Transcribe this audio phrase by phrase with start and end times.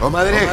[0.00, 0.46] Comadreja.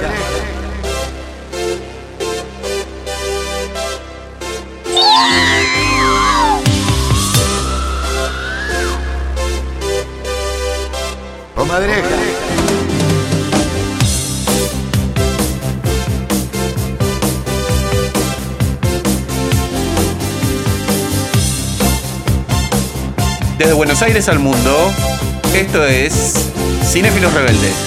[11.56, 12.02] Comadreja.
[23.57, 24.91] Desde Buenos Aires al mundo,
[25.55, 26.34] esto es
[26.84, 27.86] Cinéfilos Rebeldes.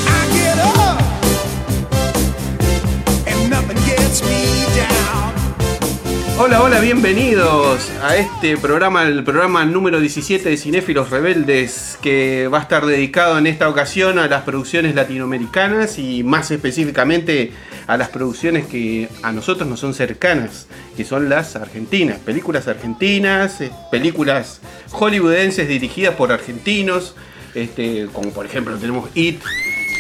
[6.50, 12.59] Hola, hola, bienvenidos a este programa, el programa número 17 de Cinéfilos Rebeldes, que va
[12.59, 17.52] a estar dedicado en esta ocasión a las producciones latinoamericanas y más específicamente
[17.86, 23.60] a las producciones que a nosotros nos son cercanas, que son las argentinas, películas argentinas,
[23.60, 27.14] eh, películas hollywoodenses dirigidas por argentinos,
[27.54, 29.40] este, como por ejemplo tenemos It,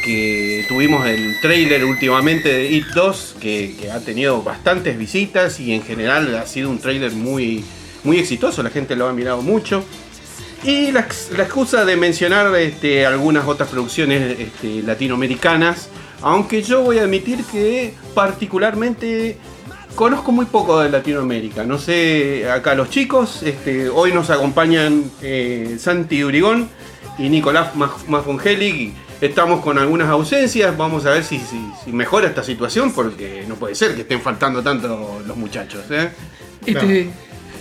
[0.04, 5.82] que tuvimos el trailer últimamente de It 2, que, ha tenido bastantes visitas y en
[5.82, 7.64] general ha sido un trailer muy,
[8.04, 9.84] muy exitoso, la gente lo ha mirado mucho.
[10.62, 15.88] Y la, ex- la excusa de mencionar este, algunas otras producciones este, latinoamericanas,
[16.22, 19.38] aunque yo voy a admitir que particularmente
[19.94, 21.64] conozco muy poco de Latinoamérica.
[21.64, 26.68] No sé, acá los chicos, este, hoy nos acompañan eh, Santi Urigón
[27.18, 28.92] y Nicolás Maf- Mafungeli.
[29.20, 33.56] Estamos con algunas ausencias, vamos a ver si, si- si mejora esta situación, porque no
[33.56, 35.82] puede ser que estén faltando tanto los muchachos.
[35.90, 36.10] ¿eh?
[36.64, 37.10] Este,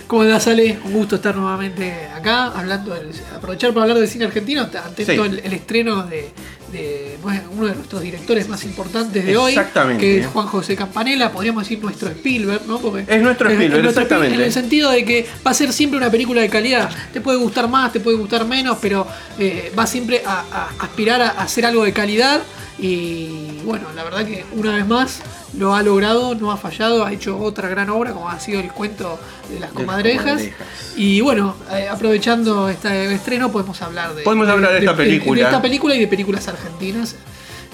[0.06, 0.78] ¿Cómo andás, Ale?
[0.84, 5.12] Un gusto estar nuevamente acá, hablando del- aprovechar para hablar de cine argentino, atento Sí.
[5.12, 6.30] el, el estreno de,
[6.72, 9.58] de, bueno, uno de nuestros directores más importantes de hoy,
[9.98, 12.78] que es Juan José Campanella, podríamos decir nuestro Spielberg, ¿no?
[12.78, 14.34] Porque Es nuestro Spielberg, nuestro exactamente.
[14.36, 16.90] En el sentido de que va a ser siempre una película de calidad.
[17.12, 19.06] Te puede gustar más, te puede gustar menos, pero
[19.38, 22.40] eh, va siempre a, a aspirar a hacer algo de calidad.
[22.78, 25.20] Y bueno, la verdad que una vez más
[25.58, 28.70] lo ha logrado, no ha fallado, ha hecho otra gran obra como ha sido el
[28.72, 29.18] cuento
[29.50, 30.24] de las comadrejas.
[30.24, 30.66] comadrejas.
[30.96, 35.40] Y bueno, eh, aprovechando este estreno podemos hablar de, Podemos hablar de esta película.
[35.40, 37.16] de esta película y de películas argentinas.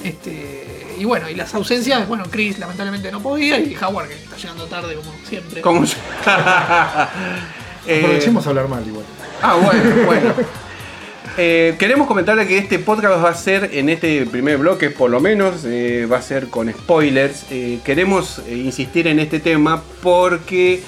[0.03, 4.36] Este, y bueno, y las ausencias, bueno, Chris lamentablemente no podía y Howard que está
[4.36, 5.60] llegando tarde como siempre.
[5.60, 5.97] ¿Cómo se-
[7.88, 9.04] Eh, Aprovechemos a hablar mal igual.
[9.42, 10.34] Ah, bueno, bueno.
[11.38, 15.20] Eh, queremos comentarle que este podcast va a ser, en este primer bloque por lo
[15.20, 17.44] menos, eh, va a ser con spoilers.
[17.50, 20.80] Eh, queremos insistir en este tema porque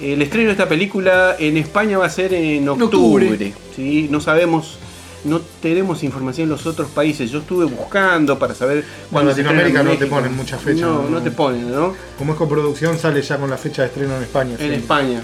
[0.00, 3.26] el estreno de esta película en España va a ser en octubre.
[3.26, 3.52] octubre.
[3.76, 4.08] ¿sí?
[4.10, 4.78] No sabemos,
[5.24, 7.30] no tenemos información en los otros países.
[7.30, 11.10] Yo estuve buscando para saber estrena en Latinoamérica no te ponen mucha fecha, No, no
[11.10, 11.22] ¿no?
[11.22, 11.94] te ponen, ¿no?
[12.16, 14.56] Como es coproducción, sale ya con la fecha de estreno en España.
[14.58, 14.72] en.
[14.72, 15.22] España.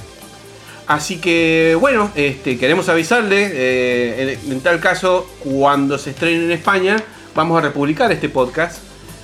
[0.87, 6.53] Así que bueno, este, queremos avisarle, eh, en, en tal caso, cuando se estrene en
[6.53, 6.97] España,
[7.35, 8.79] vamos a republicar este podcast,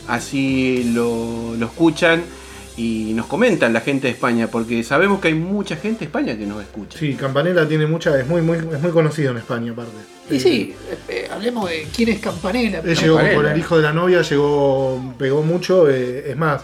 [0.09, 2.23] así lo, lo escuchan
[2.77, 6.37] y nos comentan la gente de España, porque sabemos que hay mucha gente de España
[6.37, 6.99] que nos escucha.
[6.99, 9.93] Sí, Campanella tiene mucha, es muy, muy, es muy conocido en España aparte.
[10.31, 12.81] Y sí, eh, eh, hablemos de quién es Campanella.
[12.85, 13.43] Él llegó Campanella.
[13.43, 15.89] con el hijo de la novia, llegó, pegó mucho.
[15.91, 16.63] eh, es más,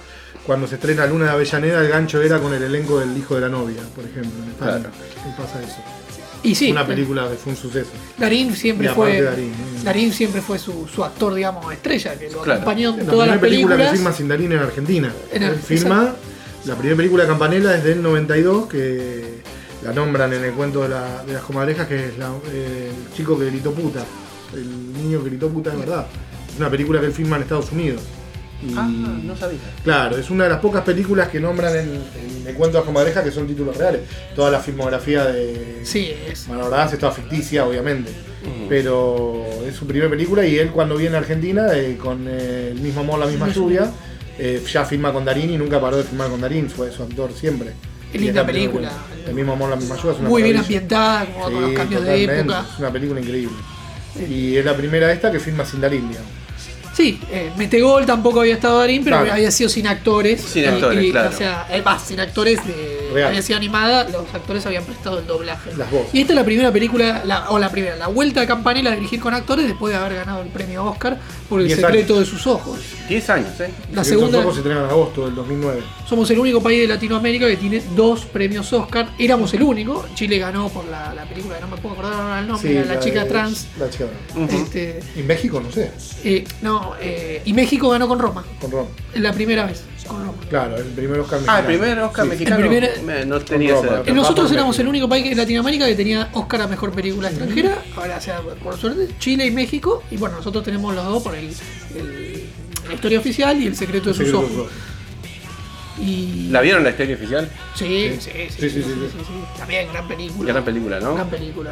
[0.49, 3.43] cuando se estrena Luna de Avellaneda, el gancho era con el elenco del hijo de
[3.43, 4.79] la novia, por ejemplo, en España.
[4.79, 4.91] Claro.
[5.29, 5.77] Y pasa eso.
[6.43, 7.91] Y sí, Una película que fue un suceso.
[8.17, 9.85] Darín siempre fue Darín, ¿no?
[9.85, 12.61] Darín siempre fue su, su actor, digamos, estrella, que lo Claro.
[12.63, 13.91] acompañó en La todas primera las película películas.
[13.93, 15.13] que filma sin Darín en Argentina.
[15.33, 16.15] En Él Ar- filma,
[16.65, 19.43] la primera película de Campanella es del 92, que
[19.85, 23.15] la nombran en el cuento de, la- de las comadrejas, que es la- eh, el
[23.15, 24.03] chico que gritó puta.
[24.55, 26.07] El niño que gritó puta de verdad.
[26.51, 28.01] Es una película que él filma en Estados Unidos.
[28.67, 29.59] Y, Ah, no sabía.
[29.85, 32.87] Claro, es una de las pocas películas que nombran en, en el cuento de las
[32.87, 34.01] comadrejas que son títulos reales.
[34.35, 36.47] Toda la filmografía de Sí, es.
[36.47, 38.11] Toda ficticia, obviamente.
[38.69, 42.81] Pero es su primera película y él cuando viene a Argentina, eh, con eh, el
[42.81, 43.91] mismo amor, la misma lluvia,
[44.39, 47.33] eh, ya filma con Darín y nunca paró de filmar con Darín, fue su actor
[47.33, 47.73] siempre.
[48.11, 48.91] Qué Y linda película.
[49.27, 50.13] El mismo amor, la misma lluvia.
[50.13, 50.79] es una Muy bien maravilla.
[50.79, 52.67] ambientada, como con los cambios de totalmente, época.
[52.73, 53.57] Es una película increíble.
[54.29, 56.31] Y es la primera esta que filma sin Darín, digamos.
[56.99, 59.33] Sí, eh, Metegol tampoco había estado Darín, pero Claro.
[59.35, 60.41] había sido sin actores.
[60.41, 61.29] Sin actores, y, claro.
[61.29, 63.08] O sea, eh, va, sin actores de.
[63.13, 63.29] Real.
[63.29, 65.71] Había sido animada, los actores habían prestado el doblaje.
[65.77, 66.15] Las voces.
[66.15, 68.95] Y esta es la primera película, la- o la primera, la vuelta de Campanella a
[68.95, 71.19] dirigir con actores después de haber ganado el premio Oscar
[71.49, 72.27] por el Diez secreto años.
[72.27, 72.79] de sus ojos.
[73.09, 73.71] 10 años, ¿eh?
[73.93, 75.83] La Estos segunda, ojos se estrenan en agosto del 2009.
[76.09, 79.09] somos el único país de Latinoamérica que tiene dos premios Oscar.
[79.19, 80.07] Éramos el único.
[80.15, 82.99] Chile ganó por la, la película, que no me puedo acordar ahora el nombre, la,
[83.01, 83.67] chica de- trans.
[83.79, 84.51] La chica trans.
[84.51, 84.63] Ujú.
[84.65, 85.91] Este, Y México, no sé,
[86.25, 88.45] eh, no, eh, y México ganó con Roma.
[88.61, 88.87] con Ron.
[89.15, 89.83] Es la primera vez
[90.51, 91.59] Claro, el primer Oscar Ah, mexicano.
[91.59, 92.31] el primer Oscar Sí.
[92.31, 92.57] mexicano.
[92.57, 93.99] El primer- Me- no tenía Con ese Roma.
[93.99, 94.15] dato.
[94.15, 94.83] Nosotros éramos México.
[94.83, 97.83] el único país de Latinoamérica que tenía Oscar a mejor película extranjera.
[97.97, 100.03] Ahora, o sea, por suerte, Chile y México.
[100.11, 101.49] Y bueno, nosotros tenemos los dos por el,
[101.97, 102.45] el,
[102.89, 104.69] La historia oficial y El secreto de sus ojos.
[106.01, 106.49] Y...
[106.51, 107.51] ¿La vieron la historia oficial?
[107.75, 109.19] Sí, sí, sí, sí, Sí, sí, sí, sí.
[109.19, 109.59] sí.
[109.59, 110.53] También gran película.
[110.53, 111.15] Gran película, ¿no?
[111.17, 111.71] Gran película.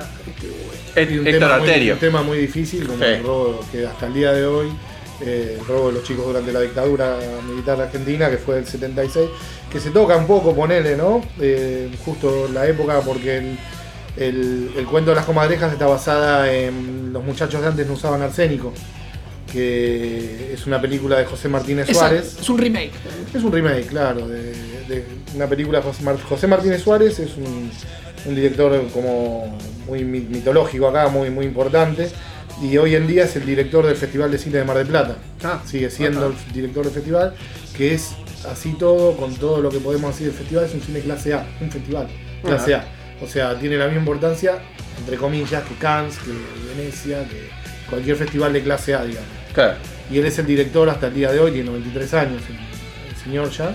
[0.96, 1.94] Este, Y un Héctor tema, muy, Arterio.
[1.94, 3.04] un tema muy difícil, como Sí.
[3.04, 4.66] el robo que hasta el día de hoy,
[5.20, 7.16] eh, el robo de los chicos durante la dictadura
[7.48, 9.28] militar argentina, que fue el 76,
[9.70, 11.22] que se toca un poco, ponele, ¿no?
[11.40, 13.58] Eh, justo la época, porque el,
[14.16, 18.20] el- el cuento de las comadrejas está basada en Los muchachos de antes no usaban
[18.22, 18.72] arsénico,
[19.52, 22.36] que es una película de José Martínez Exacto, Suárez.
[22.40, 22.90] Es un remake.
[23.34, 24.52] Es un remake, claro, de,
[24.88, 25.04] de
[25.34, 27.70] una película de José, Mar- José Martínez Suárez, es un,
[28.26, 32.10] un director como muy mi- mitológico acá, muy, muy importante,
[32.62, 35.16] y hoy en día es el director del Festival de Cine de Mar del Plata.
[35.44, 37.34] Ah, Sigue siendo el director del festival,
[37.76, 38.14] que es
[38.50, 41.46] así todo, con todo lo que podemos decir del festival, es un cine clase A,
[41.60, 42.08] un festival
[42.42, 42.84] clase A.
[43.22, 44.58] O sea, tiene la misma importancia,
[44.98, 46.32] entre comillas, que Cannes, que
[46.74, 47.48] Venecia, que
[47.88, 49.28] cualquier festival de clase A, digamos.
[49.52, 49.74] Claro.
[50.10, 53.50] Y él es el director hasta el día de hoy, tiene 93 años el señor
[53.50, 53.74] ya.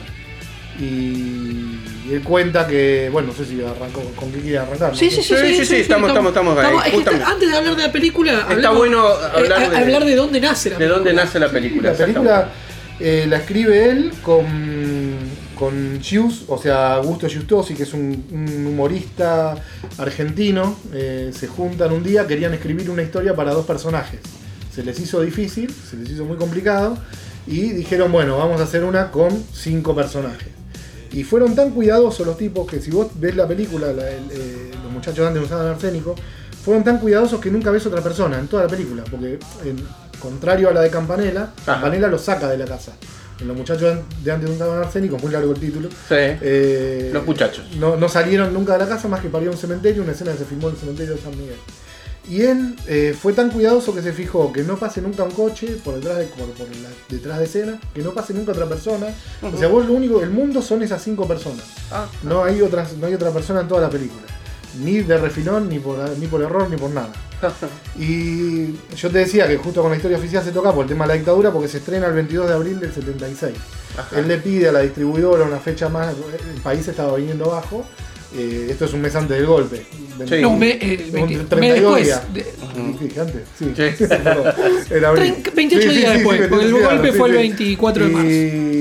[0.81, 1.79] Y,
[2.09, 4.91] y él cuenta que, bueno, no sé si arrancó, con qué quiere arrancar.
[4.91, 4.97] ¿no?
[4.97, 7.11] Sí, sí, sí, Sí, sí, sí, estamos- estamos- estamos ahí, es que justamente.
[7.23, 10.15] está- antes de hablar de la película, hablemos- bueno eh, hablar a- de- hablar de
[10.15, 11.23] dónde nace la ¿De dónde película.
[11.25, 11.91] nace la película?
[11.91, 12.49] La película
[12.99, 14.45] eh, la escribe él con,
[15.55, 19.55] con Gius, o sea, Augusto Giustosi, que es un, un humorista
[19.97, 20.77] argentino.
[20.93, 24.19] eh, se juntan un día, querían escribir una historia para dos personajes.
[24.73, 26.97] Se les hizo difícil, se les hizo muy complicado.
[27.47, 30.47] Y dijeron, bueno, vamos a hacer una con cinco personajes.
[31.13, 34.71] Y fueron tan cuidadosos los tipos que si vos ves la película, la- el- eh,
[34.83, 36.15] los muchachos de antes usaban arsénico,
[36.63, 39.03] fueron tan cuidadosos que nunca ves otra persona en toda la película.
[39.09, 39.77] Porque, en,
[40.19, 41.49] contrario a la de Campanella.
[41.65, 42.93] Campanella los saca de la casa.
[43.39, 45.89] En los muchachos de antes usaban arsénico, muy largo el título.
[45.89, 45.95] Sí.
[46.15, 47.65] eh, Los muchachos.
[47.79, 50.11] No, no salieron nunca de la casa más que para ir a un cementerio, una
[50.11, 51.55] escena que se filmó en el cementerio de San Miguel.
[52.29, 55.77] Y él eh, fue tan cuidadoso que se fijó que no pase nunca un coche
[55.83, 59.07] por detrás de, por, por la- detrás de escena, que no pase nunca otra persona.
[59.41, 61.63] O sea, vos lo único, el mundo son esas cinco personas.
[61.91, 64.21] Ah, No hay, otras, no hay otra persona en toda la película.
[64.83, 67.11] Ni de refilón, ni por, ni por error, ni por nada.
[67.99, 71.05] Y yo te decía que justo con la historia oficial se toca por el tema
[71.05, 73.53] de la dictadura, porque se estrena el 22 de abril del 76.
[73.97, 74.19] Ajá.
[74.19, 76.13] Él le pide a la distribuidora una fecha más,
[76.55, 77.83] el país estaba viniendo abajo.
[78.33, 79.85] eh, esto es un mes antes del golpe.
[80.27, 80.41] Sí.
[80.41, 82.05] No, un mes, eh, Un 20 un mes 32 después.
[82.05, 82.33] días.
[82.33, 82.61] de-
[82.97, 83.41] ¿Qué dije antes?
[83.57, 83.73] Sí.
[83.75, 84.05] Sí.
[84.07, 84.53] Perdón,
[84.89, 85.35] en abril.
[85.43, 88.11] Trein- 28 días después, porque el 28 días, golpe fue el 24 de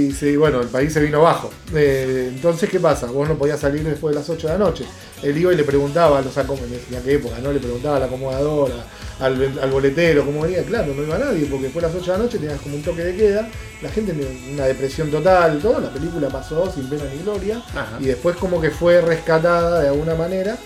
[0.09, 1.50] Y sí, bueno, el país se vino abajo.
[1.75, 3.06] Eh, entonces, ¿qué pasa?
[3.06, 4.85] Vos no podías salir después de las 8 de la noche.
[5.23, 7.53] Él iba y le preguntaba a los acomodadores, en aquella época, ¿no?
[7.53, 8.75] Le preguntaba a la acomodadora,
[9.21, 10.62] al, boletero, cómo venía.
[10.65, 12.83] Claro, no iba nadie, porque después de las 8 de la noche tenías como un
[12.83, 13.49] toque de queda.
[13.83, 15.81] La gente en una depresión total, todo.
[15.81, 17.62] La película pasó sin pena ni gloria.
[17.75, 17.99] Ajá.
[18.00, 20.56] Y después como que fue rescatada de alguna manera.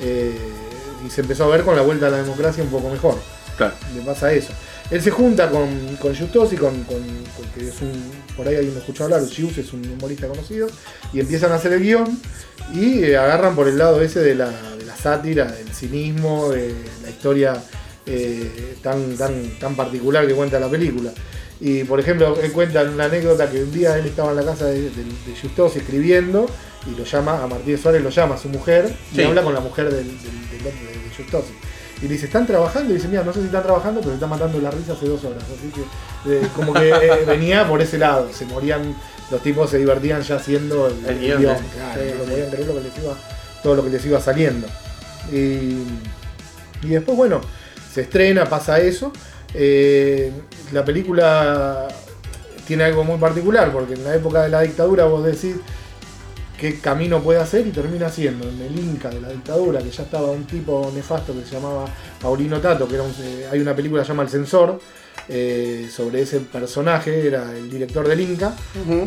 [0.00, 0.36] Eh,
[1.06, 3.16] y se empezó a ver con la vuelta a la democracia un poco mejor
[3.56, 3.74] Claro.
[3.94, 4.52] le pasa eso.
[4.90, 5.68] Él se junta con,
[6.00, 6.96] con Justosi, con, con,
[7.36, 7.92] con- que es un,
[8.36, 10.68] por ahí alguien lo escuchó hablar, Gius es un humorista conocido,
[11.12, 12.18] y empiezan a hacer el guion
[12.72, 14.48] y eh, agarran por el lado ese de la,
[14.78, 16.72] de la sátira, del cinismo, de
[17.02, 17.62] la historia
[18.06, 21.12] eh, tan, tan, tan particular que cuenta la película.
[21.60, 24.66] Y por ejemplo, él cuenta una anécdota que un día él estaba en la casa
[24.66, 26.46] de, de, de Justosi escribiendo
[26.90, 29.60] y lo llama, a Martínez Suárez lo llama a su mujer y habla con la
[29.60, 31.52] mujer del, del, del- de- de Justosi.
[32.00, 32.92] Y le dice, ¿están trabajando?
[32.92, 35.06] Y dice, mira, no sé si están trabajando, pero se están matando la risa hace
[35.06, 35.42] dos horas.
[35.42, 38.28] Así que eh, como que eh, venía por ese lado.
[38.32, 38.94] Se morían,
[39.32, 41.40] los tipos se divertían ya haciendo el, El el guion.
[41.74, 42.30] Claro, Sí, no sí.
[42.30, 43.14] podían creer lo que les iba,
[43.64, 44.68] todo lo que les iba saliendo.
[45.32, 45.82] Y,
[46.82, 47.40] y después, bueno,
[47.92, 49.12] se estrena, pasa eso.
[49.52, 50.30] Eh,
[50.72, 51.88] la película
[52.66, 55.56] tiene algo muy particular, porque en la época de la dictadura vos decís
[56.58, 60.02] qué camino puede hacer y termina siendo en el Inca de la dictadura, que ya
[60.02, 61.84] estaba un tipo nefasto que se llamaba
[62.20, 64.80] Paulino Tato, que era un- eh, hay una película que se llama El Censor,
[65.30, 68.54] eh, sobre ese personaje, era el director del Inca,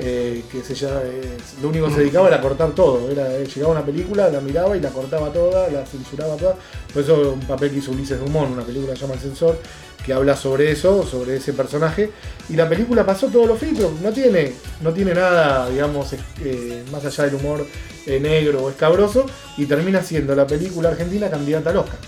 [0.02, 3.72] eh, que se llama- eh, lo único que se dedicaba era cortar todo, era, llegaba
[3.74, 6.56] una película, la miraba y la cortaba toda, la censuraba toda,
[6.94, 9.58] por eso un papel que hizo Ulises Dumont, una película que se llama El Censor,
[10.06, 12.12] que habla sobre eso, sobre ese personaje,
[12.50, 17.06] y la película pasó todos los filtros, no tiene, no tiene nada, digamos, eh, más
[17.06, 17.66] allá del humor
[18.08, 19.26] eh, negro o escabroso,
[19.58, 22.00] y termina siendo la película argentina candidata al Oscar.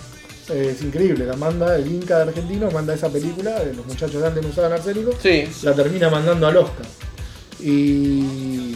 [0.50, 4.22] Eh, es increíble, la manda el Inca de argentino, manda esa película, de los muchachos
[4.22, 5.46] de antes no usaban arsénico, Sí.
[5.62, 6.86] la termina mandando al Oscar.
[7.60, 8.76] Y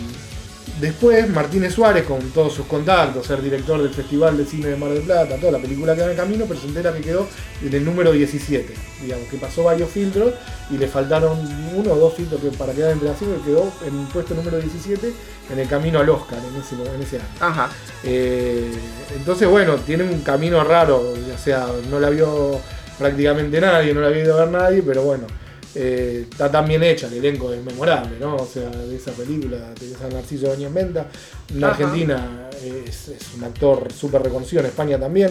[0.79, 4.89] después Martínez Suárez, con todos sus contactos, ser director del Festival de Cine de Mar
[4.89, 7.27] del Plata, toda la película queda en el camino, pero se entera que quedó
[7.63, 8.73] en el número 17.
[9.01, 10.33] Digamos, que pasó varios filtros
[10.69, 11.39] y le faltaron
[11.75, 14.33] uno o dos filtros que para quedar entre las cinco, y quedó en el puesto
[14.35, 15.13] número 17
[15.51, 17.25] en el camino al Oscar en ese, en ese año.
[17.39, 17.69] Ajá.
[18.03, 18.71] Eh,
[19.15, 22.59] entonces, bueno, tiene un camino raro, o sea, no la vio
[22.97, 25.27] prácticamente nadie, no la a ver nadie, pero bueno,
[25.79, 28.35] eh, está tan bien hecha, el elenco es memorable, ¿no?
[28.37, 31.05] O sea, de esa película tenés a Narciso Doñez Menta,
[31.53, 31.73] en Ajá.
[31.73, 35.29] Argentina es, es un actor súper reconocido, en España también,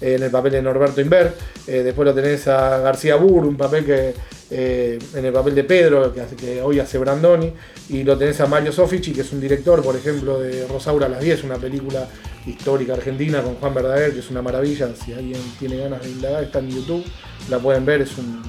[0.00, 1.34] eh, en el papel de Norberto Inver,
[1.66, 4.14] eh, después lo tenés a García Burr, un papel que
[4.50, 7.52] en el papel de Pedro, que, hace, que hoy hace Brandoni,
[7.90, 11.08] y lo tenés a Mario Sofici, que es un director, por ejemplo, de Rosaura a
[11.10, 12.08] las 10, una película
[12.46, 16.44] histórica argentina con Juan Verdaguer, que es una maravilla, si alguien tiene ganas de indagar,
[16.44, 17.04] está en YouTube,
[17.50, 18.40] la pueden ver, es un-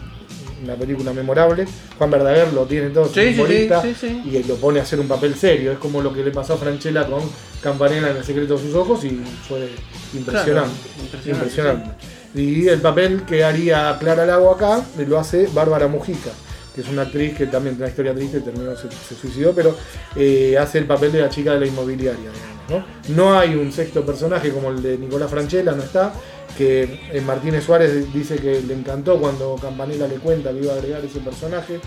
[0.64, 1.66] una película memorable.
[1.98, 4.22] Juan Verdaguer lo tiene todo, Sí, humorista, sí, sí.
[4.26, 6.58] y lo pone a hacer un papel serio, es como lo que le pasó a
[6.58, 7.22] Franchella con
[7.62, 9.70] Campanella en El secreto de sus ojos, y fue
[10.14, 10.72] impresionante.
[11.12, 11.90] Claro, impresionante.
[12.36, 16.30] Y el papel que haría Clara Lago acá lo hace Bárbara Mujica,
[16.74, 19.76] que es una actriz que también tiene una historia triste, terminó, se, se suicidó, pero
[20.16, 22.30] eh, hace el papel de la chica de la inmobiliaria.
[22.32, 23.16] digamos, ¿no?
[23.16, 26.14] no hay un sexto personaje como el de Nicolás Franchella, no está,
[26.58, 30.76] que eh, Martínez Suárez dice que le encantó cuando Campanella le cuenta que iba a
[30.78, 31.80] agregar ese personaje,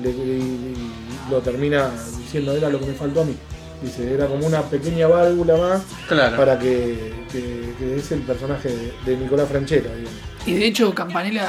[0.00, 3.36] le- y- y lo termina diciendo, era lo que me faltó a mí.
[3.82, 6.36] Dice, era como una pequeña válvula más Claro.
[6.36, 10.18] para que, que- que es el personaje de, de Nicolás Franchella, digamos.
[10.46, 11.48] Y de hecho, Campanella,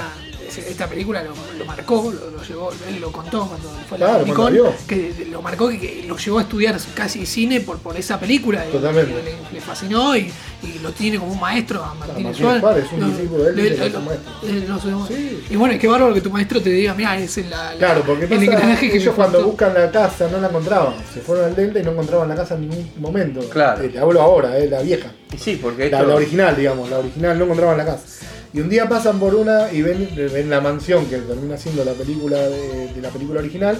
[0.57, 4.05] esta película lo, lo marcó, lo, lo llevó, él lo contó cuando fue a la
[4.07, 4.73] Claro, Comic cuando Con, vio.
[4.87, 8.65] que lo marcó que, que lo llevó a estudiar casi cine por, por esa película.
[8.67, 9.13] y Totalmente.
[9.23, 10.31] Le, le fascinó y,
[10.63, 15.07] y lo tiene como un maestro a Lo- le- que le- es lo supo.
[15.07, 15.43] Sí.
[15.49, 18.25] Y bueno, qué bárbaro que tu maestro te diga, mira, es la, la- Claro, porque
[18.25, 19.47] el engranaje que ellos cuando faltó".
[19.49, 20.93] buscan la casa no la encontraban.
[21.13, 23.39] Se fueron al Delta y no encontraban la casa en ningún momento.
[23.49, 23.83] Claro.
[23.83, 25.11] Eh, te hablo ahora, eh, la vieja.
[25.33, 28.03] Y sí, porque La, esto- la original, digamos, la original no encontraban la casa.
[28.53, 31.93] Y un día pasan por una y ven, ven la mansión que termina siendo la
[31.93, 33.77] película de, la película original.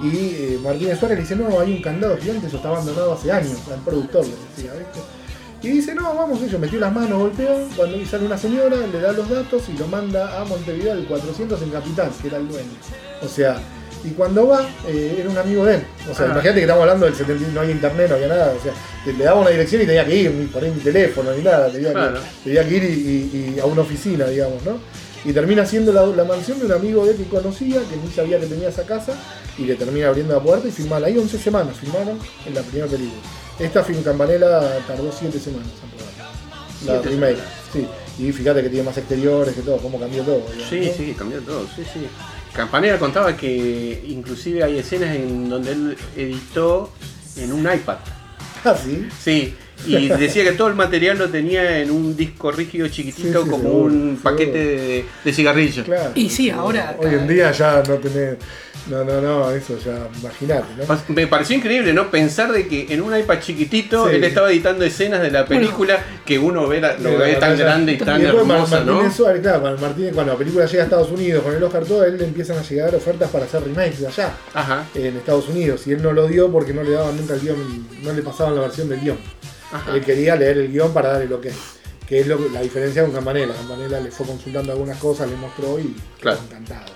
[0.00, 3.30] Y eh, Martínez Suárez le dice, no, hay un candado gigante, eso está abandonado hace
[3.30, 5.00] años, al productor le decía, ¿viste?
[5.62, 9.12] Y dice, no, vamos, ellos metió las manos, golpeó, cuando sale una señora, le da
[9.12, 12.70] los datos y lo manda a Montevideo al 400 en Capital, que era el dueño.
[13.22, 13.60] O sea,
[14.04, 15.84] y cuando va, eh, era un amigo de él.
[16.10, 16.30] O sea, Ah.
[16.32, 18.54] imagínate que estamos hablando del 70, no había internet, no había nada.
[18.58, 18.72] O sea,
[19.06, 21.70] le, le daba una dirección y tenía que ir, ni poner mi teléfono, ni nada.
[21.70, 22.14] Tenía, Claro.
[22.44, 24.78] que, tenía que ir y, y- y a una oficina, digamos, ¿no?
[25.24, 28.10] Y termina siendo la, la mansión de un amigo de él que conocía, que ni
[28.12, 29.12] sabía que tenía esa casa,
[29.56, 31.04] y le termina abriendo la puerta y filmaron.
[31.04, 33.20] Ahí 11 semanas filmaron en la primera película.
[33.58, 37.02] Esta film Campanella tardó 7 semanas en rodar.
[37.04, 37.38] La semanas.
[37.72, 37.86] sí.
[38.18, 40.42] Y fíjate que tiene más exteriores, que todo, cómo cambió todo.
[40.68, 40.92] Sí, ¿no?
[40.96, 42.06] sí, cambió todo, sí, sí.
[42.54, 46.92] Campanella contaba que inclusive hay escenas en donde él editó
[47.36, 47.96] en un iPad.
[48.64, 49.08] Ah, sí.
[49.18, 49.54] Sí,
[49.86, 53.50] y decía que todo el material lo tenía en un disco rígido chiquitito Sí, sí,
[53.50, 54.22] como seguro, un seguro.
[54.22, 55.84] paquete de, de cigarrillos.
[55.84, 56.10] Claro.
[56.14, 58.36] Y sí, ahora- Hoy en día ya no tenés.
[58.90, 60.98] No, no, no, eso ya, imagínate, ¿no?
[61.14, 62.10] Me pareció increíble, ¿no?
[62.10, 64.16] Pensar de que en un iPad chiquitito Sí.
[64.16, 67.92] él estaba editando escenas de la película que uno ve, la- lo ve tan grande
[67.92, 68.94] y tan Mar- hermosa, ¿no?
[68.94, 71.84] Martínez Suárez, claro, cuando Martínez, cuando la película llega a Estados Unidos con el Oscar
[71.84, 75.16] todo, a él le empiezan a llegar ofertas para hacer remakes de allá, Ajá, en
[75.16, 78.12] Estados Unidos, y él no lo dio porque no le daban nunca el guion, no
[78.12, 79.18] le pasaban la versión del guion.
[79.72, 79.94] Ajá.
[79.94, 81.50] Él quería leer el guion para darle lo que
[82.06, 83.54] que es lo, la diferencia con Campanella.
[83.54, 86.38] Campanella le fue consultando algunas cosas, le mostró y Claro.
[86.38, 86.92] quedó encantado.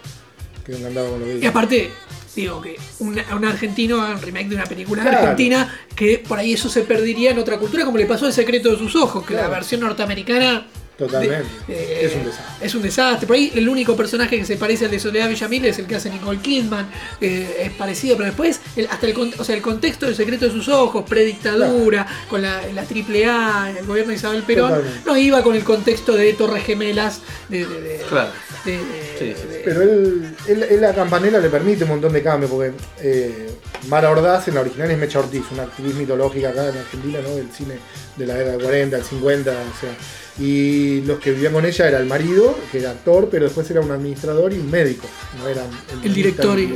[0.64, 1.90] Quedó encantado con lo que Y aparte,
[2.35, 5.18] digo que un, un argentino haga un remake de una película Claro.
[5.18, 8.71] argentina, que por ahí eso se perdería en otra cultura, como le pasó El secreto
[8.73, 9.49] de sus ojos, que Claro.
[9.49, 10.66] la versión norteamericana
[10.99, 11.47] Totalmente.
[11.69, 12.67] de- es un desastre.
[12.67, 13.26] Es un desastre.
[13.26, 15.97] Por ahí el único personaje que se parece al de Soledad Villamil es el que
[15.97, 16.88] hace Nicole Kidman.
[17.21, 20.50] eh, es parecido, pero después, el- hasta el, o sea, el contexto del secreto de
[20.53, 25.00] sus ojos, predictadura, con la, la AAA, el gobierno de Isabel Perón, Totalmente.
[25.07, 27.67] no iba con el contexto de Torres Gemelas, de.
[27.67, 28.31] de- de- Claro.
[28.65, 32.12] de- de- Sí, sí, de- Pero él, él, él a Campanella le permite un montón
[32.12, 33.50] de cambios, porque eh,
[33.88, 37.35] Mara Ordaz en la original es Mecha Ortiz, una actriz mitológica acá en Argentina, ¿no?
[37.37, 37.75] Del cine
[38.17, 39.91] de la década del 40, del 50, o sea.
[40.38, 43.81] Y los que vivían con ella era el marido, que era actor, pero después era
[43.81, 45.07] un administrador y un médico,
[45.38, 45.62] no era
[46.05, 46.75] El director y-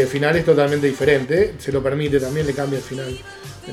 [0.00, 3.18] el final es totalmente diferente, se lo permite también, le cambia el final.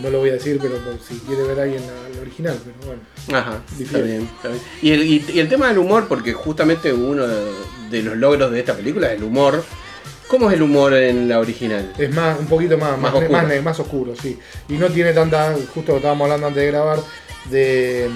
[0.02, 2.58] No lo voy a decir, pero por si quiere ver ahí en la, la original,
[2.64, 3.38] pero bueno.
[3.38, 4.62] Ajá, está bien, está bien.
[4.82, 7.52] Y el, y- y el tema del humor, porque justamente uno de,
[7.90, 9.62] de los logros de esta película es el humor.
[10.30, 11.92] ¿Cómo es el humor en la original?
[11.98, 13.32] Es más, un poquito más, Más más, oscuro.
[13.42, 14.40] más, más oscuro, sí.
[14.70, 17.00] Y no tiene tanta, justo lo estábamos hablando antes de grabar,
[17.50, 18.10] de,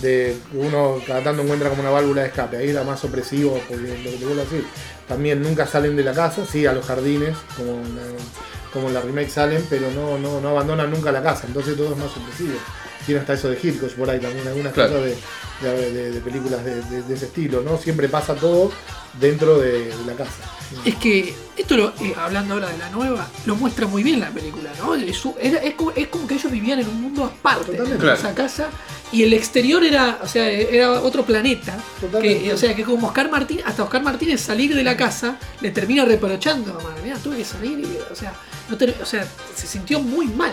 [0.00, 2.56] de uno cada tanto encuentra como una válvula de escape.
[2.56, 4.64] Ahí era más opresivo, porque lo que te vuelvo a decir,
[5.08, 8.02] también nunca salen de la casa, sí, a los jardines, como en la,
[8.72, 11.92] como en la remake salen, pero no, no, no abandonan nunca la casa, entonces todo
[11.92, 12.58] es más opresivo.
[13.04, 14.92] Tiene hasta eso de Hitchcock por ahí también, algunas Claro.
[14.92, 15.04] cosas
[15.60, 17.76] de, de, de- de películas de, de- de ese estilo, ¿no?
[17.76, 18.70] Siempre pasa todo
[19.20, 20.32] dentro de, de la casa.
[20.84, 24.30] Es que esto, lo, eh, hablando ahora de la nueva, lo muestra muy bien la
[24.30, 24.94] película, ¿no?
[24.94, 25.18] Es,
[25.76, 27.94] como, es como que ellos vivían en un mundo aparte, Totalmente.
[27.94, 28.18] en Claro.
[28.18, 28.68] esa casa,
[29.12, 31.76] y el exterior era, o sea, era otro planeta.
[32.00, 32.44] Totalmente.
[32.44, 35.70] Que, o sea, que como Oscar Martínez, hasta Oscar Martínez salir de la casa, le
[35.70, 38.32] termina reprochando, "Mamá, mira, tuve que salir, y, o sea,
[38.70, 40.52] no te- o sea, se sintió muy mal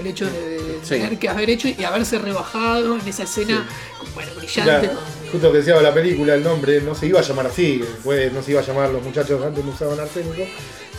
[0.00, 0.90] el hecho de, de Sí.
[0.90, 3.66] tener que haber hecho y haberse rebajado en esa escena,
[4.14, 4.88] bueno, brillante.
[4.88, 4.96] Con-
[5.32, 8.42] justo que decía la película, el nombre no se iba a llamar así, después no
[8.42, 10.00] se iba a llamar los muchachos antes no usaban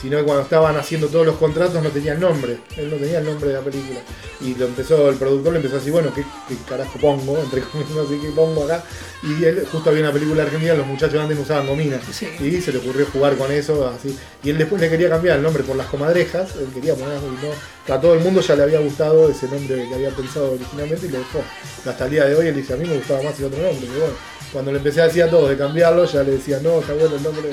[0.02, 3.26] sino que cuando estaban haciendo todos los contratos no tenían nombre, él no tenía el
[3.26, 4.00] nombre de la película.
[4.42, 7.38] Y lo empezó, el productor le empezó a decir, bueno, ¿qué, qué carajo pongo?
[7.44, 8.84] Entre comillas, sé qué pongo acá.
[9.22, 12.00] Y él, justo había una película argentina, los muchachos antes no usaban gomina.
[12.12, 12.30] Sí.
[12.40, 14.18] Y se le ocurrió jugar con eso, así.
[14.42, 17.46] Y él después le quería cambiar el nombre por las comadrejas, él quería poner, y
[17.46, 21.08] no, a todo el mundo ya le había gustado ese nombre que había pensado originalmente
[21.08, 21.42] y lo dejó.
[21.86, 23.86] Hasta el día de hoy él dice, a mí me gustaba más el otro nombre,
[23.88, 24.16] pero bueno,
[24.54, 27.16] cuando le empecé a decir a todos de cambiarlo, ya le decía, no, está bueno,
[27.16, 27.50] el nombre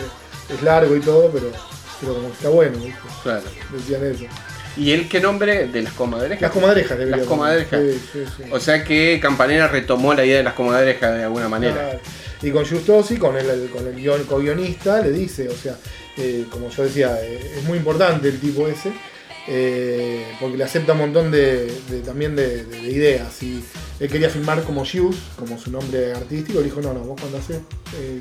[0.49, 1.51] es largo y todo, pero,
[2.01, 2.99] pero como que está bueno, ¿viste?
[3.23, 3.43] Claro.
[3.73, 4.25] decían eso.
[4.77, 6.43] ¿Y él qué nombre de las comadrejas?
[6.43, 7.81] Las comadrejas debería Las comadrejas.
[7.81, 8.43] Sí, sí, sí.
[8.53, 11.75] O sea que Campanera retomó la idea de las comadrejas de alguna manera.
[11.75, 12.01] Claro.
[12.43, 15.77] Y con Justosi, con el, el- con el guion- co-guionista, le dice, o sea,
[16.19, 18.93] eh, como yo decía, eh, es muy importante el tipo ese,
[19.49, 23.43] eh, porque le acepta un montón de, de- también de, de- de ideas.
[23.43, 23.65] Y
[24.01, 27.39] él quería filmar como Hughes, como su nombre artístico, le dijo, no, no, vos cuando
[27.39, 27.61] haces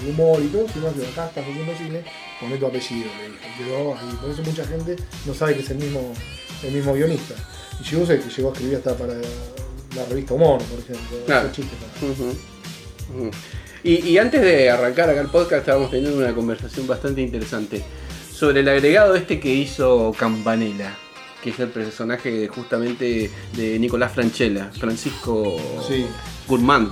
[0.07, 2.03] humor y todo, filmás acá, estás haciendo cine,
[2.39, 3.39] poné tu apellido, le dijo.
[3.57, 4.17] Quedó ahí.
[4.21, 6.13] Por eso mucha gente no sabe que es el mismo,
[6.63, 7.35] el mismo guionista.
[7.81, 11.17] Y el que llegó a escribir hasta para la revista Humor, por ejemplo.
[11.25, 11.49] Claro.
[13.83, 17.83] Y, y antes de arrancar acá el podcast estábamos teniendo una conversación bastante interesante
[18.33, 20.95] sobre el agregado este que hizo Campanella,
[21.43, 25.55] que es el personaje justamente de Nicolás Franchella, Francisco
[25.87, 26.01] Sí.
[26.01, 26.09] Era.
[26.47, 26.91] Gurman.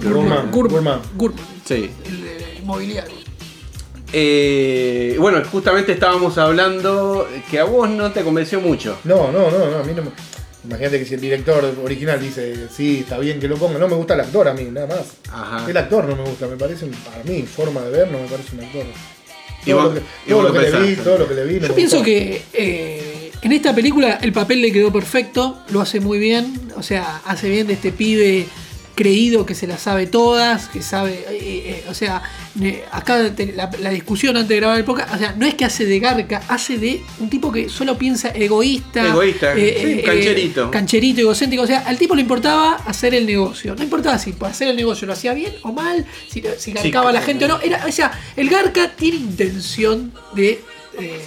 [0.51, 1.01] Gurman.
[1.15, 1.89] Gurman, Sí.
[2.05, 3.15] el de inmobiliario.
[4.15, 9.00] Eh, bueno, justamente estábamos hablando que a vos no te convenció mucho.
[9.05, 10.10] No, no, no, no, a mí no me...
[10.65, 13.96] Imagínate que si el director original dice, sí, está bien que lo ponga, no me
[13.96, 15.00] gusta el actor a mí, nada más.
[15.34, 15.70] Aja.
[15.70, 18.27] El actor no me gusta, me parece, un- para mí, forma de ver, no me
[18.27, 18.84] parece un actor.
[19.65, 21.60] ¿Y Todo, vos- lo que, todo lo le vi, todo lo que le vi.
[21.60, 22.06] no Yo pienso gustó.
[22.06, 26.84] que eh, en esta película el papel le quedó perfecto, lo hace muy bien, o
[26.84, 28.45] sea, hace bien de este pibe
[28.95, 32.21] creído que se las sabe todas, que sabe, eh, eh, o sea,
[32.91, 35.65] acá te- la, la discusión antes de grabar el podcast, o sea, no es que
[35.65, 40.69] hace de garca, hace de un tipo que solo piensa egoísta, Egoísta, sí, cancherito.
[40.71, 44.49] cancherito, egocéntrico, o sea, al tipo le importaba hacer el negocio, no importaba si por
[44.49, 47.47] hacer el negocio lo hacía bien o mal, si, si garcaba a la gente o
[47.47, 50.62] no, era, o sea, el garca tiene intención de
[50.99, 51.19] eh.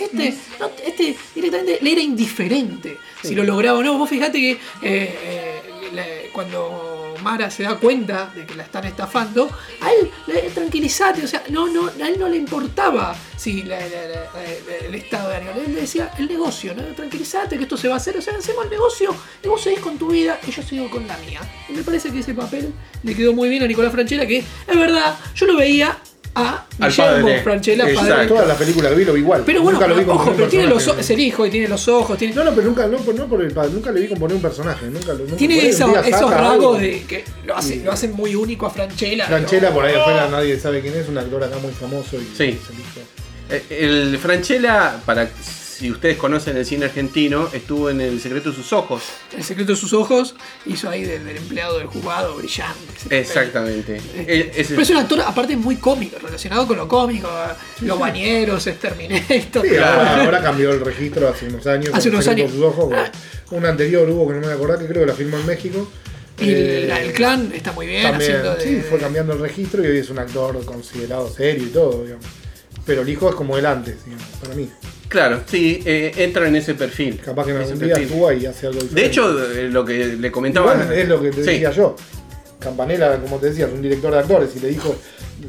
[0.00, 3.96] Este, no, este directamente le era indiferente si lo lograba o no.
[3.96, 5.60] Vos fijate que eh, eh,
[6.32, 11.28] cuando Mara se da cuenta de que la están estafando, a él le tranquilizate, o
[11.28, 15.52] sea, no, no, a él no le importaba si el estado de ánimo.
[15.52, 16.82] Él le decía el negocio, ¿no?
[16.94, 19.80] Tranquilizate que esto se va a hacer, o sea, hacemos el negocio, y vos seguís
[19.80, 21.40] con tu vida y yo sigo con la mía.
[21.68, 22.72] Y me parece que ese papel
[23.02, 25.98] le quedó muy bien a Nicolás Franchella, que es verdad, yo lo veía
[26.38, 27.42] a Al Guillermo padre.
[27.42, 27.94] Franchella, padre.
[28.00, 28.28] Exacto.
[28.34, 29.42] Todas las películas que vi lo vi igual.
[29.44, 31.50] Pero bueno, nunca lo vi con ojo, pero tiene los ojos, es el hijo y
[31.50, 33.90] tiene los ojos, tiene, No, no, pero nunca, no, por- no por el padre, nunca
[33.92, 34.86] le vi componer un personaje.
[34.86, 35.90] Nunca tiene esos,
[36.30, 39.26] rasgos de que lo, hace, lo hacen muy único a Franchella.
[39.26, 39.74] Franchella ¿no?
[39.74, 42.44] por ahí afuera nadie sabe quién es, un actor acá muy famoso y Sí.
[42.44, 43.00] es el hijo.
[43.50, 45.28] Eh, El Franchella, para
[45.78, 49.02] si ustedes conocen el cine argentino, estuvo en El secreto de sus ojos.
[49.36, 50.34] El secreto de sus ojos
[50.66, 52.78] hizo ahí del, del empleado del juzgado brillante.
[53.10, 54.00] Exactamente.
[54.16, 57.28] Eh, ese- Pero es un actor aparte muy cómico, relacionado con lo cómico,
[57.82, 59.64] los bañeros, es Terminator.
[59.66, 61.90] Sí, ahora, ahora cambió el registro hace unos años.
[61.94, 62.52] Hace unos Secreto años.
[62.52, 63.12] de sus ojos, Ah.
[63.50, 65.46] Un anterior hubo que no me voy a acordar, que creo que la filmó en
[65.46, 65.88] México.
[66.40, 69.32] Y el, Eh, la- el clan está muy bien También, haciendo de, sí, fue cambiando
[69.32, 72.24] el registro y hoy es un actor considerado serio y todo, digamos.
[72.84, 74.68] Pero el hijo es como él antes, digamos, para mí.
[75.08, 77.18] Claro, sí, eh, entra en ese perfil.
[77.24, 79.00] Capaz que en Ese algún día y hace algo diferente.
[79.00, 80.74] De hecho, eh, lo que le comentaba.
[80.74, 81.50] Igual es lo que te Sí.
[81.50, 81.96] decía yo.
[82.60, 84.94] Campanella, como te decía, es un director de actores y le dijo,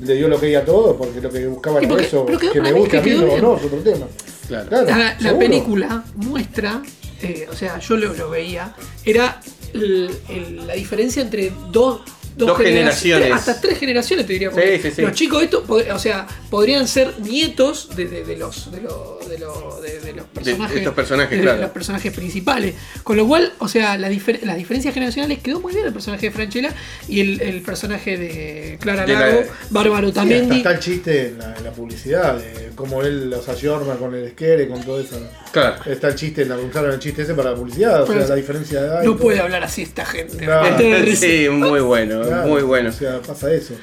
[0.04, 2.72] le dio lo que a todo, porque lo que buscaba era porque- eso, que me
[2.72, 4.06] guste a mí o no, es otro tema.
[4.48, 4.70] Claro.
[4.70, 6.82] Claro, La, película muestra,
[7.22, 8.74] eh, o sea, yo lo, lo veía,
[9.06, 9.42] era
[9.74, 12.02] el- el- la diferencia entre dos,
[12.36, 13.28] Dos genera- generaciones.
[13.28, 14.52] tres- hasta tres generaciones te diría.
[14.52, 15.02] Sí, sí, sí.
[15.02, 19.20] Los chicos estos, pod- o sea, podrían ser nietos de, de- de los, de, lo-
[19.28, 20.78] de lo- de- de los personajes.
[20.78, 21.62] estos personajes, claro.
[21.62, 22.76] los personajes principales.
[23.04, 26.28] Con lo cual, o sea, la difer- las diferencias generacionales quedó muy bien el personaje
[26.28, 26.74] de Franchella
[27.08, 30.58] y el, el personaje de Clara De la- Lago, Bárbaro Tamendi.
[30.58, 34.24] está el chiste en la, en la publicidad, de cómo él los ayorna con el
[34.26, 35.20] esquere, con todo eso.
[35.52, 35.78] Claro.
[35.86, 38.82] Está el chiste, la usaron el chiste ese para la publicidad, o sea, la diferencia
[38.82, 39.04] de edad.
[39.04, 40.46] no puede hablar así esta gente.
[40.46, 40.62] No.
[40.78, 41.26] Risa.
[41.30, 42.90] Sí, muy bueno, Claro, muy bueno.
[42.90, 43.74] O sea, pasa eso.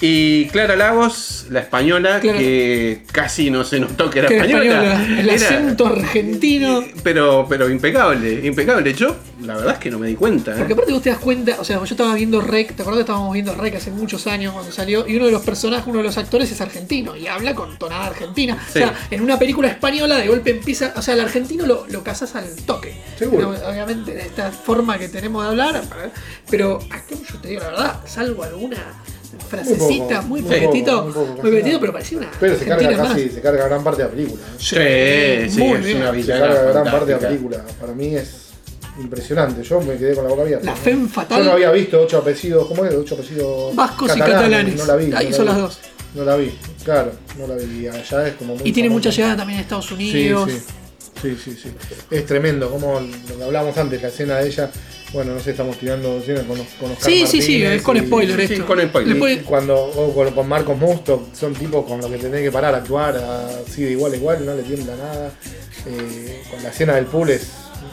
[0.00, 4.64] Y Clara Lagos, la española, Clara- que casi no se notó que era española.
[4.94, 6.84] española, el Era- acento argentino.
[7.02, 8.94] Pero, pero impecable, impecable.
[8.94, 10.52] Yo, la verdad es que no me di cuenta.
[10.52, 10.54] ¿eh?
[10.58, 13.10] Porque aparte vos te das cuenta, o sea, yo estaba viendo Rec, ¿te acuerdas que
[13.10, 15.04] estábamos viendo Rec hace muchos años cuando salió?
[15.08, 18.06] Y uno de los personajes, uno de los actores es argentino y habla con tonada
[18.06, 18.56] argentina.
[18.72, 18.78] Sí.
[18.78, 22.04] O sea, en una película española de golpe empieza, o sea, el argentino lo, lo
[22.04, 22.94] casas al toque.
[23.18, 23.52] Seguro.
[23.52, 25.82] Pero, obviamente, de esta forma que tenemos de hablar,
[26.48, 28.76] pero acá yo te digo la verdad, salvo alguna
[29.48, 33.08] frasecita muy muy pequetito, muy poco, muy pequetito, pero parecía una Pero se carga más.
[33.08, 34.42] casi, se carga gran parte de la película.
[34.72, 35.46] ¿eh?
[35.48, 35.96] Sí, sí, muy es bien.
[35.98, 37.64] una Se carga gran parte de la película.
[37.80, 38.30] Para mí es
[39.00, 39.62] impresionante.
[39.62, 40.64] Yo me quedé con la boca abierta.
[40.66, 40.76] La ¿no?
[40.76, 41.38] femme fatal.
[41.38, 42.94] Yo no había visto ocho apellidos, ¿cómo es?
[42.94, 44.76] Ocho apellidos Vascos y catalanes.
[44.76, 45.12] No la vi.
[45.14, 45.52] Ahí no la son vi.
[45.52, 45.78] las dos.
[46.14, 47.86] No la vi, claro, no la vi.
[47.86, 49.08] Allá es como muy Y tiene famosa.
[49.08, 50.50] mucha llegada también a Estados Sí, Unidos.
[50.50, 50.58] sí.
[50.58, 50.64] Sí,
[51.22, 51.70] sí, sí.
[52.10, 54.70] Es tremendo, como lo que hablábamos antes, la escena de ella.
[55.12, 58.00] Bueno, no sé, estamos tirando escenas con, con Oscar Sí, sí, sí, es con y-
[58.00, 58.66] spoiler sí, esto.
[58.66, 59.42] con spoiler.
[59.44, 62.78] Cuando o con, con Marcos Musto son tipos con los que tenés que parar a
[62.78, 63.16] actuar
[63.66, 65.32] así de igual a igual, no le tiembla nada.
[65.86, 67.46] Eh, con la escena del pool es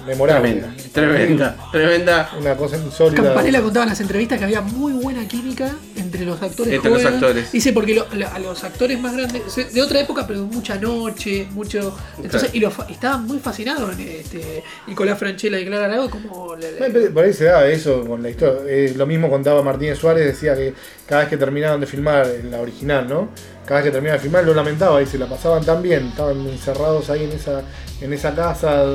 [0.06, 0.52] memorable.
[0.52, 2.30] Tremenda, tremenda, tremenda.
[2.39, 3.24] Una cosa insólita.
[3.24, 7.04] Campanella contaba en las entrevistas que había muy buena química entre los actores Entre los
[7.06, 7.52] actores.
[7.52, 11.48] Dice porque lo- lo- a los actores más grandes, de otra época, pero mucha noche,
[11.52, 11.98] mucho.
[12.18, 12.58] Entonces, Claro.
[12.58, 16.72] y, lo fa- estaban muy fascinados en este, Nicolás Franchella y Clara Lago como le-
[16.72, 18.62] le- Eh, pero Por ahí se da eso con la historia.
[18.68, 20.74] Eh, lo mismo contaba Martínez Suárez, decía que
[21.08, 23.30] cada vez que terminaban de filmar, en la original, ¿no?
[23.65, 26.39] Cada vez que terminaban de filmar lo lamentaba y se la pasaban tan bien, estaban
[26.48, 27.62] encerrados ahí en esa,
[28.02, 28.86] en esa casa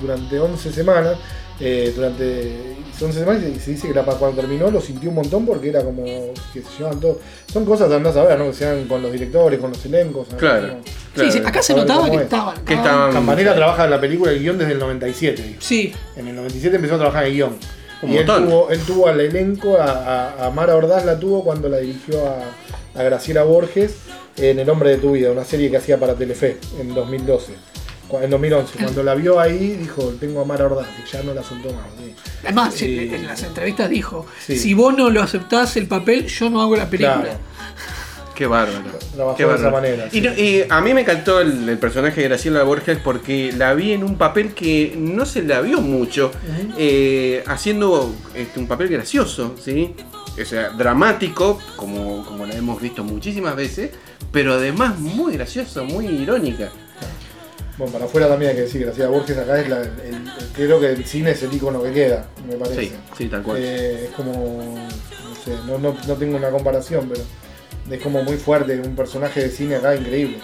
[0.00, 1.16] durante 11 semanas.
[1.58, 5.46] eh, durante 11 semanas y se dice que la, cuando terminó lo sintió un montón
[5.46, 6.04] porque era como
[6.52, 7.18] que se llevaban todo.
[7.50, 8.44] Son cosas andás a ver, ¿no?
[8.48, 10.28] Que sean con los directores, con los elencos.
[10.32, 10.36] ¿no?
[10.36, 10.76] Claro.
[11.16, 12.22] Sí, sí, acá se notaba cómo que es.
[12.24, 12.62] estaban.
[12.62, 15.42] Que estaban- Campanella trabaja en la película, el guion desde el 97.
[15.42, 15.60] dijo.
[15.62, 17.56] Sí, En el 97 empezó a trabajar en el guion.
[18.02, 19.84] Un y él tuvo, él tuvo al elenco, a,
[20.34, 23.94] a- a Mara Ordaz la tuvo cuando la dirigió a, a Graciela Borges
[24.36, 27.52] en El hombre de tu vida, una serie que hacía para Telefe en 2012.
[28.22, 31.42] En 2011, cuando la vio ahí, dijo: Tengo a Mara Ordaz, y ya no la
[31.42, 31.84] soltó más.
[31.98, 32.14] sí.
[32.44, 34.56] además en, en las entrevistas dijo: Sí.
[34.58, 37.20] Si vos no lo aceptás el papel, yo no hago la película.
[37.22, 37.38] Claro.
[38.34, 38.84] Qué bárbaro.
[39.14, 39.68] Trabajó Qué de bárbaro.
[39.68, 40.20] esa manera, Y, sí.
[40.20, 43.92] no- y a mí me encantó el, el personaje de Graciela Borges porque la vi
[43.92, 46.32] en un papel que no se la vio mucho,
[46.76, 49.94] eh, haciendo este, un papel gracioso, ¿sí?
[50.38, 53.92] O sea, dramático, como, como la hemos visto muchísimas veces,
[54.32, 56.70] pero además muy gracioso, muy irónica.
[57.78, 60.80] Bueno, para afuera también hay que decir: Graciela Borges acá es la, el- el- creo
[60.80, 62.80] que el cine es el icono que queda, me parece.
[62.82, 63.58] Sí, sí, tal cual.
[63.60, 67.22] Eh, es como, no sé, no, no, no tengo una comparación, pero
[67.90, 70.38] es como muy fuerte, un personaje de cine acá increíble.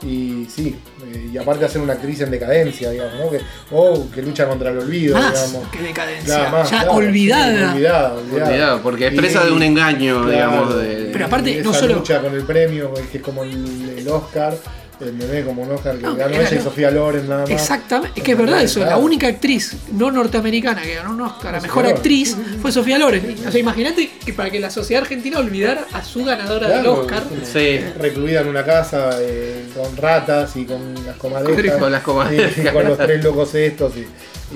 [0.00, 0.76] Y sí,
[1.12, 3.30] eh, y aparte hacer una actriz en decadencia, digamos, ¿no?
[3.30, 3.40] Que,
[3.72, 5.68] o que lucha contra el olvido, Más digamos.
[5.72, 6.34] que decadencia.
[6.36, 7.56] Claro, más, ya claro, olvidada.
[7.72, 8.82] sí, olvidada, olvidada.
[8.82, 10.76] Porque es Y- presa de un engaño, claro, digamos.
[10.78, 14.56] De, Pero aparte, no solo- lucha con el premio, que es como el, el Oscar,
[15.00, 17.50] el bebé como un Oscar que No, ganó ella y Sofía Loren nada más.
[17.50, 21.54] Exactamente, es que es verdad eso, la única actriz no norteamericana que ganó un Oscar
[21.56, 23.36] a mejor actriz fue Sofía Loren.
[23.46, 27.22] O sea, imagínate que para que la sociedad argentina olvidara a su ganadora del Oscar.
[27.44, 27.80] Sí.
[27.98, 31.78] Recluida en una casa eh, con ratas y con las comadrejas.
[31.78, 32.58] Con las comadrejas.
[32.58, 34.06] Y con los tres locos estos y,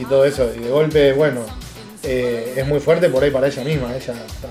[0.00, 0.50] y todo eso.
[0.56, 1.44] Y de golpe, bueno,
[2.02, 3.94] eh, es muy fuerte por ahí para ella misma.
[3.94, 4.48] Ella está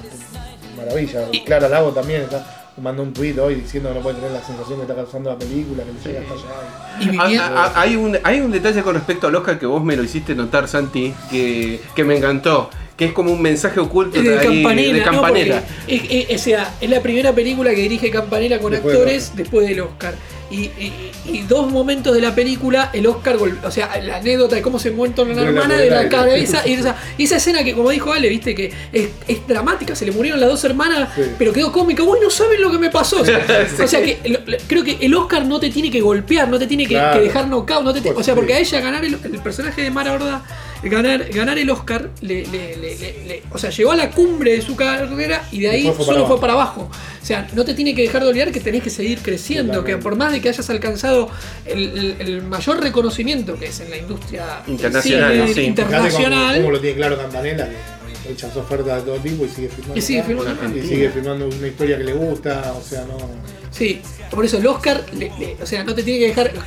[0.78, 1.28] maravilla.
[1.46, 4.78] Clara Lago también está mandó un tuit hoy diciendo que no puede tener la sensación
[4.78, 7.76] que está causando la película, que le llega hasta allá.
[7.80, 10.36] Y hay, un, hay un detalle con respecto al Oscar que vos me lo hiciste
[10.36, 12.70] notar, Santi, que, que me encantó.
[12.98, 15.06] Que es como un mensaje oculto de ahí, Campanella, de ¿no?
[15.12, 15.64] Campanella.
[15.66, 19.32] Porque es, es- o sea, es la primera película que dirige Campanella con Después actores
[19.36, 20.14] después del Oscar.
[20.52, 24.62] Y, y- y dos momentos de la película, el Oscar, o sea, la anécdota de
[24.62, 24.92] cómo se
[25.36, 26.62] la Vuela hermana de la cabeza.
[26.68, 30.12] Y esa, esa escena que, como dijo Ale, viste, que es, es dramática, se le
[30.12, 31.22] murieron las dos hermanas, Sí.
[31.38, 32.04] pero quedó cómica.
[32.04, 33.22] Uy, no saben lo que me pasó.
[33.22, 36.50] O sea, o sea que lo- creo que el Oscar no te tiene que golpear,
[36.50, 37.20] no te tiene que, Claro.
[37.20, 37.84] que dejar knockout.
[37.84, 40.44] No te o sea, porque a ella ganar el, el personaje de Mara Horda,
[40.84, 44.54] ganar, ganar el Oscar, le, le- le- le- le- o sea, llegó a la cumbre
[44.54, 46.90] de su carrera y de ahí fue solo fue para abajo.
[47.22, 49.98] O sea, no te tiene que dejar de olvidar que tenés que seguir creciendo, que
[49.98, 51.30] por más de que hayas alcanzado
[51.66, 55.54] el, el- el mayor reconocimiento que es en la industria Internacional, cine.
[55.54, 55.62] Sí.
[55.62, 56.48] Internacional.
[56.56, 57.70] cómo, cómo lo tiene claro Campanella,
[58.24, 59.98] que rechazó ofertas de todo tipo y sigue filmando.
[59.98, 60.78] Y sigue filmando.
[60.78, 63.18] Y sigue filmando una historia que le gusta, o sea, no.
[63.72, 66.64] Sí, por eso el Oscar, le- le- o sea, no te tiene que dejar, los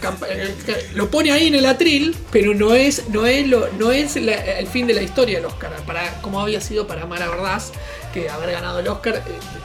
[0.94, 4.32] lo pone ahí en el atril, pero no es, no es, lo, no es la-
[4.58, 7.72] el fin de la historia del Oscar, para como había sido para Mara Verdaz,
[8.14, 9.20] que haber ganado el Oscar, eh,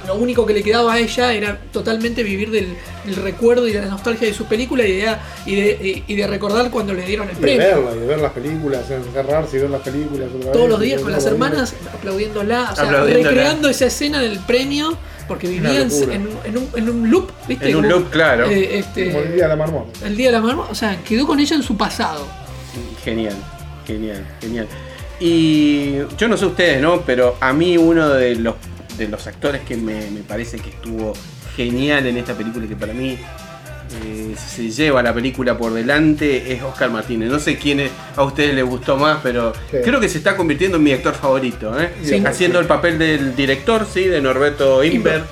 [0.05, 2.75] lo único que le quedaba a ella era totalmente vivir del,
[3.05, 6.27] del recuerdo y de la nostalgia de sus películas y de, y de, y de
[6.27, 7.59] recordar cuando le dieron el Y de premio.
[7.83, 10.81] verla, y de ver las películas, encerrarse y ver las películas otra Todos vez, los
[10.81, 13.29] días con las hermanas aplaudiéndola, o sea, Aplaudiéndola.
[13.29, 14.97] recreando esa escena del premio
[15.29, 15.91] porque vivían en,
[16.27, 17.69] un- en un, en un loop, ¿viste?
[17.69, 18.49] En un Como, loop, claro.
[18.49, 20.05] eh, este, Como el día de la marmota.
[20.05, 22.27] el día de la marmota, o sea, quedó con ella en su pasado.
[23.05, 23.35] Genial,
[23.87, 24.67] genial, genial.
[25.21, 27.01] Y yo no sé ustedes, ¿no?
[27.01, 28.55] Pero a mí uno de los,
[28.97, 31.13] de los actores que me, me parece que estuvo
[31.55, 33.17] genial en esta película y que para mí
[34.05, 37.29] eh, se lleva la película por delante es Oscar Martínez.
[37.29, 39.77] No sé quién es- a ustedes les gustó más, pero Sí.
[39.83, 41.89] creo que se está convirtiendo en mi actor favorito, ¿eh?
[42.03, 42.23] Sí.
[42.25, 45.25] Haciendo el papel del director, sí, de Norberto Imbert.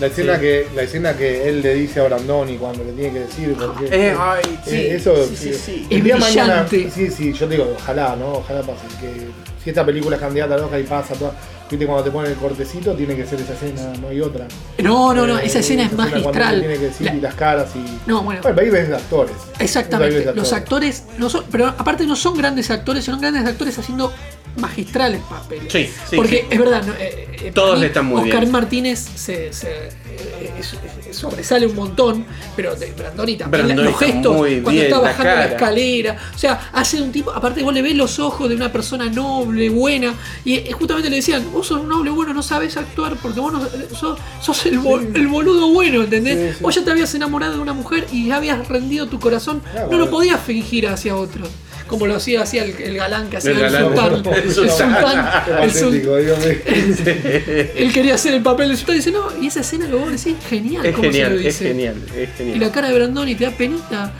[0.00, 0.40] La escena, Sí.
[0.40, 3.54] que, la escena que él le dice a Brandoni cuando le tiene que decir.
[3.58, 5.86] Porque, Eh, ay, sí, eh, eso, sí, sí, eh, sí.
[5.90, 6.62] el día de mañana.
[6.62, 6.90] brillante.
[6.90, 8.32] Sí, sí, yo te digo, ojalá, ¿no?
[8.36, 8.86] Ojalá pase.
[9.00, 9.10] Que
[9.62, 11.32] si esta película es candidata al Oscar y pasa, toda,
[11.72, 14.46] viste, cuando te ponen el cortecito, tiene que ser esa escena, no hay otra.
[14.78, 16.60] No, no, no, Eh, esa escena es magistral.
[16.60, 18.08] tiene que decir La- y las caras y.
[18.08, 18.40] No, bueno.
[18.44, 19.34] ahí ves de actores.
[19.58, 20.20] Exactamente.
[20.26, 24.12] ves Los actores no son, pero aparte no son grandes actores, son grandes actores haciendo
[24.56, 25.72] magistrales papeles.
[25.72, 26.46] Sí, sí, Porque sí.
[26.50, 28.52] es verdad, no, eh, eh, Todos para mí, están muy Oscar bien.
[28.52, 29.88] Martínez se, se, eh,
[30.62, 32.24] es- es- sobresale un montón,
[32.56, 36.70] pero de Brandoni también Brandoni los gestos cuando bien, está bajando la, escalera, o sea,
[36.72, 40.60] hace un tipo, aparte vos le ves los ojos de una persona noble, buena, y
[40.72, 43.60] justamente le decían, vos sos un noble bueno, no sabes actuar porque vos no,
[43.96, 46.52] sos, sos el, bo- el boludo bueno, ¿entendés?
[46.52, 46.62] Sí, sí.
[46.64, 49.88] Vos ya te habías enamorado de una mujer y ya habías rendido tu corazón, Claro,
[49.90, 51.44] no lo podías fingir hacia otro.
[51.92, 54.14] Como lo hacía, hacía el, el galán que hacía El el, sultán.
[54.34, 54.76] El sultán.
[54.76, 55.62] sultán.
[55.62, 56.56] El sul- patético, Dios mío.
[57.76, 60.10] él quería hacer el papel del sultán y dice, no, y esa escena que vos
[60.10, 60.84] decís, genial.
[60.86, 62.60] Es cómo se lo genial, es genial, es Y genial.
[62.60, 64.12] la cara de Brandoni te da penita.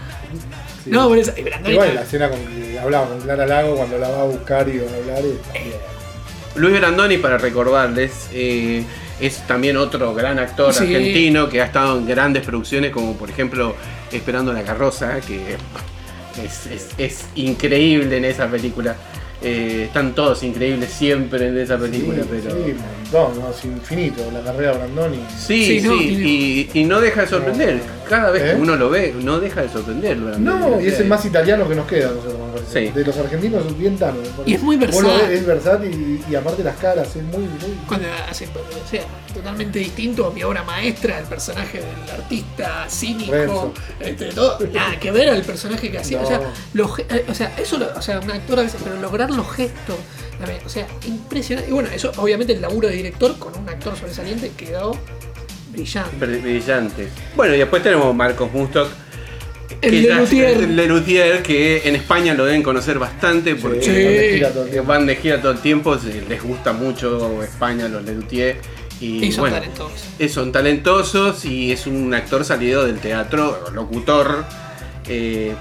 [0.85, 0.91] Sí.
[0.91, 1.33] No, por eso.
[1.37, 1.73] Y Brandoni.
[1.75, 4.79] Igual la escena con que hablaba con Clara Lago cuando la va a buscar y
[4.79, 5.23] va a hablar.
[5.25, 8.85] y- Luis Brandoni, para recordarles, eh,
[9.21, 10.85] es también otro gran actor Sí.
[10.85, 13.75] argentino que ha estado en grandes producciones, como por ejemplo
[14.11, 15.57] Esperando la carroza, que
[16.39, 16.67] es,
[16.99, 18.97] es- increíble en esa película.
[19.45, 22.51] Eh, están todos increíbles siempre en esa película, sí, pero.
[22.65, 22.75] Sí,
[23.13, 23.51] montón, ¿no?
[23.51, 25.25] es infinito la carrera de Brandoni.
[25.37, 27.81] Sí, Sí, sí, no, y, y no deja de sorprender.
[28.09, 28.55] Cada vez ¿Eh?
[28.55, 30.17] que uno lo ve, no deja de sorprender.
[30.19, 30.45] Brandoni.
[30.45, 32.39] No, y es el más italiano que nos queda, nosotros.
[32.73, 32.89] Sí.
[32.95, 34.19] De los argentinos es bien tano.
[34.47, 35.31] Y es muy versátil.
[35.31, 37.39] es versátil y, y aparte las caras, es muy.
[37.43, 39.03] muy Cuando hace, o sea,
[39.35, 45.11] totalmente distinto a mi obra maestra, el personaje del artista cínico, este, todo, nada que
[45.11, 46.21] ver al personaje que hacía.
[46.21, 46.45] O, sea, No.
[46.75, 49.31] los ge- eh, o sea, eso, lo- o sea, un actor a veces, pero lograr
[49.37, 49.97] los gestos,
[50.65, 51.71] o sea, impresionante.
[51.71, 54.97] Y bueno, eso obviamente el laburo de director con un actor sobresaliente quedó
[55.71, 56.17] brillante.
[56.27, 57.09] Br- Brillante.
[57.37, 58.89] Bueno, y después tenemos Marcos Mustok.
[59.81, 60.51] El que ya- Lelutier.
[60.59, 63.91] el Lelutier, que en España lo deben conocer bastante porque Sí.
[63.91, 64.89] Van de gira todo el tiempo.
[64.89, 68.59] van de gira todo el tiempo, se- les gusta mucho España, los Lelutier.
[69.01, 70.05] Y, Y son bueno, talentosos.
[70.21, 74.45] eh, son talentosos y es un actor salido del teatro, locutor.
[75.09, 75.55] eh,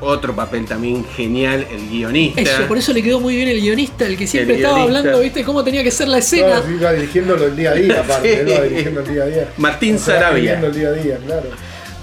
[0.00, 2.40] otro papel también genial, el guionista.
[2.40, 4.98] Eso, por eso le quedó muy bien el guionista, el que siempre El estaba guionista.
[5.00, 5.44] hablando, ¿viste?
[5.44, 6.60] Cómo tenía que ser la escena.
[6.60, 8.28] No, va dirigiéndolo el día a día, aparte.
[8.34, 8.40] Sí.
[8.40, 9.48] Él va dirigiendo el día a día.
[9.56, 10.52] Martín O sea, Sarabia.
[10.54, 11.48] escribiendo el día a día, claro.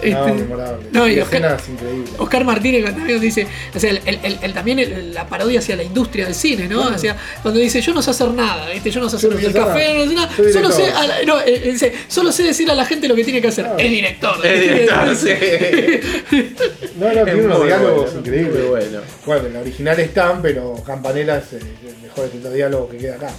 [0.04, 0.86] Este, no, memorable.
[0.92, 5.60] no, y Oscar- Martínez también dice, o sea, el, el- el- también el- la parodia
[5.60, 6.82] hacia la industria del cine, ¿no?
[6.82, 6.96] Claro.
[6.96, 8.92] O sea, cuando dice, yo no sé hacer nada, ¿viste?
[8.92, 10.06] Yo no sé hacer Yo no sé el café, nada.
[10.06, 12.86] no sé nada, solo sé, a la- no, él dice, solo sé decir a la
[12.86, 13.66] gente lo que tiene que hacer.
[13.66, 13.80] Claro.
[13.80, 14.46] Es director.
[14.46, 15.30] El director, sí.
[17.00, 18.70] No, no, tiene unos diálogos bueno, increíbles.
[18.70, 19.00] bueno.
[19.26, 23.16] Bueno, en la original están, pero Campanella es el, el mejor de diálogo que queda
[23.16, 23.32] acá.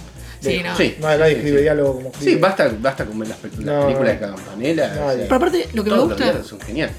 [0.51, 0.75] Sí, no.
[0.77, 0.95] Sí.
[0.99, 1.63] No, nadie Sí, escribe sí.
[1.63, 2.31] diálogo como escribe.
[2.33, 4.91] Sí, basta, basta con ver las, pe- las No, películas de Campanella.
[4.91, 6.95] O sea, Pero aparte, lo que me todos los gusta, diálogos son geniales.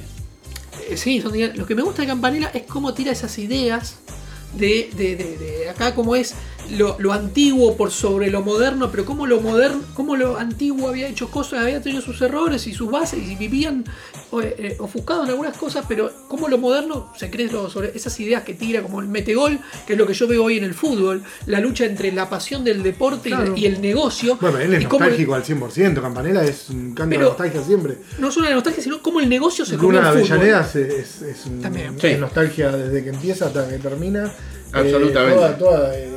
[0.89, 1.59] eh, sí, son diálogos.
[1.59, 3.97] lo que me gusta de Campanella es cómo tira esas ideas
[4.55, 6.35] de, de, de- de acá, como es
[6.71, 11.09] lo, lo antiguo por sobre lo moderno, pero cómo lo moderno, cómo lo antiguo había
[11.09, 13.85] hecho cosas, había tenido sus errores y sus bases y vivían
[14.43, 18.19] eh, eh, ofuscados en algunas cosas, pero cómo lo moderno se cree lo- sobre esas
[18.21, 20.75] ideas que tira, como el metegol, que es lo que yo veo hoy en el
[20.75, 23.55] fútbol, la lucha entre la pasión del deporte y- Claro.
[23.57, 24.37] y, el negocio.
[24.41, 26.01] Bueno, él es cómo el- nostálgico al 100%.
[26.03, 27.99] Campanella es un canto de nostalgia siempre.
[28.19, 30.33] no solo la nostalgia, sino cómo el negocio se Luna el fútbol.
[30.39, 31.95] Avellaneda es, es, es un- También.
[31.97, 32.15] es Sí.
[32.19, 34.33] nostalgia desde que empieza hasta que termina.
[34.73, 35.35] Absolutamente.
[35.35, 36.16] Eh, toda- toda, eh, eh,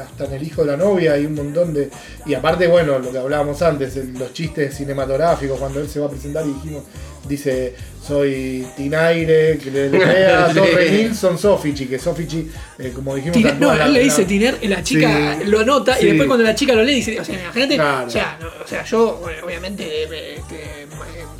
[0.00, 1.90] hasta en el hijo de la novia hay un montón de.
[2.26, 6.06] Y aparte, bueno, lo que hablábamos antes, el- los chistes cinematográficos, cuando él se va
[6.06, 6.84] a presentar y dijimos,
[7.28, 7.74] dice,
[8.06, 10.58] soy Tinaire, que le, le pega a Sí.
[10.58, 14.58] Torre Nilsson Sofici, que Sofici, eh, como dijimos, Tiner- no, él le dice la- Tiner
[14.62, 15.44] y la chica Sí.
[15.46, 16.04] lo anota Sí.
[16.04, 18.06] y después cuando la chica lo lee dice, o sea, imagínate, Claro.
[18.06, 20.86] o, sea, no, o sea, yo obviamente eh, este,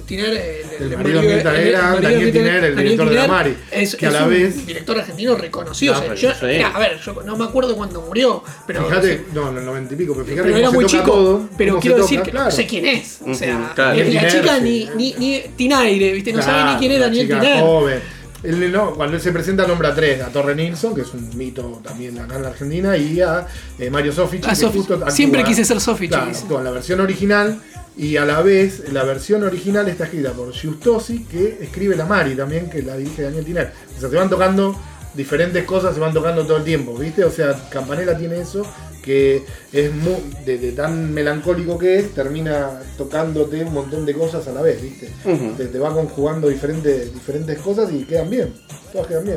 [0.07, 1.53] Tiner, eh, El marido de Mirta
[2.01, 4.65] Daniel Tiner, el director de La Tiner Mari, es, que a es la un vez-
[4.67, 5.95] director argentino reconocido.
[5.95, 6.47] No, o sea, yo, sí.
[6.47, 9.95] mira, a ver, yo no me acuerdo cuando murió, pero Fíjate, no, en el 90
[9.95, 12.31] y pico, pero fíjate pero era muy toca chico, todo, pero quiero toca, decir que
[12.31, 12.47] claro.
[12.47, 13.19] no sé quién es.
[13.27, 14.63] O sea, y la chica sí.
[14.63, 16.33] ni, ni, ni Tinaire, ¿viste?
[16.33, 17.61] No sabe ni Claro, quién es Daniel Tiner.
[17.61, 18.01] joven.
[18.43, 21.37] Él, no, cuando él se presenta nombra a tres, a Torre Nilsson, que es un
[21.37, 23.47] mito también acá en la Argentina, y a
[23.79, 24.79] eh, Mario Sofici, A que Sofici.
[24.79, 26.43] justo actúa- Siempre quise ser Sofici, Claro, dice.
[26.43, 27.61] actúa en la versión original
[27.99, 32.35] Y a la vez, la versión original está escrita por Giustosi, que escribe la Mari
[32.35, 33.73] también, que la dirige Daniel Tiner.
[33.97, 34.79] O sea, se van tocando
[35.15, 37.25] diferentes cosas, se van tocando todo el tiempo, ¿viste?
[37.25, 38.67] O sea, Campanella tiene eso,
[39.07, 44.47] que es muy, de, de tan melancólico que es, termina tocándote un montón de cosas
[44.49, 45.09] a la vez, ¿viste?
[45.57, 48.53] Te, te va conjugando diferentes, diferentes cosas y quedan bien,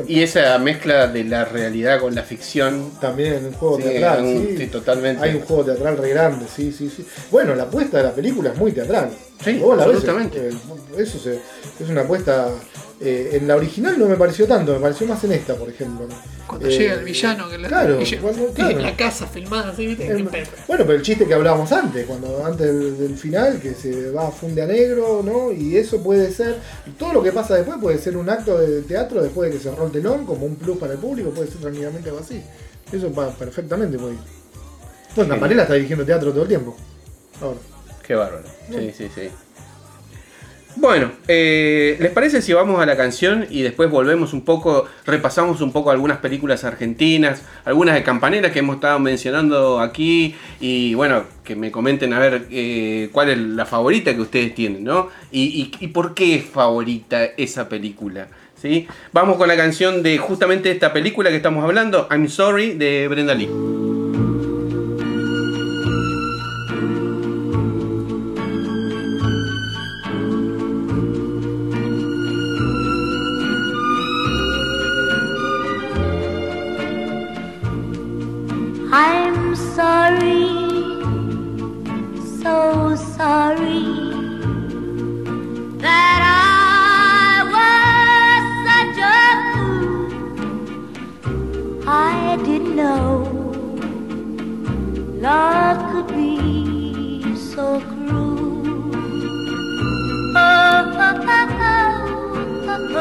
[0.06, 2.92] Y esa mezcla de la realidad con la ficción.
[3.00, 4.54] También un juego Sí, teatral, un- sí.
[4.58, 5.24] sí, totalmente.
[5.24, 7.06] Hay un juego teatral re grande, sí, sí, sí.
[7.30, 9.10] Bueno, la apuesta de la película es muy teatral.
[9.44, 10.48] Sí, la absolutamente.
[10.48, 10.52] eh,
[10.98, 11.40] eso se-
[11.82, 12.48] es una apuesta.
[13.02, 16.06] eh, en la original no me pareció tanto, me pareció más en esta, por ejemplo.
[16.46, 18.70] Cuando Eh, llega el villano que le claro, cuando- claro.
[18.76, 20.04] en la casa filmada así, ¿viste?
[20.06, 20.22] Eh,
[20.68, 24.28] Bueno, pero el chiste que hablábamos antes, cuando antes del, del final, que se va
[24.28, 25.50] a funde a negro, ¿no?
[25.50, 26.56] Y eso puede ser,
[26.98, 29.86] todo lo que pasa después puede ser un acto de teatro después de que cerró
[29.86, 32.42] el telón, como un plus para el público, puede ser tranquilamente algo así.
[32.92, 33.96] Eso va perfectamente.
[33.96, 34.18] Bueno,
[35.28, 36.76] Campanella está dirigiendo teatro todo el tiempo.
[37.40, 37.58] Ahora.
[38.06, 38.44] Qué bárbaro.
[38.68, 39.28] Sí, sí, sí.
[40.76, 45.60] Bueno, eh, ¿les parece si vamos a la canción y después volvemos un poco, repasamos
[45.60, 51.24] un poco algunas películas argentinas, algunas de Campanera que hemos estado mencionando aquí y bueno,
[51.42, 55.08] que me comenten a ver eh, cuál es la favorita que ustedes tienen, ¿no?
[55.32, 55.42] Y,
[55.80, 58.28] y- y por qué es favorita esa película.
[58.60, 58.86] ¿Sí?
[59.12, 63.34] Vamos con la canción de justamente esta película que estamos hablando, I'm Sorry, de Brenda
[63.34, 63.89] Lee.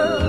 [0.01, 0.28] Oh,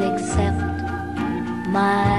[0.00, 0.58] except
[1.68, 2.13] my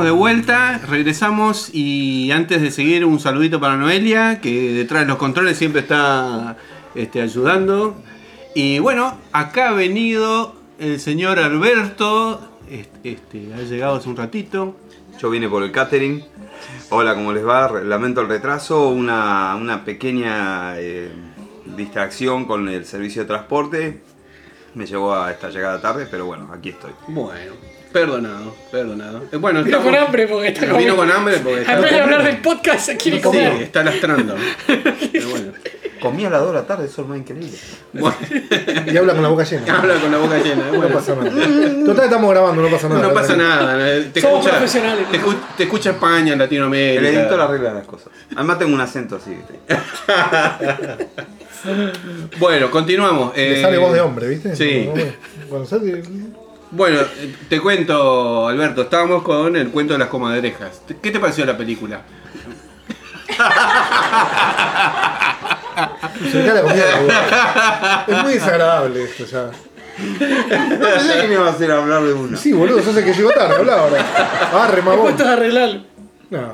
[0.00, 5.08] estamos de vuelta, regresamos y antes de seguir un saludito para Noelia, que detrás de
[5.08, 6.56] los controles siempre está
[6.94, 7.96] este, ayudando.
[8.54, 12.40] Y bueno, acá ha venido el señor Alberto,
[12.70, 14.74] este, este, ha llegado hace un ratito.
[15.20, 16.24] Yo vine por el catering.
[16.88, 17.70] Hola, ¿cómo les va?
[17.82, 18.88] Lamento el retraso.
[18.88, 21.12] Una, una pequeña eh,
[21.76, 24.02] distracción con el servicio de transporte.
[24.74, 26.92] me llevó a esta llegada tarde, pero bueno, aquí estoy.
[27.08, 27.52] Bueno,
[27.92, 29.22] perdonado, perdonado.
[29.32, 30.96] Eh, Bueno, Vino estamos- con hambre porque está Vino comiendo.
[30.96, 33.52] con hambre porque está vez de hablar del podcast, se quiere Sí, comer.
[33.62, 34.36] está lastrando.
[35.12, 35.52] Pero bueno.
[36.00, 37.50] Comí a las 2 de la tarde, eso es más increíble.
[37.92, 38.16] Bueno,
[38.90, 39.76] Y habla con la boca llena.
[39.78, 40.64] habla con la boca llena.
[40.72, 40.88] No bueno.
[40.94, 41.84] pasa nada.
[41.84, 43.02] Total, estamos grabando, no pasa nada.
[43.02, 43.76] No pasa nada.
[43.96, 45.06] eh, Te Somos escucha, profesionales.
[45.10, 47.00] Te, escu- te escucha España, Latinoamérica.
[47.06, 48.08] El editor arregla las cosas.
[48.34, 49.30] Además tengo un acento así.
[49.36, 49.76] ¿viste?
[52.38, 53.36] Bueno, continuamos.
[53.36, 54.56] Le eh, sale voz de hombre, ¿viste?
[54.56, 54.88] Sí.
[55.50, 56.02] Cuando sale.
[56.72, 60.82] Bueno, eh, te cuento, Alberto, estábamos con el cuento de las comadrejas.
[61.02, 62.02] ¿Qué te pareció la película?
[66.30, 68.04] Se le cae la comida a la boca.
[68.06, 69.50] Es muy desagradable esto ya.
[69.98, 72.36] No pensé que me iba a hacer hablar de una.
[72.36, 74.04] Sí, boludo, sos el que llegó tarde, habla ahora.
[74.64, 75.00] Arre, Me mamón.
[75.02, 75.80] cuesta de arreglarlo.
[76.30, 76.52] No,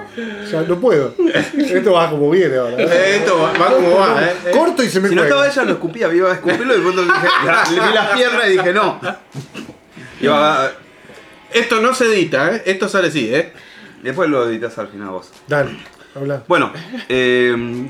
[0.51, 1.13] ya no puedo.
[1.59, 2.77] Esto va como viene ahora.
[2.79, 4.33] Eh, esto va, va como va, ¿eh?
[4.47, 5.37] Eh, Corto y se me Si no cuelga.
[5.37, 6.15] estaba ella, lo escupía.
[6.15, 7.29] Iba a escupirlo y de pronto dije,
[7.75, 8.99] le vi las piernas y dije, no.
[11.53, 12.63] Esto no se edita, ¿eh?
[12.67, 13.53] Esto sale así, ¿eh?
[14.03, 15.33] Después lo editas al final vos.
[15.47, 15.77] Dale,
[16.15, 16.43] habla.
[16.47, 16.73] Bueno,
[17.09, 17.87] eh,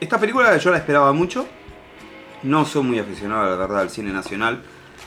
[0.00, 1.46] esta película yo la esperaba mucho.
[2.42, 4.62] No soy muy aficionado, la verdad, al cine nacional.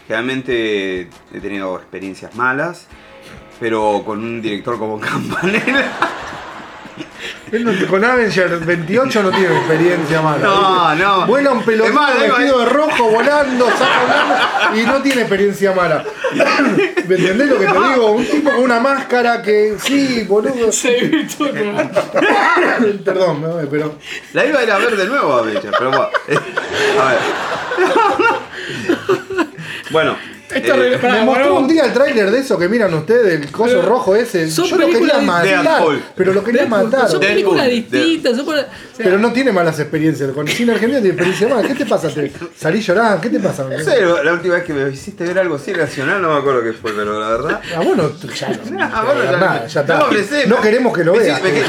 [0.08, 2.88] Realmente he tenido experiencias malas,
[3.60, 5.92] pero con un director como Campanella.
[7.52, 10.44] Él no- con Avenger 28 no tiene experiencia mala.
[10.46, 11.26] No, no.
[11.28, 11.86] Vuela un digo,
[12.36, 14.36] vestido de rojo volando, saca volando
[14.80, 16.04] y no tiene experiencia mala.
[17.08, 18.12] ¿Me entendés lo que te digo?
[18.12, 20.72] Un tipo con una máscara que sí, boludo.
[20.72, 20.94] Se
[23.06, 23.96] Perdón, me- pero.
[24.34, 26.10] La iba a ir a ver de nuevo a Bella, pero bueno.
[27.02, 27.20] A ver.
[29.92, 30.16] Bueno.
[30.56, 33.76] Esto eh, Me mostró un día el tráiler de eso que miran ustedes, el coso
[33.76, 34.50] Pero rojo ese.
[34.50, 36.04] son Yo lo quería matar, Deadpool.
[36.16, 37.10] pero lo quería Deadpool, matar.
[37.10, 38.38] Son películas distintas.
[38.38, 40.32] son para- o sea, Pero no tiene malas experiencias.
[40.32, 41.68] Con el cine argentino tiene experiencia mala.
[41.68, 42.10] ¿Qué te pasa?
[42.10, 43.22] ¿Te salí llorando?
[43.22, 43.64] ¿Qué te pasa?
[43.64, 46.64] no sé, la última vez que me hiciste ver algo así nacional no me acuerdo
[46.64, 47.62] qué fue, pero la verdad.
[47.76, 48.84] Ah, bueno, ya no.
[48.94, 49.98] Ah, bueno, ya, nada, ya está.
[49.98, 51.40] No, sé, queremos que lo veas.
[51.40, 51.64] que yo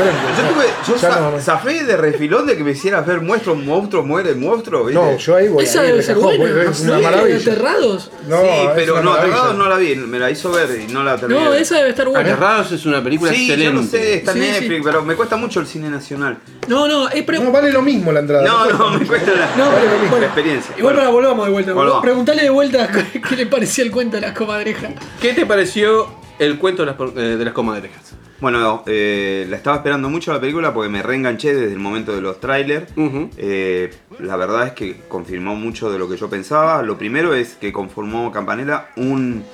[0.55, 4.85] tuve, yo zafé de refilón de que me hicieras ver monstruo, monstruo, muere, monstruo.
[4.85, 5.01] ¿viste?
[5.01, 5.65] No, yo ahí voy.
[5.65, 6.63] Esa debe de ser buena.
[6.71, 7.37] Es una maravilla.
[7.37, 8.11] Aterrados.
[8.29, 9.13] No, sí, pero no.
[9.15, 11.45] Aterrados no la vi, me la hizo ver y no la terminé.
[11.45, 12.21] No, esa debe estar buena.
[12.21, 13.65] Aterrados es una película Sí, excelente.
[13.65, 14.83] yo no sé, está en Sí, Netflix, sí.
[14.85, 16.39] pero me cuesta mucho el cine nacional.
[16.69, 18.45] No, no, es pre- No, vale lo mismo la entrada.
[18.47, 20.75] No, no, me cuesta la, No, vale pero- lo mismo, bueno, la experiencia.
[20.79, 21.73] Igual para Bueno, volvamos de vuelta.
[21.73, 22.03] Volvamos.
[22.03, 22.89] Preguntale de vuelta
[23.29, 24.93] qué le parecía el cuento de las comadrejas.
[25.21, 26.09] ¿Qué te pareció
[26.39, 28.15] el cuento de las, eh, de las comadrejas?
[28.41, 32.21] Bueno, eh, la estaba esperando mucho la película porque me reenganché desde el momento de
[32.21, 32.93] los trailers.
[33.37, 36.83] Eh, la verdad es que confirmó mucho de lo que yo pensaba.
[36.83, 39.45] Lo primero es que conformó Campanella un,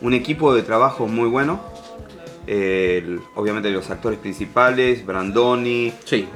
[0.00, 1.60] un equipo de trabajo muy bueno.
[2.48, 6.26] Eh, obviamente los actores principales, Brandoni, Sí.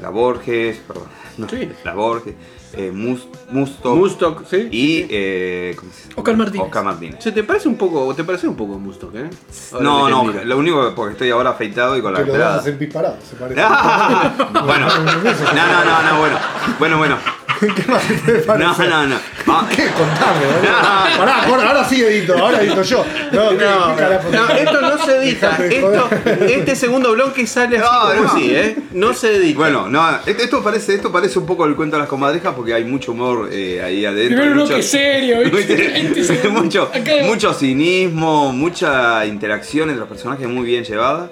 [0.00, 1.68] La Borges, perdón, no, Sí.
[1.84, 2.34] La Borges,
[2.74, 4.68] eh, Mus- Musto Mustock, ¿sí?
[4.70, 6.14] y eh, ¿cómo se llama?
[6.16, 6.66] Oscar Martínez.
[6.66, 7.16] Oscar Martínez.
[7.22, 9.30] ¿Se te parece un poco, te parece un poco Mustock, eh?
[9.72, 12.32] Ahora No, no, lo único que porque estoy ahora afeitado y con la Que lo
[12.32, 12.60] das pelada.
[12.60, 13.60] hacen disparado, se parece.
[13.64, 14.32] Ah,
[14.64, 16.38] bueno, no, no, no, no, bueno,
[16.78, 17.16] bueno, bueno.
[17.74, 19.16] ¿Qué más te puede No, no, no.
[19.52, 19.86] Ah, ¿Qué?
[19.88, 20.46] Contame.
[20.62, 21.18] No.
[21.18, 23.04] Pará, ahora, ahora sí edito, ahora edito yo.
[23.32, 24.28] No, ¿qué- No, carajo?
[24.30, 25.56] no, esto no se edita.
[25.66, 26.08] Esto,
[26.46, 28.28] este segundo bloque sale así No, como no.
[28.32, 28.76] así, ¿eh?
[28.92, 29.58] No se edita.
[29.58, 32.74] Bueno, no, esto esto parece, esto parece un poco el cuento de las comadrejas porque
[32.74, 34.44] hay mucho humor eh, ahí adentro.
[34.44, 35.74] Uno mucho- que serio, ¿viste?
[35.74, 36.62] 20 segundos.
[36.62, 36.90] mucho,
[37.24, 41.28] mucho cinismo, mucha interacción entre los personajes muy bien llevada.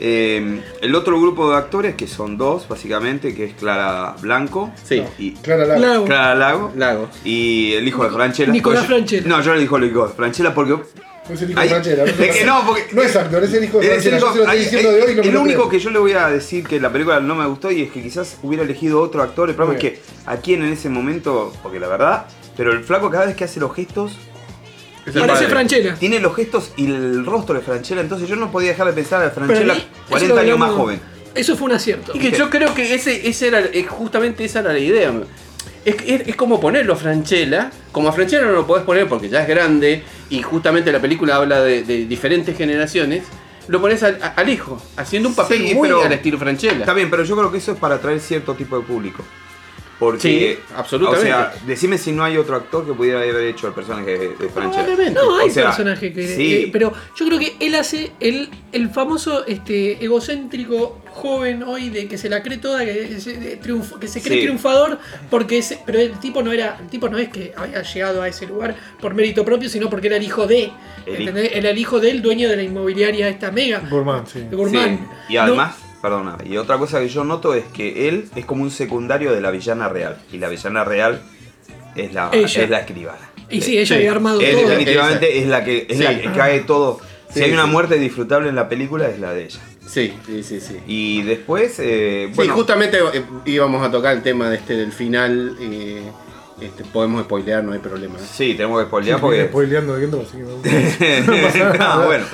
[0.00, 5.02] Eh, el otro grupo de actores, que son dos básicamente, que es Clara Blanco Sí.
[5.18, 5.80] y Clara Lago.
[5.80, 6.04] Lago.
[6.04, 7.08] Clara Lago Lago.
[7.24, 8.52] y el hijo de Franchella.
[8.52, 9.28] Nicolás yo- Franchella.
[9.28, 10.72] No, yo le digo el hijo de Franchella porque
[11.28, 12.04] No es el hijo Ay, de Franchella.
[12.04, 14.82] es que no, porque- No es actor, es el hijo de Es el Franchella.
[14.82, 15.68] No el único creo.
[15.70, 18.00] que yo le voy a decir que la película no me gustó y es que
[18.02, 19.48] quizás hubiera elegido otro actor.
[19.48, 22.26] El problema es que a quien en ese momento, porque la verdad,
[22.56, 24.16] pero el flaco cada vez que hace los gestos,
[25.12, 25.46] Parece padre.
[25.48, 25.94] Franchella.
[25.94, 29.22] tiene los gestos y el rostro de Franchella, entonces yo no podía dejar de pensar
[29.22, 31.00] a Franchella a mí, eso 40 lo años más joven.
[31.34, 32.12] Eso fue un acierto.
[32.14, 35.12] Y que yo creo que ese, ese era, eh, justamente esa era la idea.
[35.84, 37.70] Es, es, es como ponerlo a Franchella.
[37.92, 41.36] Como a Franchella no lo podés poner porque ya es grande y justamente la película
[41.36, 43.24] habla de, de diferentes generaciones.
[43.68, 46.78] Lo pones al, hijo, haciendo un papel Sí, muy pero- al estilo Franchella.
[46.78, 49.22] Está bien, pero yo creo que eso es para atraer cierto tipo de público.
[49.98, 51.24] Porque, Sí, absolutamente.
[51.24, 54.28] O sea, decime si no hay otro actor que pudiera haber hecho el personaje de,
[54.36, 55.10] de Franchella.
[55.10, 56.28] No, hay O sea, personajes que.
[56.28, 56.54] sí.
[56.54, 62.08] eh, pero yo creo que él hace el, el famoso este, egocéntrico joven hoy de
[62.08, 63.58] que se la cree toda, que se,
[63.98, 64.42] que se cree Sí.
[64.42, 64.98] triunfador,
[65.30, 68.28] porque ese, pero el tipo no era, el tipo no es que había llegado a
[68.28, 70.70] ese lugar por mérito propio, sino porque era el hijo de.
[71.06, 71.52] El ¿entendés?
[71.54, 73.78] Era el hijo del dueño de la inmobiliaria esta mega.
[73.88, 74.40] Gourmand, sí.
[74.40, 74.98] de Gourmand.
[74.98, 75.76] Sí, Y además,
[76.08, 79.40] perdona, y otra cosa que yo noto es que él es como un secundario de
[79.40, 80.16] la villana real.
[80.32, 81.20] Y la villana real
[81.94, 82.62] es la, Ella.
[82.62, 83.30] es la escribana.
[83.50, 83.94] Y sí, ella Sí.
[83.94, 84.68] había armado Es todo.
[84.68, 86.04] definitivamente es la que es Sí.
[86.04, 87.00] la que cae todo.
[87.28, 87.70] Si Sí, hay una sí.
[87.70, 89.60] muerte disfrutable en la película es la de ella.
[89.86, 90.78] Sí, sí, sí, sí.
[90.86, 94.92] Y después, eh, Sí, bueno, justamente eh, íbamos a tocar el tema de este del
[94.92, 95.56] final.
[95.60, 96.02] eh,
[96.60, 98.18] este, podemos spoilear, no hay problema.
[98.18, 99.36] sí, tenemos que spoilear Porque...
[99.44, 101.74] porque spoileando de Kendo, así que me gusta.
[101.80, 102.24] Ah, bueno.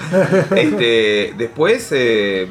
[0.57, 2.47] Este, después, eh,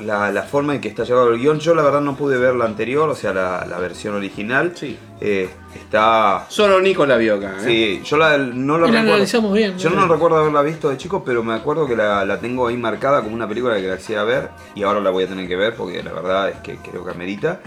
[0.00, 2.54] la, la forma en que está llevado el guion, yo la verdad no pude ver
[2.54, 4.72] la anterior, o sea, la, la versión original.
[4.74, 4.96] Sí.
[5.20, 6.46] Eh, está.
[6.48, 7.56] Solo Nico la vio acá.
[7.60, 7.64] ¿eh?
[7.64, 9.12] Sí, yo la, no la Y la recuerdo.
[9.14, 10.06] analizamos bien, Yo ¿no?
[10.06, 13.22] no recuerdo haberla visto de chico, pero me acuerdo que la, la tengo ahí marcada
[13.22, 15.74] como una película que la quisiera ver y ahora la voy a tener que ver
[15.74, 17.60] porque la verdad es que creo que amerita.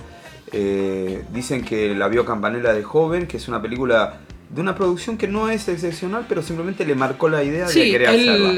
[0.53, 4.19] Eh, dicen que la vio Campanella de joven, que es una película
[4.49, 7.91] de una producción que no es excepcional, pero simplemente le marcó la idea de Sí,
[7.91, 8.51] querer él hacerla.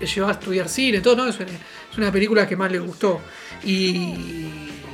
[0.00, 1.26] le llevó a estudiar cine, todo, ¿no?
[1.28, 1.46] Es una,
[1.94, 3.20] es una película que más le gustó.
[3.64, 4.14] Y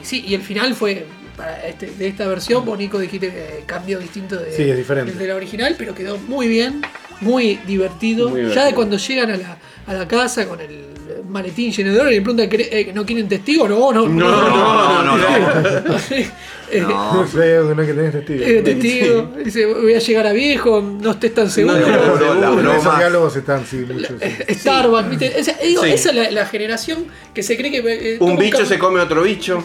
[0.03, 3.98] sí, y el final fue para este- de esta versión, vos Nico dijiste que cambio
[3.98, 6.82] distinto de, Sí, es de la original, pero quedó muy bien,
[7.22, 8.28] muy divertido.
[8.28, 10.84] Muy Ya de cuando llegan a la, a la casa con el
[11.28, 13.66] maletín lleno de oro y le preguntan ¿quere- eh, ¿no quieren testigo?
[13.68, 15.96] No, no, No, no, no, no.
[16.88, 18.44] no es que tenés testigo.
[18.44, 21.78] eh, testigo, dice, voy a llegar a viejo, no estés tan seguro.
[21.78, 24.12] No, no, la Esos broma- diálogos están, sí, muchos.
[24.20, 24.54] sí.
[24.54, 25.38] Starbucks, ¿viste?
[25.40, 25.90] Esa, digo, Sí.
[25.92, 27.78] esa es la, la generación que se cree que.
[28.14, 29.62] eh, Un bicho se come otro bicho.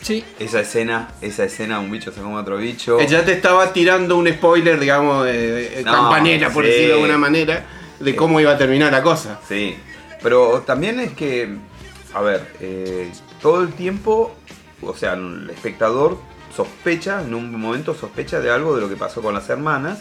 [0.00, 0.22] Sí.
[0.38, 3.00] Esa escena, esa escena, un bicho se come otro bicho.
[3.00, 6.70] Eh, Ya te estaba tirando un spoiler, digamos, de, de No, campanera, por sí.
[6.70, 7.66] decirlo de alguna manera,
[7.98, 9.40] de cómo iba a terminar la cosa.
[9.48, 9.74] Sí,
[10.22, 11.48] pero también es que,
[12.14, 13.10] a ver, eh,
[13.42, 14.36] todo el tiempo,
[14.82, 16.18] o sea, el espectador
[16.62, 20.00] sospecha, en un momento sospecha de algo de lo que pasó con las hermanas,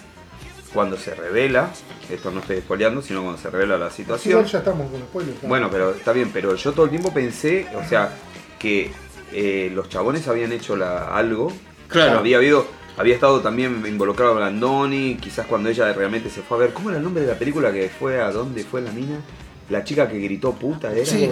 [0.74, 1.70] cuando se revela,
[2.10, 4.32] esto no estoy spoileando, sino cuando se revela la situación.
[4.32, 5.44] Igual ya estamos con spoilers.
[5.44, 5.50] ¿no?
[5.50, 8.10] Bueno, pero está bien, pero yo todo el tiempo pensé, o sea,
[8.58, 8.92] que
[9.32, 11.52] eh, los chabones habían hecho la, algo.
[11.88, 12.20] Claro.
[12.20, 12.66] Había habido,
[12.98, 16.74] había estado también involucrado Brandoni, quizás cuando ella realmente se fue a ver.
[16.74, 19.20] ¿Cómo era el nombre de la película que fue a dónde fue la mina?
[19.70, 21.06] La chica que gritó puta era.
[21.06, 21.30] Sí.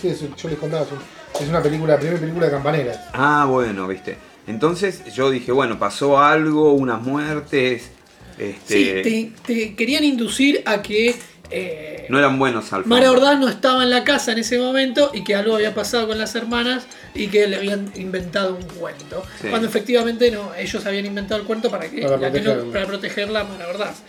[0.00, 3.08] Sí, es- yo les contaba, es un- es una película, la primera película de Campanera.
[3.12, 4.16] Ah, bueno, viste.
[4.48, 7.90] Entonces yo dije, bueno, pasó algo, unas muertes.
[8.38, 11.14] Este, Sí, te, te querían inducir a que.
[11.50, 13.20] eh, No eran buenos al Mara fondo.
[13.22, 16.18] Ordaz no estaba en la casa en ese momento y que algo había pasado con
[16.18, 19.22] las hermanas y que le habían inventado un cuento.
[19.40, 19.48] Sí.
[19.48, 22.72] Cuando efectivamente no, ellos habían inventado el cuento para que, Para la que no- protegerla.
[22.72, 24.02] para protegerla a Mara Ordaz.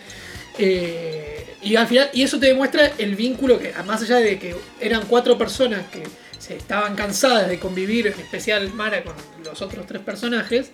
[0.58, 4.54] Eh, y al final, y eso te demuestra el vínculo que, más allá de que
[4.80, 6.02] eran cuatro personas que
[6.40, 9.14] se estaban cansadas de convivir, en especial Mara con
[9.44, 10.70] los otros tres personajes,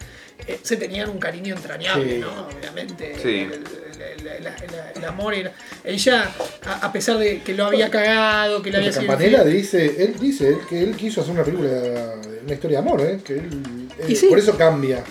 [0.46, 2.18] eh, se tenían un cariño entrañable, Sí.
[2.20, 2.46] ¿no?
[2.46, 3.14] Obviamente.
[3.22, 3.40] Sí.
[3.40, 5.52] El, el- el- el- el amor era.
[5.84, 6.30] Ella,
[6.64, 10.04] a, a pesar de que lo había cagado, que le había sido Campanella infiel- dice,
[10.04, 11.68] él dice que él quiso hacer una película,
[12.44, 13.18] una historia de amor, ¿eh?
[13.24, 14.26] que él, sí.
[14.28, 15.02] por eso cambia.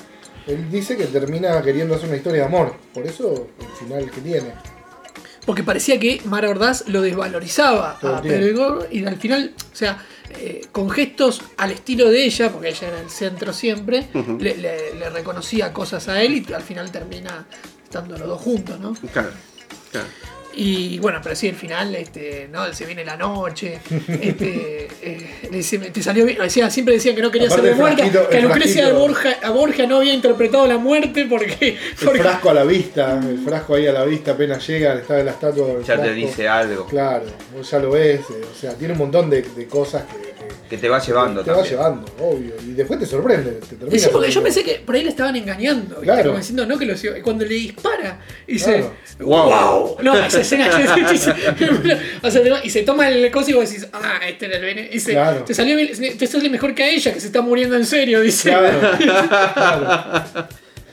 [0.48, 4.22] Él dice que termina queriendo hacer una historia de amor, por eso el final que
[4.22, 4.54] tiene.
[5.46, 8.22] Porque parecía que Mara Ordaz lo desvalorizaba Todo a.
[8.22, 12.88] Pedro y al final, o sea, eh, con gestos al estilo de ella, porque ella
[12.88, 14.08] era el centro siempre,
[14.40, 17.46] le, le- le reconocía cosas a él y al final termina
[17.84, 18.94] estando los dos juntos, ¿no?
[19.14, 19.30] Claro,
[19.92, 20.08] claro.
[20.56, 22.72] Y bueno, pero sí, el final, este, ¿no?
[22.74, 23.80] Se viene la noche,
[24.22, 27.82] este, eh, le te salió bien, decía, siempre decían que no quería Aparte ser de
[27.82, 28.94] muerta, frasquito- que Lucrecia de.
[28.94, 33.40] Borja, a Borja no había interpretado la muerte porque, El frasco a la vista, el
[33.40, 36.48] frasco ahí a la vista apenas llega, está de la estatua del Ya te dice
[36.48, 36.86] algo.
[36.86, 37.26] Claro,
[37.56, 40.35] vos ya lo ves, eh, o sea, tiene un montón de, de cosas que,
[40.70, 42.54] que- te va llevando te va llevando, obvio.
[42.66, 45.10] Y después te sorprende, te termina Y sí, porque yo pensé que por ahí le
[45.10, 45.96] estaban engañando.
[45.96, 46.04] ¿viste?
[46.06, 46.24] Claro.
[46.26, 48.94] Como diciendo, no que los Cuando le dispara, y dice, Claro.
[49.20, 49.46] Wow.
[49.50, 49.98] wow.
[50.04, 50.68] No, esa escena.
[52.22, 54.64] o sea, te- y se toma el coso y vos decís, ah, este era el
[54.64, 54.90] veneno.
[54.92, 55.44] Dice, Claro.
[55.44, 55.78] te, salió,
[56.18, 58.22] te sale mejor que a ella, que se está muriendo en serio.
[58.22, 60.48] Dice, Claro, claro,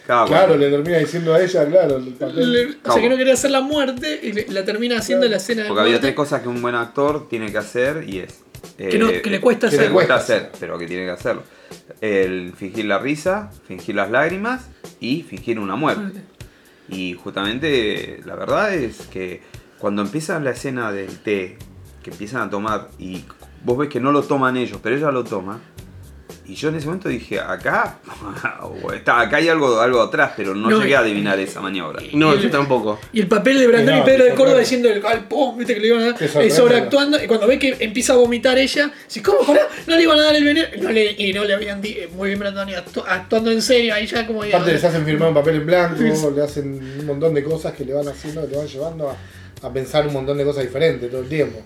[0.05, 0.57] Claro, claro, bueno.
[0.65, 2.53] le termina diciendo a ella, claro, el papel.
[2.53, 5.31] Le- o sea, que no quería hacer la muerte y le- la termina haciendo Claro.
[5.31, 8.19] la escena de Porque había tres cosas que un buen actor tiene que hacer y
[8.19, 8.41] es.
[8.77, 9.93] Que no- que le cuesta que le hacer.
[9.93, 11.43] cuesta hacer, pero que tiene que hacerlo.
[12.01, 14.69] El fingir la risa, fingir las lágrimas
[15.01, 16.21] y fingir una muerte.
[16.89, 19.41] Y justamente la verdad es que
[19.79, 21.57] cuando empieza la escena del té,
[22.03, 23.25] que empiezan a tomar y
[23.65, 25.61] vos ves que no lo toman ellos, pero ella lo toma.
[26.45, 27.99] Y yo en ese momento dije, acá,
[28.95, 32.03] está, acá hay algo, algo atrás, pero no, No, llegué a adivinar esa maniobra.
[32.15, 32.99] No, el- yo tampoco.
[33.13, 35.75] Y el papel de Brandon no, y Pedro de Córdoba diciendo el al pum, viste
[35.75, 37.23] que le iban a dar, eh, sobreactuando.
[37.23, 39.69] Y cuando ve que empieza a vomitar ella, dice, ¿cómo pará?
[39.87, 40.67] No le iban a dar el veneno.
[40.77, 43.63] Y no le, y no le habían dicho, muy bien Brandon y actu- actuando en
[43.63, 47.07] serio, ahí ya como Aparte les hacen firmar un papel en blanco, le hacen un
[47.07, 49.17] montón de cosas que le van haciendo, que te van llevando a,
[49.67, 51.61] a pensar un montón de cosas diferentes todo el tiempo.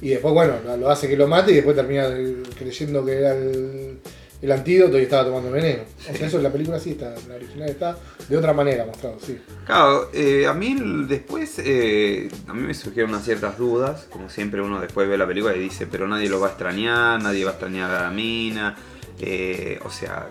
[0.00, 2.08] Y después, bueno, lo- hace que lo mate y después termina
[2.56, 3.98] creyendo que era el,
[4.40, 5.82] el antídoto y estaba tomando veneno.
[6.10, 8.86] O sea, eso en la película sí está, en la original está de otra manera
[8.86, 9.38] mostrado, sí.
[9.66, 10.76] Claro, eh, a mí
[11.08, 15.26] después, eh, a mí me surgieron unas ciertas dudas, como siempre uno después ve la
[15.26, 18.10] película y dice, pero nadie lo va a extrañar, nadie va a extrañar a la
[18.10, 18.76] mina,
[19.20, 20.30] eh, o sea,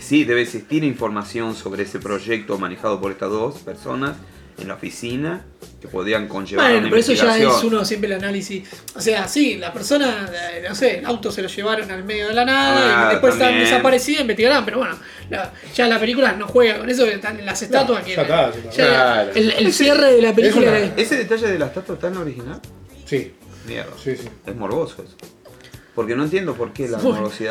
[0.00, 4.16] sí, debe existir información sobre ese proyecto manejado por estas dos personas
[4.62, 5.44] en la oficina
[5.80, 8.68] que podrían conllevar Bueno, una pero eso ya es uno siempre el análisis.
[8.94, 12.28] O sea, sí, la persona, eh, no sé, el auto se lo llevaron al medio
[12.28, 13.64] de la nada Ah, y después están también.
[13.68, 14.64] desaparecidos, investigarán.
[14.64, 14.96] Pero bueno,
[15.30, 18.04] la- ya la película no juega con eso, están en las estatuas.
[18.04, 18.70] que ya está, ya está.
[18.70, 19.30] ya Claro.
[19.34, 22.14] el, el cierre de la película una- era- ¿Ese detalle de la estatua está en
[22.14, 22.60] la original?
[23.04, 23.34] Sí,
[23.66, 23.92] Mierda.
[24.02, 24.28] sí, sí.
[24.46, 25.16] Es morboso eso.
[25.94, 26.98] Porque no entiendo por qué la.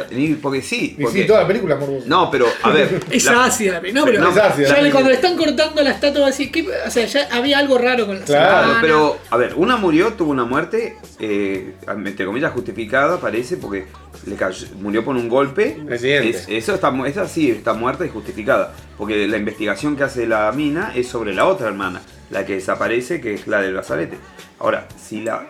[0.10, 0.96] Ni- Porque sí.
[0.98, 2.06] Y sí, toda la película es morbosa.
[2.08, 3.00] No, pero a ver.
[3.12, 4.02] Es la- ácida la película.
[4.02, 4.68] No, pero No, es ácida.
[4.68, 7.60] ya La le- cuando le están cortando la estatua así, ¿qué- o sea, ya había
[7.60, 8.82] algo raro con la Claro, Claro, semana.
[8.82, 13.86] pero a ver, una murió, tuvo una muerte, eh, entre comillas justificada, parece, porque
[14.26, 15.78] le cayó- murió por un golpe.
[15.92, 20.52] Es- eso está, esa sí está muerta y justificada, porque la investigación que hace la
[20.52, 24.18] mina es sobre la otra hermana, la que desaparece, que es la del brazalete.
[24.58, 25.48] Ahora, si la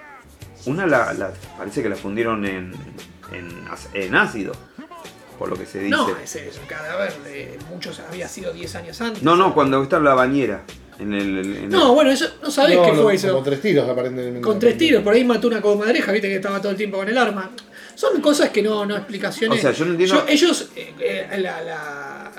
[0.66, 2.74] una la, la- parece que la fundieron en,
[3.93, 4.53] en, ácido,
[5.39, 5.89] por lo que se dice.
[5.89, 9.24] No, ese es un cadáver de muchos, había sido 10 años antes.
[9.24, 10.64] no, no, cuando está en la bañera.
[10.99, 13.34] En el, en el- No, bueno, eso no sabés No, qué no, fue eso.
[13.34, 14.41] Con tres tiros aparentemente.
[14.41, 17.09] Con tres tiros, por ahí mató una comadreja, viste que estaba todo el tiempo con
[17.09, 17.49] el arma.
[17.95, 19.57] Son cosas que no, no explicaciones.
[19.57, 22.32] O sea, yo no entiendo- ellos eh, eh, la-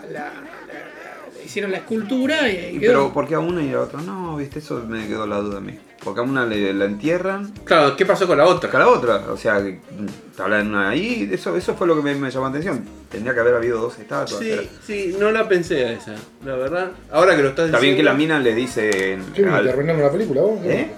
[1.45, 2.93] hicieron la escultura y, quedó.
[2.93, 4.01] Pero ¿por qué a una y a la otra?
[4.01, 5.79] No, viste, eso me quedó la duda a mí.
[6.05, 8.69] Porque a una le, la entierran, Claro, ¿qué pasó con la otra?
[8.73, 9.17] a la otra.
[9.31, 12.47] O sea, que, mm, te hablan ahí, eso, eso fue lo que me, me llamó
[12.47, 12.85] la atención.
[13.09, 14.41] Tendría que haber habido dos estatuas.
[14.41, 16.15] pero- Sí, sí, no la pensé a esa,
[16.45, 16.91] la verdad.
[17.13, 18.91] Ahora que lo estás Está bien que la diciendo- mina le dice...
[18.91, 20.59] ¿Qué viniste al- arruinando la película vos?
[20.65, 20.73] ¿Eh?
[20.81, 20.91] ¿Eh?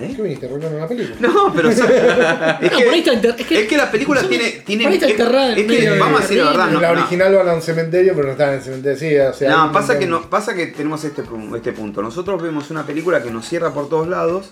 [0.00, 1.16] ¿Qué viniste arruinando la película?
[1.20, 2.08] No, pero eso- es, No,
[2.58, 4.62] que, está es que- es que la película tiene...
[4.64, 6.80] tiene por ahí está es- enterrada en es que, vamos a decir la verdad, no,
[6.80, 7.00] la no.
[7.00, 8.98] original van a un cementerio, pero no están en el cementerio.
[8.98, 11.22] Sí, o sea, No, pasa que, no, pasa que tenemos este,
[11.56, 12.02] este punto.
[12.02, 14.50] Nosotros vemos una película que nos cierra por todos lados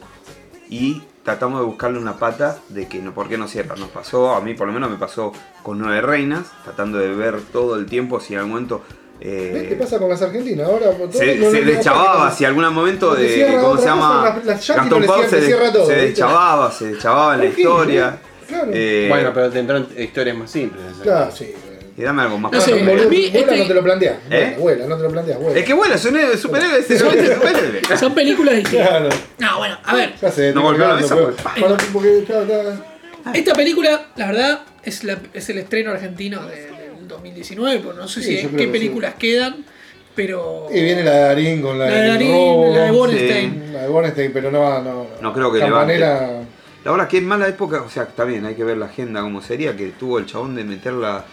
[0.71, 3.75] y tratamos de buscarle una pata de que no, por qué no cierra.
[3.77, 5.33] Nos pasó, a mí por lo menos me pasó
[5.63, 8.83] con Nueve Reinas, tratando de ver todo el tiempo si en algún momento...
[9.21, 10.67] eh, ¿Ves qué pasa con las argentinas?
[10.69, 14.09] Ahora se, no- se deschavaba, si algún momento de, cierra ¿cómo se llama?
[14.09, 17.35] cosa, las- las Gastón no Pau le se, de- cierra todo, se deschavaba, se deschavaba
[17.35, 18.19] en la historia.
[18.49, 18.71] Claro.
[18.73, 20.83] Eh, Bueno, pero tendrán historias más simples.
[21.03, 21.53] Claro, sí.
[21.97, 24.19] Y dame algo más No sé, vuela este- no te lo planteas.
[24.31, 24.55] ¿Eh?
[24.57, 25.39] Vuela, vuela, no te lo planteas.
[25.41, 25.59] Vuela.
[25.59, 27.97] Es que bueno, es un héroe- superhéroe, es un superhéroe.
[27.99, 28.89] Son películas distintas.
[28.89, 29.09] Claro.
[29.39, 30.15] No, bueno, a ver.
[30.23, 31.35] Ya sé, No golpeó la mesa, pues.
[33.35, 36.78] Esta película, la verdad, es, la- es el estreno argentino de-
[37.19, 39.65] 2019, porque no sé Sí, si qué que películas quedan,
[40.15, 40.67] pero...
[40.73, 43.73] Y viene la de Darín con la, La de Darín, robo, la de Bornstein.
[43.73, 45.07] La de Bornstein, pero no va, no.
[45.21, 46.41] No creo que Campanera.
[46.85, 49.21] La verdad que es mala época, o sea, está bien, hay que ver la agenda
[49.21, 51.25] como sería, que tuvo el chabón de meterla.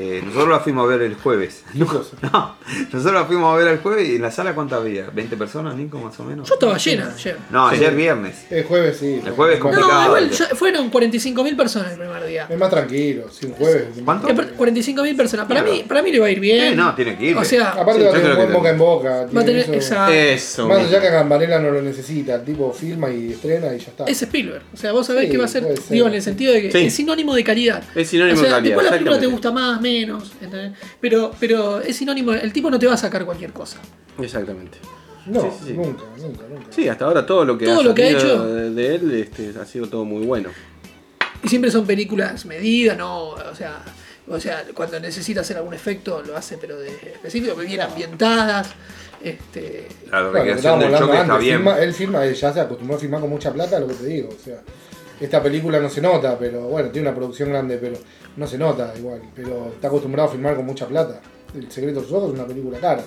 [0.00, 1.64] Eh, nosotros la fuimos a ver el jueves.
[1.74, 1.86] No,
[2.32, 2.56] no,
[2.92, 5.10] nosotros la fuimos a ver el jueves y en la sala ¿cuántas había?
[5.10, 6.48] ¿20 personas, Nico, más o menos?
[6.48, 7.36] Yo estaba llena ayer.
[7.50, 7.76] No, Sí.
[7.76, 8.46] ayer viernes.
[8.50, 9.20] El jueves sí.
[9.24, 10.04] El jueves Es más- No, complicado.
[10.06, 12.46] igual ya- fueron 45.000 personas el primer día.
[12.48, 13.84] Es más tranquilo, sí, un jueves.
[14.04, 14.28] ¿Cuánto?
[14.28, 15.46] Eh, per- 45.000 personas.
[15.46, 16.70] Para mí, para mí le va a ir bien.
[16.70, 17.36] Sí, no, tiene que ir.
[17.36, 19.26] O sea, Aparte Sí, va a tener buen boca en boca.
[19.36, 19.72] va a tener eso.
[19.72, 20.68] esa, Eso.
[20.68, 24.04] Más allá que Campanella no lo necesita, el tipo filma y estrena y ya está.
[24.04, 24.62] es Spielberg.
[24.72, 26.72] O sea, vos sabés Sí, que va a ser, digo, en el sentido de que
[26.72, 26.78] Sí.
[26.86, 27.82] es sinónimo de calidad.
[27.94, 30.32] Es sinónimo o sea, de calidad, Después la película te gusta más, menos.
[30.40, 30.72] ¿entendés?
[31.00, 32.32] Pero, pero es sinónimo.
[32.32, 33.78] El tipo no te va a sacar cualquier cosa.
[34.20, 34.78] Exactamente.
[35.26, 35.72] No, Sí, sí, sí.
[35.74, 36.66] nunca, nunca, nunca.
[36.70, 38.46] Sí, hasta ahora todo lo que Todo ha lo que ha hecho.
[38.46, 40.48] de, él este, ha sido todo muy bueno.
[41.42, 43.28] Y siempre son películas medidas, ¿no?
[43.30, 43.82] O sea,
[44.26, 48.68] o sea, cuando necesita hacer algún efecto lo hace, pero de específico, bien ambientadas.
[49.22, 51.66] Este, La Claro, del choque está bien.
[51.80, 54.28] él filma, él ya se acostumbró a filmar con mucha plata, lo que te digo.
[54.30, 54.60] O sea,
[55.20, 57.96] esta película no se nota, pero bueno, tiene una producción grande, pero
[58.36, 59.20] no se nota igual.
[59.34, 61.20] Pero está acostumbrado a filmar con mucha plata.
[61.54, 63.02] El secreto de sus ojos es una película cara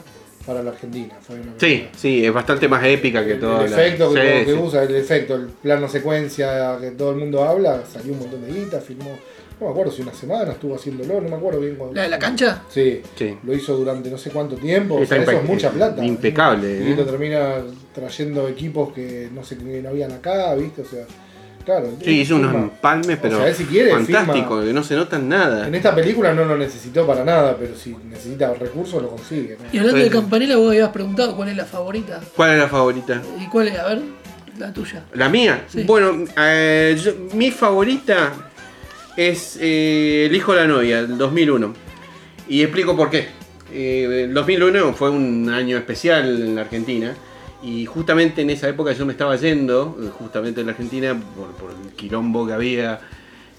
[0.46, 1.16] para la Argentina.
[1.22, 3.62] Fue una Sí, sí, es bastante más épica que el, todo.
[3.64, 4.60] el efecto que, sí, que sí.
[4.60, 8.52] usa, el efecto, el plano secuencia que todo el mundo habla, salió un montón de
[8.52, 9.12] guita, filmó,
[9.60, 11.96] no me acuerdo si una semana estuvo haciéndolo, no me acuerdo bien cuándo.
[11.96, 12.64] ¿La de la cancha?
[12.70, 13.38] Sí, Sí.
[13.44, 16.04] lo hizo durante no sé cuánto tiempo, o Está sea, eso es mucha plata.
[16.04, 16.96] impecable, Y ¿eh?
[16.98, 17.58] lo termina
[17.94, 20.82] trayendo equipos que no sé que no habían acá, ¿viste?
[20.82, 21.06] O sea,
[21.64, 21.90] claro.
[22.04, 25.68] Sí, hizo unos empalmes, pero sea, él si quiere, fantástico, que no se notan nada.
[25.68, 29.58] En esta película no lo necesitó para nada, pero si necesita recursos lo consigue.
[29.60, 29.66] ¿no?
[29.72, 30.10] Y hablando de.
[30.10, 32.20] Campanella, vos habías preguntado cuál es la favorita.
[32.36, 33.22] ¿Cuál es la favorita?
[33.40, 33.80] ¿Y cuál es?
[33.80, 34.02] A ver,
[34.60, 35.04] la tuya.
[35.14, 35.64] ¿La mía?
[35.68, 35.84] Sí.
[35.84, 38.34] Bueno, eh, yo- mi favorita
[39.18, 41.74] es eh, El hijo de la novia, del 2001.
[42.48, 43.28] Y explico por qué.
[43.74, 47.14] Eh, el 2001 fue un año especial en la Argentina.
[47.64, 51.16] Y justamente en esa época yo me estaba yendo, eh, justamente en la Argentina,
[51.60, 53.00] por, el quilombo que había,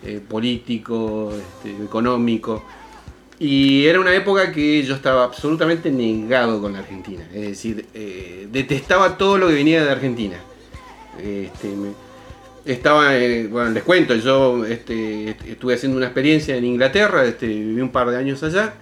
[0.05, 2.65] eh, político, este, económico.
[3.39, 7.25] Y era una época que yo estaba absolutamente negado con la Argentina.
[7.33, 10.37] Es decir, eh, detestaba todo lo que venía de Argentina.
[11.21, 11.69] Este,
[12.65, 17.81] estaba, eh, bueno, les cuento, yo este, est- estuve haciendo una experiencia en Inglaterra, viví
[17.81, 18.75] un par de años allá.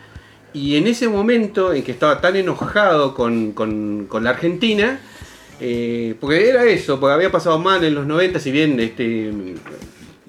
[0.52, 5.00] Y en ese momento en que estaba tan enojado con- con la Argentina,
[5.61, 9.30] eh, porque era eso, porque había pasado mal en los 90, si bien este,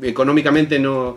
[0.01, 1.15] económicamente no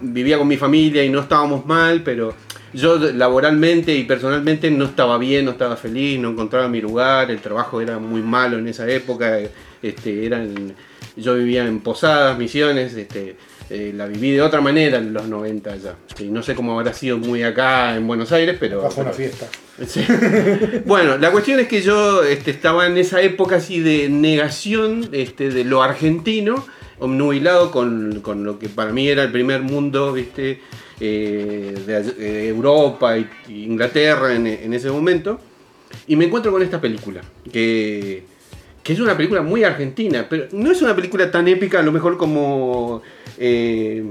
[0.00, 2.34] vivía con mi familia y no estábamos mal, pero
[2.72, 7.40] yo laboralmente y personalmente no estaba bien, no estaba feliz, no encontraba mi lugar, el
[7.40, 9.38] trabajo era muy malo en esa época,
[9.82, 10.74] este, eran,
[11.16, 13.36] yo vivía en Posadas, Misiones, este,
[13.70, 15.94] eh, la viví de otra manera en los 90 ya.
[16.16, 18.82] Sí, no sé cómo habrá sido muy acá en Buenos Aires, pero...
[18.82, 19.46] Bajo una fiesta.
[19.86, 20.04] Sí.
[20.86, 25.50] Bueno, la cuestión es que yo este, estaba en esa época así de negación este,
[25.50, 26.66] de lo argentino,
[26.98, 30.60] obnubilado con, con lo que para mí era el primer mundo, ¿viste?
[30.98, 35.38] Eh, de eh, Europa y Inglaterra en, en ese momento.
[36.08, 37.20] Y me encuentro con esta película,
[37.52, 38.24] que,
[38.90, 41.92] que es una película muy argentina, pero no es una película tan épica a lo
[41.92, 43.02] mejor como...
[43.38, 44.02] eh,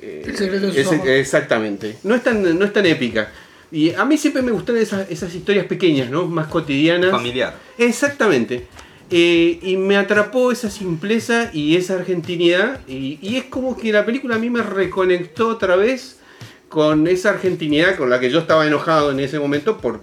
[0.00, 1.06] eh, El secreto de sus ese- ojos.
[1.08, 1.96] Exactamente.
[2.04, 3.30] No es tan, no es tan épica.
[3.70, 6.26] Y a mí siempre me gustan esas, esas historias pequeñas, ¿no?
[6.26, 7.10] Más cotidianas.
[7.10, 7.54] Familiar.
[7.78, 8.66] Exactamente.
[9.10, 12.80] Eh, y me atrapó esa simpleza y esa argentinidad.
[12.88, 16.20] Y, y es como que la película a mí me reconectó otra vez
[16.70, 20.00] con esa argentinidad con la que yo estaba enojado en ese momento por,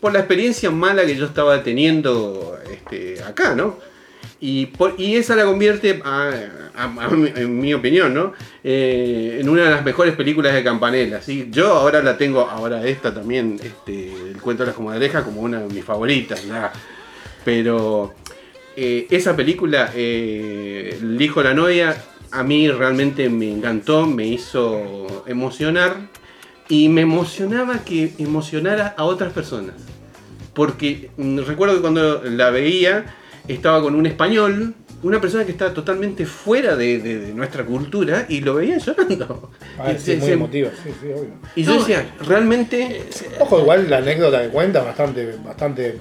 [0.00, 3.78] por la experiencia mala que yo estaba teniendo este, acá, ¿no?
[4.40, 6.00] Y, por- esa la convierte,
[7.36, 8.32] en mi opinión, ¿no?
[8.64, 11.20] Eh, en una de las mejores películas de Campanella.
[11.20, 11.48] ¿sí?
[11.50, 15.60] Yo ahora la tengo, ahora esta también, este, El cuento de las comadrejas, como una
[15.60, 16.42] de mis favoritas.
[17.44, 18.14] Pero
[18.76, 21.96] eh, esa película, eh, El hijo de la novia,
[22.30, 25.96] a mí realmente me encantó, me hizo emocionar.
[26.70, 29.74] Y me emocionaba que emocionara a otras personas.
[30.54, 33.04] Porque mm, recuerdo que cuando la veía
[33.48, 38.26] estaba con un español, una persona que estaba totalmente fuera de, de- de nuestra cultura
[38.28, 39.50] y lo veía llorando.
[39.78, 41.30] Ah, Y sí, se- muy se- emotivo, sí, sí, obvio.
[41.56, 43.04] y yo decía, realmente...
[43.40, 45.98] Ojo, igual la anécdota que cuenta bastante, bastante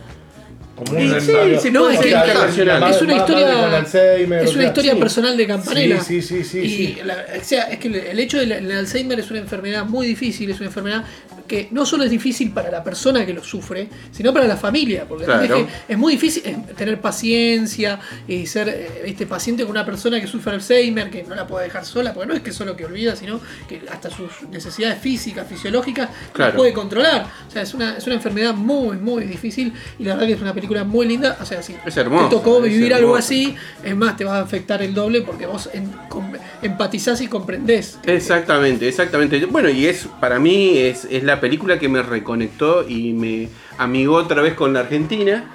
[0.98, 2.78] Y sí, sí, no, es que internacional.
[2.82, 5.00] una historia- madre con Alzheimer, Es o una sea, historia sí.
[5.00, 6.02] personal de Campanella.
[6.02, 6.60] Sí, sí, sí, sí.
[6.60, 6.98] y sí.
[7.04, 10.50] la- o sea, es que el- hecho del el Alzheimer es una enfermedad muy difícil,
[10.50, 11.04] es una enfermedad
[11.48, 15.06] que no solo es difícil para la persona que lo sufre, sino para la familia,
[15.10, 15.42] porque Claro.
[15.44, 19.26] es, que es muy difícil eh, tener paciencia y ser eh, ¿viste?
[19.26, 22.34] paciente con una persona que sufre Alzheimer, que no la puede dejar sola, porque no
[22.36, 26.52] es que solo que olvida, sino que hasta sus necesidades físicas, fisiológicas, Claro.
[26.52, 27.26] las puede controlar.
[27.48, 30.42] O sea, es una, es una enfermedad muy, muy difícil y la verdad que es
[30.42, 31.38] una película muy linda.
[31.42, 34.42] O sea, si Es hermosa, te tocó vivir algo así, es más, te va a
[34.42, 37.98] afectar el doble porque vos en- com- empatizás y comprendés.
[38.04, 39.46] Exactamente, exactamente.
[39.46, 44.16] Bueno, y es para mí es, es la película que me reconectó y me amigó
[44.16, 45.46] otra vez con la Argentina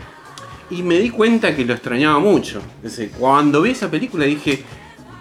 [0.71, 2.61] y me di cuenta que lo extrañaba mucho.
[3.19, 4.62] Cuando vi esa película dije,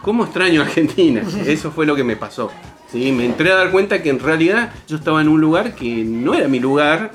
[0.02, 1.22] ¿cómo extraño a Argentina?
[1.46, 2.50] Eso fue lo que me pasó.
[2.92, 3.12] ¿sí?
[3.12, 6.34] Me entré a dar cuenta que en realidad yo estaba en un lugar que no
[6.34, 7.12] era mi lugar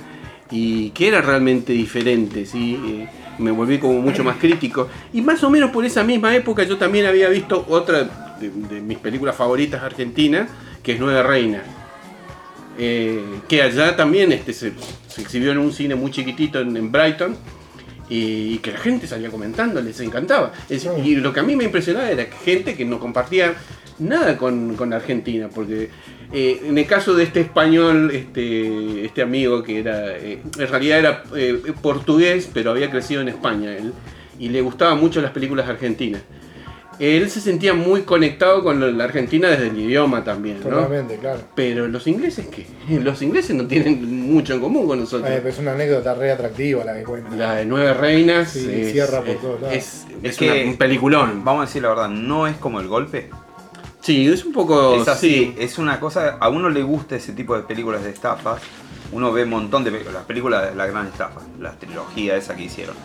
[0.51, 2.47] y que era realmente diferente.
[2.47, 2.79] ¿sí?
[2.87, 4.89] Eh, me volví como mucho más crítico.
[5.13, 8.81] Y más o menos por esa misma época yo también había visto otra de, de
[8.81, 10.49] mis películas favoritas argentinas,
[10.83, 11.63] que es Nueve Reinas.
[12.81, 14.73] Eh, que allá también este, se,
[15.09, 17.37] se exhibió en un cine muy chiquitito en, en Brighton
[18.09, 20.53] y que la gente salía comentando, les encantaba.
[20.69, 23.55] Es- y lo que a mí me impresionaba era que gente que no compartía
[23.99, 25.91] nada con, con Argentina, porque
[26.33, 30.99] eh, en el caso de este español, este, este amigo que era, eh, en realidad
[30.99, 33.93] era eh, portugués, pero había crecido en España, él,
[34.39, 36.23] y le gustaban mucho las películas argentinas.
[37.01, 40.69] Él se sentía muy conectado con la Argentina desde el idioma también, ¿no?
[40.71, 41.41] Totalmente, claro.
[41.55, 42.67] Pero los ingleses, ¿qué?
[42.99, 45.31] Los ingleses no tienen mucho en común con nosotros.
[45.31, 47.37] Eh, pero es una anécdota re atractiva la que cuenta.
[47.37, 49.77] La de Nueve Reinas Sí, es, cierra por es- todos lados.
[49.77, 51.45] es- Es es que- una- un peliculón.
[51.45, 53.31] Vamos a decir la verdad, no es como el golpe.
[54.09, 54.95] Sí, es un poco.
[54.95, 55.55] Es así, sí.
[55.59, 58.63] es una cosa, a uno le gusta ese tipo de películas de estafas.
[59.13, 62.57] Uno ve un montón de películas, las películas de la gran estafa, la trilogía esa
[62.57, 62.97] que hicieron.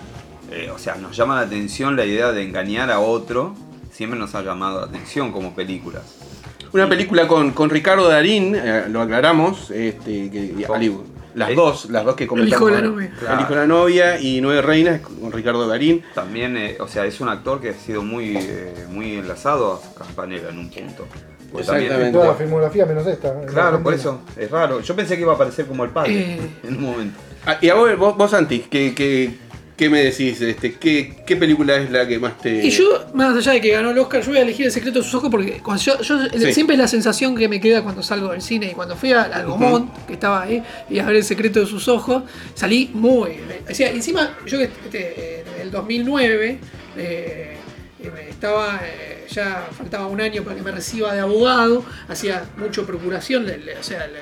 [0.52, 3.54] Eh, o sea, nos llama la atención la idea de engañar a otro,
[3.92, 6.04] siempre nos ha llamado la atención como películas.
[6.74, 10.98] Una película con, con Ricardo Darín, eh, lo aclaramos, este, que, Ali-
[11.36, 12.70] las Eh, dos, las dos que comentamos.
[12.70, 13.12] hijo de la novia.
[13.34, 16.04] El hijo de la novia y Nueve Reinas con Ricardo Darín.
[16.14, 20.00] También, eh, o sea, es un actor que ha sido muy, eh, muy enlazado a
[20.00, 21.06] Campanella en un punto.
[21.52, 22.18] Porque también- Exactamente.
[22.18, 23.42] Toda la filmografía menos esta.
[23.46, 24.80] claro, por eso, es raro.
[24.82, 26.40] Yo pensé que iba a aparecer como el padre Eh.
[26.64, 27.20] en un momento.
[27.46, 29.38] Ah, y a vos, vos, vos, Santi, que, que-
[29.76, 30.40] ¿Qué me decís?
[30.40, 32.64] Este, ¿qué, ¿Qué película es la que más te.
[32.66, 35.00] Y yo, más allá de que ganó el Oscar, yo voy a elegir El secreto
[35.00, 36.54] de sus ojos porque cuando yo, yo- Sí.
[36.54, 38.68] siempre es la sensación que me queda cuando salgo del cine.
[38.68, 41.66] Y cuando fui al al Gomont, que estaba ahí, y a ver El secreto de
[41.66, 43.32] sus ojos, salí muy.
[43.70, 46.60] O sea, encima, yo este, en el 2009
[46.98, 47.58] eh,
[48.04, 48.80] eh, estaba.
[48.84, 53.58] eh, ya faltaba un año para que me reciba de abogado, hacía mucho procuración, le-
[53.58, 54.20] le- o sea, le-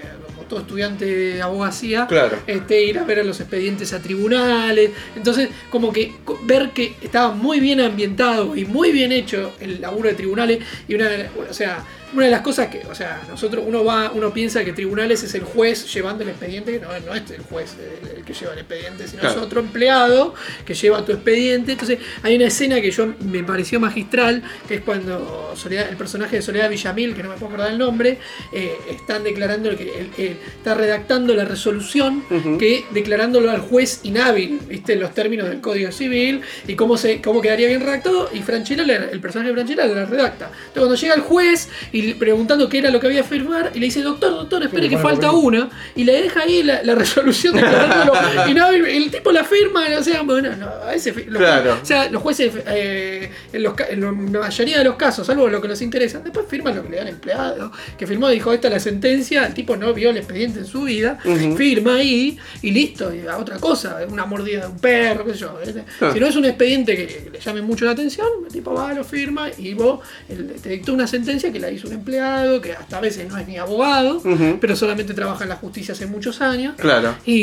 [0.52, 2.38] todo estudiante de abogacía, Claro.
[2.46, 4.92] este, ir a ver los expedientes a tribunales.
[5.16, 6.12] Entonces, como que
[6.44, 10.60] ver que estaba muy bien ambientado y muy bien hecho el laburo de tribunales.
[10.90, 11.08] Y una,
[11.50, 14.74] o sea, una de las cosas que, o sea, nosotros, uno va, uno piensa que
[14.74, 18.34] tribunales es el juez llevando el expediente, no, no es el juez el, el que
[18.34, 19.38] lleva el expediente, sino Claro.
[19.40, 20.34] es otro empleado
[20.66, 21.74] que lleva tu expediente.
[21.74, 26.38] Entonces, hay una escena que yo me pareció magistral, que es cuando Soledad- el personaje
[26.38, 28.18] de Soledad Villamil, que no me puedo acordar el nombre,
[28.54, 32.24] eh, están declarando que está redactando la resolución
[32.60, 37.42] que declarándolo al juez inhábil, viste, los términos del Código Civil y cómo se cómo
[37.42, 40.46] quedaría bien redactado, y Franchella, el personaje de Franchella, la redacta.
[40.68, 43.86] Entonces cuando llega el juez y preguntando qué era lo que había firmar, y le
[43.86, 48.14] dice, doctor, doctor, espere que falta una, y le deja ahí la, la resolución declarándolo
[48.50, 51.78] inhábil, el tipo la firma, o sea, bueno, no, a veces los, Claro.
[51.82, 55.48] o sea, los jueces eh, en, los ca- en la mayoría de los casos, salvo
[55.48, 58.68] lo que nos interesa, después firman lo que le dan empleado, que firmó, dijo, esta
[58.68, 61.20] es la sentencia, el tipo no vio el expediente en su vida,
[61.58, 65.40] firma ahí y listo, y a otra cosa, una mordida de un perro, qué sé
[65.40, 65.58] yo.
[66.02, 66.12] Ah.
[66.14, 69.04] Si no es un expediente que le llame mucho la atención, el tipo va, lo
[69.04, 70.00] firma y vos
[70.30, 73.38] el- te dictó una sentencia que la hizo un empleado, que hasta a veces no
[73.38, 74.22] es ni abogado,
[74.60, 77.16] pero solamente trabaja en la justicia hace muchos años Claro.
[77.26, 77.36] y,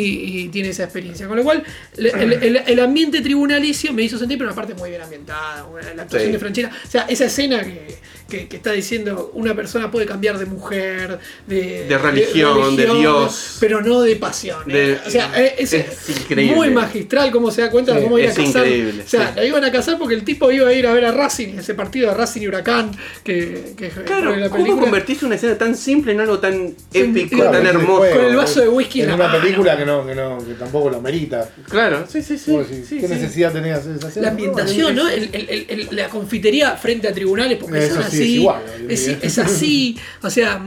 [0.45, 1.27] y tiene esa experiencia.
[1.29, 1.63] Con lo cual,
[1.97, 5.67] el, el- el ambiente tribunalicio me hizo sentir, pero una parte muy bien ambientada.
[5.95, 6.33] La actuación Sí.
[6.33, 6.71] de Franchella.
[6.87, 7.97] O sea, esa escena que,
[8.29, 13.57] que- que está diciendo una persona puede cambiar de mujer, de, De religión, de Dios.
[13.61, 14.59] pero no de pasión.
[14.69, 14.99] Eh.
[15.07, 16.55] o sea, es, es increíble.
[16.57, 18.67] muy magistral cómo se da cuenta de cómo ir a es casar.
[18.67, 19.33] increíble, o sea, sí.
[19.37, 21.75] la iban a casar porque el tipo iba a ir a ver a Racing, ese
[21.75, 22.91] partido de Racing y Huracán,
[23.25, 27.53] que, que Claro, la ¿cómo convertís una escena tan simple en algo tan épico, claro,
[27.53, 27.97] tan hermoso?
[27.99, 29.41] juego, Con el vaso de whisky en en la una mano.
[29.43, 31.49] película que no, que no, que tampoco lo merita.
[31.69, 32.57] Claro, sí, sí, sí.
[32.57, 33.15] Decís, sí, ¿Qué sí.
[33.15, 34.25] necesidad tenía de hacer esa escena?
[34.27, 35.09] La ambientación, No, ¿no?
[35.11, 38.23] El- el- el- el- la confitería frente a tribunales, porque Eso son sí, así.
[38.23, 39.99] es igual, es, es así.
[40.23, 40.63] O sea,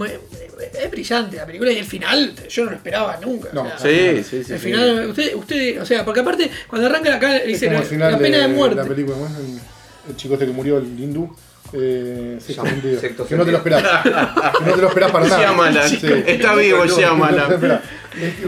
[0.83, 3.49] es brillante la película y el final yo no lo esperaba nunca.
[3.53, 3.63] No.
[3.63, 4.53] o sea, Sí, sí, sí.
[4.53, 4.65] el sí.
[4.65, 8.41] final, usted, usted, o sea, porque aparte, cuando arranca acá, dice la, la pena de,
[8.43, 8.75] de, muerte.
[8.75, 9.25] la película, ¿no?
[9.25, 9.59] el,
[10.09, 11.35] el chico este que murió, el hindú.
[11.73, 12.37] Eh,
[13.27, 13.83] que no te lo esperás.
[14.03, 15.87] que no te lo esperás para nada.
[15.87, 15.99] Sí.
[16.25, 16.83] Está vivo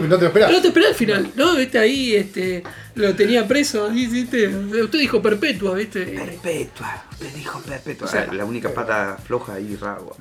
[0.08, 0.50] No te esperás.
[0.52, 0.90] No te esperás.
[0.90, 1.54] Al final, ¿no?
[1.56, 2.62] Viste ahí, este,
[2.96, 4.46] lo tenía preso, ¿viste?
[4.48, 6.04] Usted dijo perpetua, ¿viste?
[6.04, 8.06] Perpetua, usted dijo perpetua.
[8.06, 10.16] O sea, la única pata floja ahí, Rago.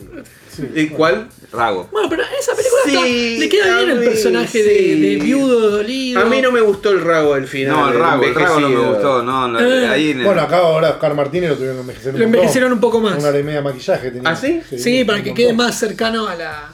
[0.74, 1.28] ¿Y cuál?
[1.52, 1.90] Rago.
[1.92, 2.96] Bueno, pero esa película Sí,
[3.34, 5.00] está- le queda bien el personaje de, sí.
[5.02, 6.22] de viudo dolido.
[6.22, 7.76] A mí no me gustó el rago del final.
[7.76, 9.24] No, el Rago, el Rago no me gustó.
[9.24, 9.88] No, no, Eh.
[9.88, 12.72] ahí en el- Bueno, acá ahora Oscar Martínez lo tuvieron que envejecer un Lo envejecieron
[12.74, 13.18] un poco más.
[13.20, 14.30] Una hora y media de maquillaje tenía.
[14.30, 14.62] ¿Ah, sí?
[14.78, 16.74] Sí, para que quede más cercano a la.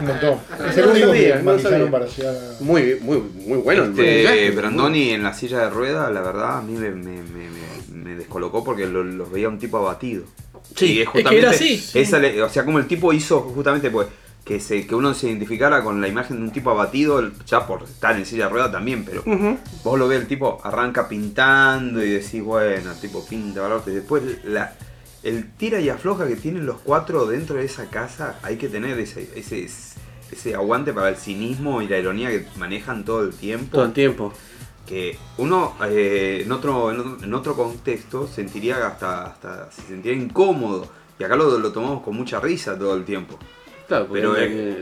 [0.00, 0.38] Un montón.
[0.68, 1.32] Es el único que
[1.90, 2.62] para llegar a.
[2.62, 3.84] Muy, muy, muy bueno.
[3.84, 4.50] el Este.
[4.50, 8.14] Brandoni en la silla de ruedas, la verdad, a mí me, me- me- me- me
[8.16, 10.24] descolocó porque lo- los veía un tipo abatido.
[10.74, 11.84] Sí, Y es que era así.
[11.94, 14.08] esa le- o sea, como el tipo hizo justamente pues
[14.44, 17.84] que, se, que uno se identificara con la imagen de un tipo abatido, ya por
[17.84, 19.22] estar en silla de ruedas también, pero
[19.84, 23.82] vos lo ves, el tipo arranca pintando y decís, bueno, el tipo pinta, valor.
[23.86, 24.74] Y después la,
[25.24, 28.98] el tira y afloja que tienen los cuatro dentro de esa casa, hay que tener
[29.00, 29.68] ese, ese,
[30.30, 33.92] ese aguante para el cinismo y la ironía que manejan todo el tiempo Todo el
[33.92, 34.32] tiempo.
[34.86, 40.86] que uno eh, en, otro, en otro en contexto sentiría hasta, hasta se sentiría incómodo
[41.18, 43.38] y acá lo, lo tomamos con mucha risa todo el tiempo
[43.86, 44.34] Claro, Pero,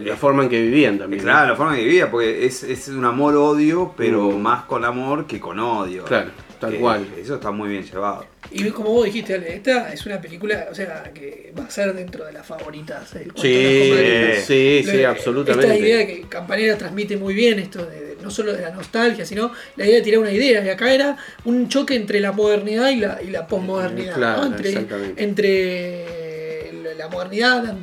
[0.04, 1.22] la forma en que vivían también.
[1.24, 4.40] claro la forma que vivía porque es, es un amor odio pero Mm.
[4.40, 6.30] más con amor que con odio Claro,
[6.70, 7.06] tal cual.
[7.18, 10.74] eso está muy bien llevado Y como vos dijiste, Ale, esta es una película, o
[10.74, 13.14] sea, que va a ser dentro de las favoritas.
[13.14, 14.44] eh, a las Sí, comadres.
[14.44, 15.72] sí, sí, Lo- absolutamente.
[15.72, 19.24] Esta idea que Campanera transmite muy bien, esto de, de- no solo de la nostalgia,
[19.26, 20.64] sino la idea de tirar una idea.
[20.64, 24.14] Y acá era un choque entre la modernidad y la, y la posmodernidad.
[24.14, 24.46] Claro, ¿no?
[24.48, 25.22] entre, exactamente.
[25.24, 27.74] entre la modernidad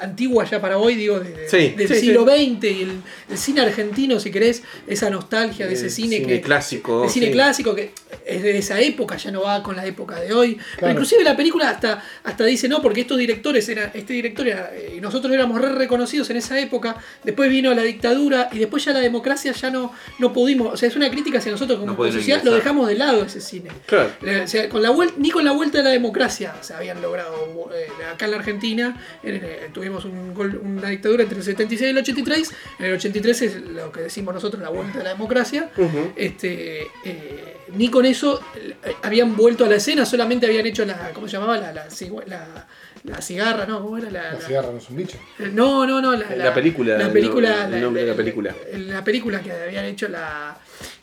[0.00, 2.24] antigua ya para hoy, digo, de- Sí, del sí, siglo.
[2.24, 3.00] XX y el,
[3.30, 7.10] el cine argentino, si querés, esa nostalgia de ese El cine, cine que clásico, el
[7.10, 7.90] cine clásico que
[8.26, 10.54] es de esa época, ya no va con la época de hoy.
[10.54, 10.92] Pero Claro.
[10.92, 14.94] inclusive la película hasta, hasta dice, no, porque estos directores eran, este director era, eh,
[14.96, 18.92] y nosotros éramos re reconocidos en esa época, después vino la dictadura y después ya
[18.92, 22.12] la democracia ya no, no pudimos, o sea, es una crítica hacia nosotros como No
[22.12, 23.70] sociedad, lo dejamos de lado ese cine.
[23.86, 24.10] Claro.
[24.22, 27.48] Eh, O sea, con la ni con la vuelta de la democracia se habían logrado.
[27.74, 31.86] eh, acá en la Argentina en- eh, tuvimos un gol- una dictadura entre el 76
[31.88, 32.52] y el 83.
[32.78, 35.70] En el 83 es lo que decimos nosotros la vuelta de la democracia.
[36.16, 41.10] Este, eh, ni con eso eh, habían vuelto a la escena, solamente habían hecho la.
[41.12, 41.56] ¿Cómo se llamaba?
[41.58, 42.66] La, la, cigua- la-
[43.04, 43.80] la cigarra, ¿no?
[43.82, 44.10] ¿Cómo era?
[44.10, 45.18] La, La la- cigarra no es un bicho.
[45.52, 46.12] No, no, no.
[46.16, 47.50] La, La película, La el película.
[47.62, 48.54] nombre- el nombre de la película.
[48.76, 50.56] La, película que habían hecho la.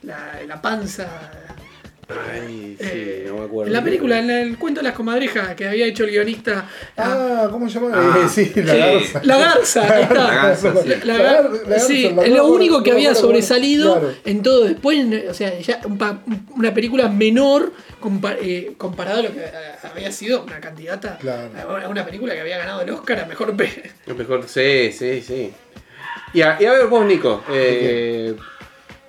[0.04, 1.08] La, la panza.
[2.08, 3.68] Ay, sí, eh, no me acuerdo.
[3.68, 6.70] en la película, en el cuento de las comadrejas que había hecho el guionista.
[6.97, 7.91] Ah, ¿cómo se llama?
[7.95, 8.78] Ah, Eh, sí, la sí.
[8.80, 9.22] garza.
[9.24, 10.14] La garza, ahí está.
[10.14, 10.89] La garza, sí.
[11.66, 14.14] La sí, lo único que había sobresalido claro.
[14.24, 14.66] en todo.
[14.66, 16.20] Después, o sea, ya un pa-
[16.56, 19.41] una película menor compa- eh, comparado a lo que
[19.91, 21.49] había sido una candidata Claro.
[21.84, 25.22] a una película que había ganado el Oscar a mejor pe- Lo mejor, sí, sí,
[25.22, 25.51] sí.
[26.34, 27.43] Y a, y a ver vos, Nico.
[27.49, 28.36] eh,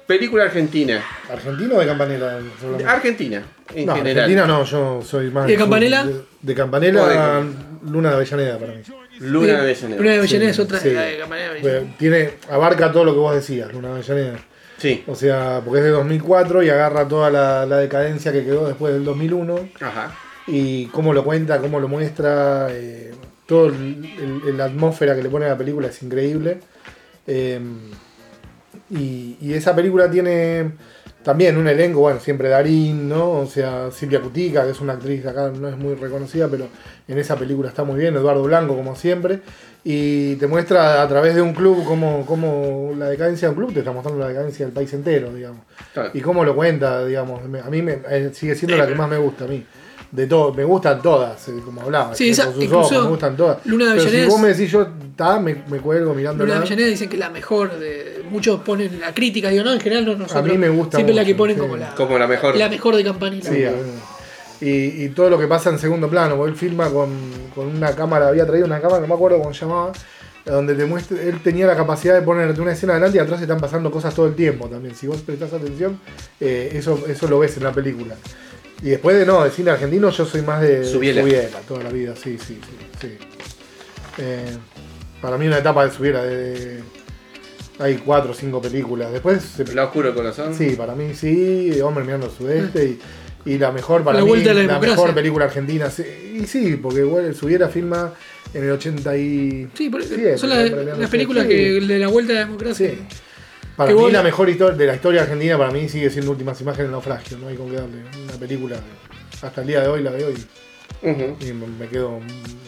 [0.06, 1.02] película argentina.
[1.30, 2.38] ¿Argentino o de Campanela?
[2.60, 2.84] solamente?
[2.90, 3.42] Argentina,
[3.74, 4.24] en no, general.
[4.24, 5.48] Argentina no, yo soy más.
[5.48, 6.04] ¿Y de Campanella?
[6.04, 8.82] De, de Campanella, O de- Luna de Avellaneda para mí.
[9.20, 9.96] Luna de Avellaneda.
[9.98, 10.90] Luna de Avellaneda es otra sí.
[10.90, 14.38] la de Campanella de Pues, tiene, abarca todo lo que vos decías, Luna de Avellaneda.
[14.78, 15.04] Sí.
[15.06, 18.92] O sea, porque es de 2004 y agarra toda la, la decadencia que quedó después
[18.92, 20.14] del 2001 Ajá.
[20.46, 23.12] y cómo lo cuenta, cómo lo muestra, eh,
[23.46, 26.58] todo el- el- la atmósfera que le pone a la película es increíble.
[27.26, 27.58] Eh,
[28.90, 30.72] y, y esa película tiene
[31.26, 33.32] también un elenco, bueno, siempre Darín, ¿no?
[33.40, 36.68] O sea, Silvia Cutica, que es una actriz acá, no es muy reconocida, pero
[37.08, 39.40] en esa película está muy bien, Eduardo Blanco, como siempre.
[39.82, 43.72] Y te muestra a través de un club cómo, cómo la decadencia de un club
[43.72, 45.62] te está mostrando la decadencia del país entero, digamos.
[45.92, 46.10] Claro.
[46.14, 47.40] Y cómo lo cuenta, digamos.
[47.42, 49.66] A mí me, eh, sigue siendo la que más me gusta a mí.
[50.16, 52.14] De todo, me gustan todas, eh, como hablaba.
[52.14, 53.58] Sí, esa- con sus incluso ojos, me gustan todas.
[53.66, 56.60] Luna de Pero si vos me decís yo, ta, me, me cuelgo mirando Luna de
[56.60, 58.24] Avellaneda dicen que es la mejor de.
[58.30, 60.44] Muchos ponen la crítica, digo, no, en general no nosotros.
[60.46, 61.60] mí me gusta Siempre la que mucho, ponen sí.
[61.60, 61.94] como la.
[61.94, 62.56] Como la mejor.
[62.56, 63.50] La mejor de Campanilla.
[63.52, 63.72] Sí, a
[64.60, 67.10] y, y todo lo que pasa en segundo plano, él filma con,
[67.54, 69.92] con una cámara, había traído una cámara, no me acuerdo cómo se llamaba,
[70.46, 73.60] donde te muestra, él tenía la capacidad de ponerte una escena adelante y atrás están
[73.60, 74.94] pasando cosas todo el tiempo también.
[74.94, 76.00] Si vos prestás atención,
[76.40, 78.14] eh, eso, eso lo ves en la película.
[78.82, 81.22] Y después de no, de cine argentino, yo soy más de Subiela.
[81.22, 82.98] Subiela toda la vida, sí, sí, sí.
[83.00, 83.08] sí.
[84.18, 84.56] Eh,
[85.20, 86.80] para mí una etapa de Subiela, de,
[87.78, 89.12] hay cuatro o cinco películas.
[89.12, 90.54] Después se, La oscuro corazón.
[90.54, 92.98] Sí, para mí sí, Hombre mirando al sudeste
[93.46, 95.90] y, y la mejor para La mí, vuelta a la la, mejor película argentina.
[95.90, 96.02] sí,
[96.42, 98.12] y sí, porque bueno, Subiera filma
[98.54, 99.68] en el 80 y...
[99.74, 101.48] Sí, por- son las, las películas sí.
[101.50, 102.90] que de la vuelta a la democracia.
[102.90, 102.98] Sí.
[103.76, 106.60] Para mí vos- la mejor historia de la historia argentina para mí sigue siendo Últimas
[106.60, 108.02] Imágenes del Naufragio, no hay con qué darle.
[108.24, 108.76] Una película
[109.42, 111.36] hasta el día de hoy la veo y, Ujú.
[111.40, 112.18] y me quedo,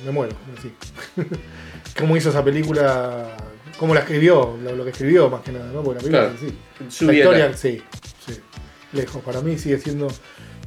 [0.05, 0.73] me muero, así.
[1.99, 3.37] cómo hizo esa película,
[3.79, 5.83] cómo la escribió, lo, lo que escribió más que nada, ¿no?
[5.83, 6.39] Porque la película Claro.
[6.99, 7.07] sí.
[7.07, 7.83] La historia, sí,
[8.27, 8.41] sí.
[8.93, 9.23] Lejos.
[9.23, 10.09] Para mí sigue siendo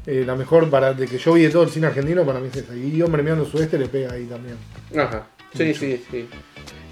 [0.08, 2.48] eh, la mejor para de que yo vi de todo el cine argentino, para mí
[2.52, 2.76] es esa.
[2.76, 4.56] Y Hombre Mirando Sudeste le pega ahí también.
[4.98, 5.28] Ajá.
[5.56, 6.28] Sí, sí, sí.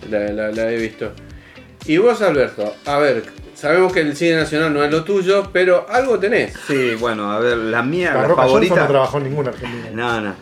[0.09, 1.11] La, la- la he visto.
[1.85, 3.23] Y vos, Alberto, a ver,
[3.55, 6.53] sabemos que el cine nacional no es lo tuyo, pero algo tenés.
[6.67, 8.81] Sí, bueno, a ver, la mía, la Barroca Johnson favorita.
[8.81, 9.89] no trabajó en ninguna argentina.
[9.93, 10.33] No, no.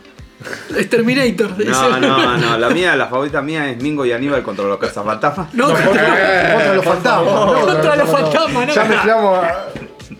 [0.78, 1.56] Es Terminator.
[1.58, 1.72] dice.
[1.72, 2.58] No, no, no.
[2.58, 5.54] La mía, la favorita mía es Mingo y Aníbal contra los cazafantasmas.
[5.54, 7.26] No, No, contra, contra los fantasmas.
[7.34, 8.74] no, Contra los fantasmas, no.
[8.74, 9.66] Ya mezclamos a-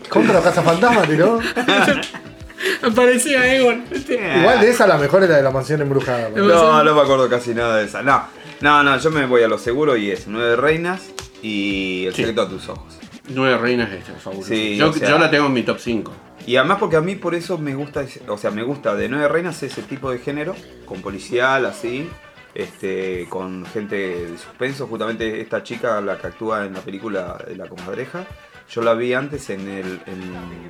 [0.08, 1.38] contra los cazafantasmas, tiró.
[2.96, 3.84] parecía Egon.
[3.90, 4.14] ¿viste?
[4.40, 6.30] Igual de esa la mejor es la de la mansión embrujada.
[6.34, 6.44] ¿no?
[6.44, 8.02] No, no me acuerdo casi nada de esa.
[8.02, 8.24] No,
[8.60, 11.10] no, no, yo me voy a lo seguro y es Nueve Reinas
[11.42, 12.22] y El Sí.
[12.22, 12.98] secreto a tus ojos.
[13.30, 14.48] Nueve reinas es fabuloso.
[14.48, 16.12] Sí, yo, o sea- yo la tengo en mi top 5.
[16.46, 19.28] Y además porque a mí por eso me gusta, o sea, me gusta de Nueve
[19.28, 20.56] Reinas ese tipo de género,
[20.86, 22.08] con policial, así,
[22.54, 27.54] este, con gente de suspenso, justamente esta chica, la que actúa en la película de
[27.54, 28.24] La Comadreja,
[28.70, 30.68] yo la vi antes en el, en-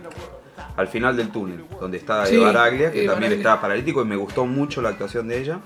[0.76, 3.36] al final del túnel, donde está Sí, Eva Baraglia, que Eva también Baraglia.
[3.36, 5.60] estaba paralítico y me gustó mucho la actuación de ella.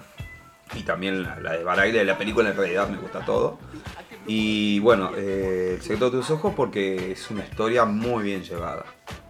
[0.74, 3.58] Y también la, la de Baraglia de la película en realidad me gusta todo.
[4.26, 8.84] Y bueno, eh, El secreto de tus ojos porque es una historia muy bien llevada.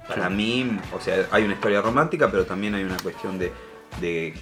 [0.07, 3.53] Para mí, o sea, hay una historia romántica, pero también hay una cuestión de,
[4.01, 4.35] de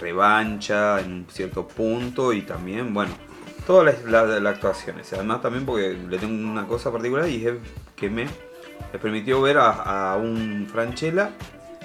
[0.00, 3.12] revancha en un cierto punto y también, bueno,
[3.66, 5.12] todas las la, la actuaciones.
[5.12, 7.54] Además también porque le tengo una cosa particular y es
[7.96, 8.26] que me,
[8.92, 11.30] me permitió ver a, a un Franchella,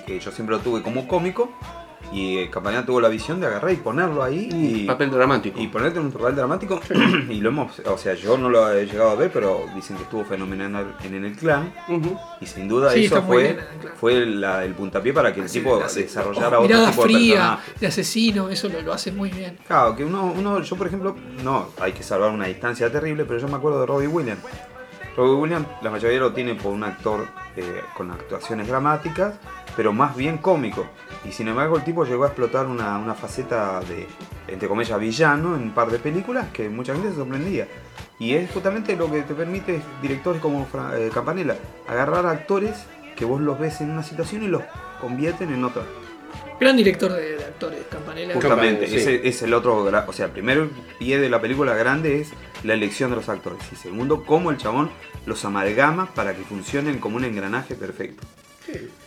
[0.06, 1.58] que yo siempre lo tuve como cómico,
[2.14, 5.60] y Campaña tuvo la visión de agarrar y ponerlo ahí y, Papel dramático.
[5.60, 6.80] y ponerte en un papel dramático
[7.30, 10.04] y lo hemos, o sea, yo no lo he llegado a ver, pero dicen que
[10.04, 11.74] estuvo fenomenal en, en el clan
[12.40, 13.60] y sin duda Sí, eso fue, bien
[14.00, 17.72] fue la- el puntapié para que el tipo desarrollara otro Mirada tipo de fría, personaje.
[17.80, 19.58] de asesino, eso lo, lo hace muy bien.
[19.68, 23.40] Claro, que uno, uno, yo por ejemplo, no, hay que salvar una distancia terrible, pero
[23.40, 24.42] yo me acuerdo de Robbie Williams.
[25.16, 27.28] Robbie Williams, la mayoría lo tiene por un actor
[27.58, 29.36] eh, con actuaciones dramáticas,
[29.76, 30.86] pero más bien cómico.
[31.26, 34.08] Y sin embargo el tipo llegó a explotar una, una faceta de,
[34.48, 37.68] entre comillas, villano en un par de películas que mucha gente se sorprendía.
[38.20, 41.56] Y es justamente lo que te permite directores como Fra- eh, Campanella,
[41.88, 42.86] agarrar actores
[43.16, 44.62] que vos los ves en una situación y los
[45.02, 45.84] convierten en otra.
[46.60, 48.34] Gran director de, de actores, Campanella.
[48.36, 48.96] Justamente, sí.
[48.98, 52.32] ese es el otro, o sea, el primer pie de la película grande es
[52.64, 54.90] la elección de los actores y segundo, cómo el chabón
[55.26, 58.24] los amalgama para que funcionen como un engranaje perfecto.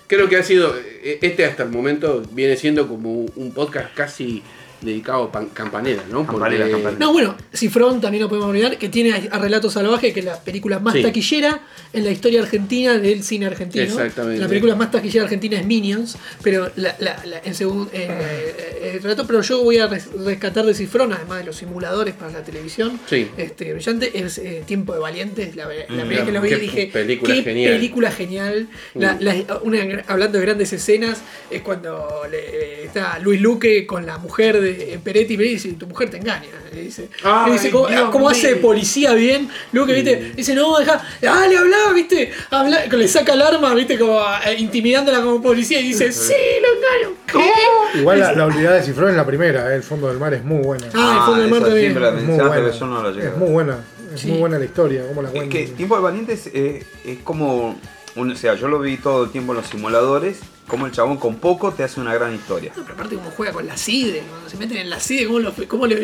[0.07, 4.43] Creo que ha sido, eh, este hasta el momento viene siendo como un podcast casi
[4.81, 6.27] dedicado a pan- Campanella, ¿no?
[6.27, 6.67] Campanella.
[6.99, 10.39] No, bueno, Cifrón también no podemos olvidar, que tiene a Relato Salvaje, que es la
[10.41, 11.03] película más Sí.
[11.03, 11.61] taquillera
[11.93, 13.85] en la historia argentina del cine argentino.
[13.85, 14.41] Exactamente.
[14.41, 18.79] La película más taquillera argentina es Minions, pero la, la- la- en segun- eh, eh,
[18.97, 22.31] eh, Relato, pero yo voy a res- rescatar de Cifrón, además de los simuladores para
[22.33, 22.99] la televisión.
[23.09, 23.29] Sí.
[23.37, 26.51] Este, brillante, es eh, Tiempo de Valientes, la, la Mm, primera vez que lo vi
[26.67, 27.73] dije, película qué genial".
[27.75, 28.69] película genial.
[28.95, 29.19] La- Mm.
[29.21, 34.61] la- una- hablando de grandes escenas, es cuando le- está Luis Luque con la mujer
[34.61, 34.66] de
[35.03, 36.47] Peretti y dice, tu mujer te engaña.
[36.73, 39.49] Le dice, Ay, Le dice ¿cómo, Dios cómo hace de policía bien?
[39.73, 43.99] Luque, viste, dice, no, deja, dale, habla, viste, habla, que le saca el arma, viste,
[43.99, 47.17] como eh, intimidándola como policía y dice, sí, lo engaño.
[47.27, 47.99] ¿Qué?
[48.01, 50.45] Igual la, la olvidada de Cifrón es la primera, eh, el fondo del mar es
[50.45, 50.87] muy buena.
[50.95, 51.93] Ah, el fondo del mar esa también.
[51.93, 52.71] siempre la es muy buena.
[52.71, 53.79] yo no la es muy buena,
[54.15, 54.27] es Sí.
[54.29, 57.79] muy buena la historia, la Es que Tiempo de Valientes eh, es como,
[58.17, 61.17] un- o sea, yo lo vi todo el tiempo en los simuladores, como el chabón
[61.19, 62.73] con poco te hace una gran historia.
[62.77, 65.39] No, pero aparte cómo juega con la CIDE, cuando se meten en la CIDE, cómo,
[65.39, 65.97] lo, cómo le...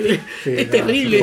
[0.45, 1.19] Sí, es no, terrible.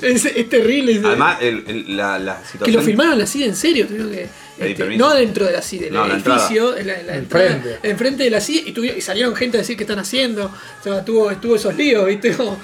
[0.00, 1.00] Es, es terrible.
[1.04, 2.76] Además, el- el- la, la que situación...
[2.76, 4.28] lo filmaron la CIDE en serio, que.
[4.56, 7.16] Este, no dentro de la CIDE, en No, el la edificio, en la, en la
[7.16, 7.88] entrada, Enfrente.
[7.88, 10.46] enfrente de la CIDE, y, tuvieron- y salieron gente a decir qué están haciendo.
[10.46, 12.32] O sea, tuvo, tuvo esos líos, ¿viste?
[12.36, 12.56] Como-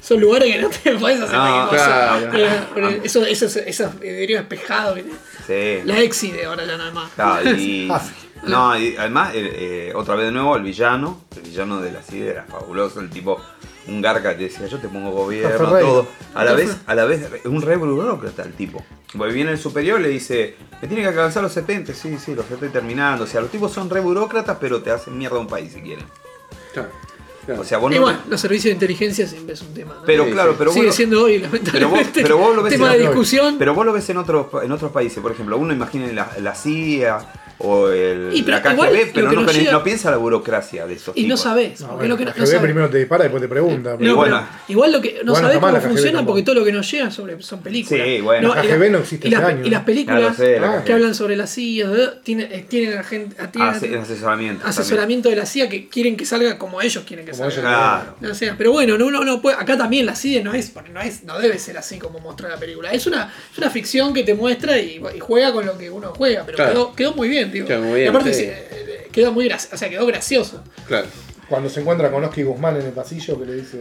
[0.00, 2.28] son lugares que no te puedes hacer No, claro.
[2.30, 5.10] Pero- pero esos, esos, esos vidrios espejados, ¿viste?
[5.48, 5.82] Sí.
[5.84, 7.10] La Exide ahora ya nada más.
[7.14, 8.00] Claro, y, Ah.
[8.46, 12.02] No, y además, el- eh, otra vez de nuevo, el villano, el villano de la
[12.02, 13.40] CIDE era fabuloso, el tipo,
[13.88, 15.80] un garca que decía, yo te pongo gobierno, Ferreira.
[15.80, 16.06] todo.
[16.34, 18.84] A la vez, a la vez, es un re burócrata el tipo.
[19.16, 22.34] Porque viene el superior y le dice, me tiene que alcanzar los 70, sí, sí,
[22.34, 23.24] los estoy terminando.
[23.24, 25.80] O sea, los tipos son re burócratas, pero te hacen mierda a un país si
[25.80, 26.04] quieren.
[26.74, 26.90] Claro,
[27.46, 27.60] claro.
[27.62, 27.96] O sea, vos no...
[27.96, 29.94] Igual, los servicios de inteligencia siempre es un tema.
[29.94, 30.02] ¿no?
[30.04, 32.22] Pero Sí, claro, pero vos Sigue siendo hoy, pero vos, lamentablemente.
[32.22, 33.56] pero vos lo ves tema en de otros- discusión.
[33.58, 36.54] Pero vos lo ves en otros, en otros países, por ejemplo, uno imagina la, la
[36.54, 37.18] CIA
[37.58, 40.94] o el, Y, pero la KGB, igual, pero no, llega- no piensa la burocracia de
[40.94, 41.80] estos y no sabés.
[41.80, 43.96] No, bueno, lo que la no KGB primero te dispara y después te pregunta.
[43.98, 44.46] Pero- bueno.
[44.68, 46.26] igual lo que no Bueno, mal cómo tampoco.
[46.26, 48.04] porque todo lo que nos llega sobre, son películas.
[48.06, 48.54] Sí, bueno.
[48.54, 49.66] La y KGB no existe y las, hace años.
[49.66, 50.84] y las películas sé, la Ah.
[50.84, 52.08] Que hablan sobre la CIA ¿eh?
[52.22, 53.28] tienen, tienen, Hace-
[53.58, 53.70] Ah,
[54.02, 54.66] asesoramiento.
[54.66, 57.68] asesoramiento de la CIA que quieren que salga como ellos quieren que Como salga.
[57.68, 58.16] Claro.
[58.20, 61.00] No sé, pero bueno, no, no, no puede- acá también la CIDE no es, no
[61.00, 62.90] es, no debe ser así como muestra la película.
[62.92, 66.12] Es una, es una ficción que te muestra y, y juega con lo que uno
[66.16, 66.72] juega, pero Claro.
[66.72, 67.66] quedó, quedó muy bien, digo.
[67.66, 68.44] Quedó muy bien, y aparte sí.
[68.44, 70.62] se- quedó muy gracioso, o sea, quedó gracioso.
[70.86, 71.06] Claro.
[71.48, 73.80] Cuando se encuentra con Oski Guzmán en el pasillo, que le dice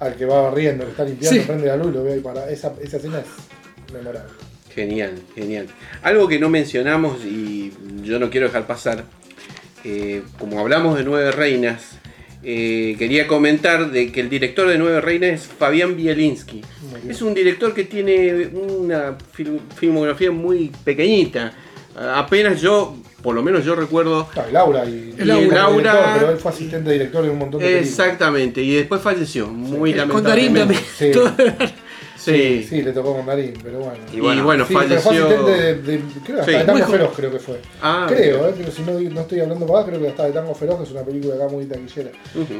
[0.00, 1.46] al que va barriendo, que está limpiando, Sí.
[1.46, 2.50] prende la luz y lo ve ahí para.
[2.50, 4.30] Esa, esa escena es memorable.
[4.74, 5.66] Genial, genial.
[6.02, 7.72] Algo que no mencionamos y
[8.02, 9.04] yo no quiero dejar pasar,
[9.84, 11.96] eh, como hablamos de Nueve Reinas,
[12.42, 16.62] eh, quería comentar de que el director de Nueve Reinas es Fabián Bielinski.
[17.08, 21.52] Es un director que tiene una fil- filmografía muy pequeñita.
[22.14, 25.64] Apenas yo, por lo menos yo recuerdo Ah, y Laura y, Y Laura.
[25.66, 27.88] como Laura- director, pero él fue asistente director en un montón de películas.
[27.90, 30.80] Exactamente, y después falleció, muy Con Darín también.
[30.98, 31.12] Sí.
[32.16, 33.94] Sí, Sí, le tocó con Darín, pero bueno.
[34.12, 35.26] Y y bueno, bueno, Sí, pero fue falleció.
[35.26, 36.58] asistente de, de- creo hasta Sí.
[36.58, 36.86] de Tango.
[36.86, 37.60] Feroz, creo que fue.
[37.80, 40.54] Ah, creo, eh, pero si no, no estoy hablando para creo que hasta de Tango
[40.54, 42.10] Feroz, que es una película acá muy taquillera.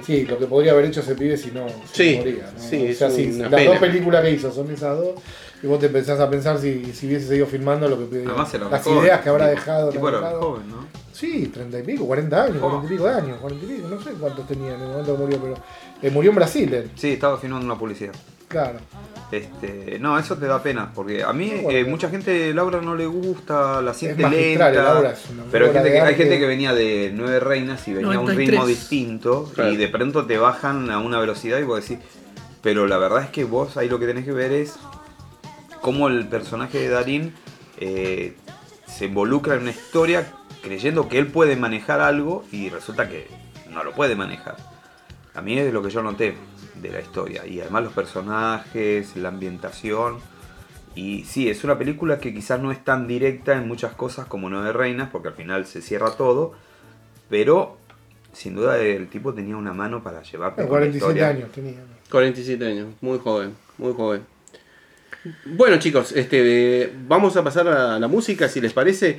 [0.06, 2.50] Sí, lo que podría haber hecho ese pibe si no, si Sí, no moría.
[2.56, 2.62] ¿no?
[2.62, 3.70] sí, o sea, es si una las pena.
[3.72, 5.10] dos películas que hizo son esas dos,
[5.62, 8.68] y vos te empezás a pensar si, si hubiese seguido filmando lo que Además era
[8.68, 9.02] las joven.
[9.04, 9.90] ideas que habrá dejado.
[9.90, 10.86] Tipo que era joven, ¿no?
[11.12, 12.68] Sí, 30 y pico, 40 años, Oh.
[12.70, 15.12] 40 y pico de años, 40 y pico, no sé cuántos tenía en el momento
[15.16, 15.54] que murió, pero
[16.02, 18.12] eh, murió en Brasil él, Sí, estaba filmando una publicidad.
[18.48, 18.78] claro.
[19.30, 21.70] Este, no, eso te da pena, porque a mí Bueno.
[21.78, 24.70] eh, mucha gente, Laura no le gusta, la siente lenta.
[24.72, 26.14] Laura es una pero hay gente, que, hay arte.
[26.16, 28.48] gente que venía de Nueve Reinas y venía a un 93.
[28.48, 29.70] ritmo distinto Claro.
[29.72, 32.02] y de pronto te bajan a una velocidad y vos decís,
[32.62, 34.74] pero la verdad es que vos ahí lo que tenés que ver es
[35.80, 37.34] cómo el personaje de Darín
[37.78, 38.36] eh,
[38.86, 40.26] se involucra en una historia
[40.62, 43.28] creyendo que él puede manejar algo y resulta que
[43.70, 44.56] no lo puede manejar.
[45.34, 46.34] A mí es lo que yo noté
[46.80, 47.46] de la historia.
[47.46, 50.18] Y además los personajes, la ambientación.
[50.94, 54.50] Y sí, es una película que quizás no es tan directa en muchas cosas como
[54.50, 56.52] Nueve Reinas, porque al final se cierra todo.
[57.28, 57.78] Pero
[58.32, 60.62] sin duda el tipo tenía una mano para llevarte.
[60.62, 61.28] Eh, con la 47 historia.
[61.28, 61.78] años tenía.
[62.10, 64.22] 47 años, muy joven, muy joven.
[65.44, 69.18] Bueno chicos, este, vamos a pasar a la música si les parece.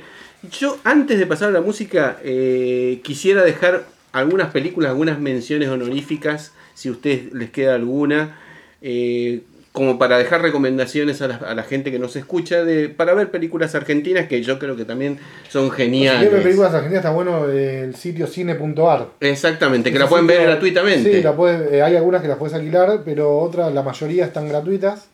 [0.58, 6.52] Yo antes de pasar a la música eh, quisiera dejar algunas películas, algunas menciones honoríficas,
[6.74, 8.38] si a ustedes les queda alguna.
[8.82, 13.14] Eh, como para dejar recomendaciones a la, a la gente que nos escucha de, para
[13.14, 15.18] ver películas argentinas que yo creo que también
[15.48, 16.28] son Si geniales.
[16.28, 19.08] películas argentinas está bueno el sitio cine.ar.
[19.20, 21.10] Exactamente, que la pueden ver gratuitamente.
[21.16, 24.46] Sí, la puede- eh, hay algunas que las puedes alquilar, pero otras, la mayoría están
[24.46, 25.06] gratuitas.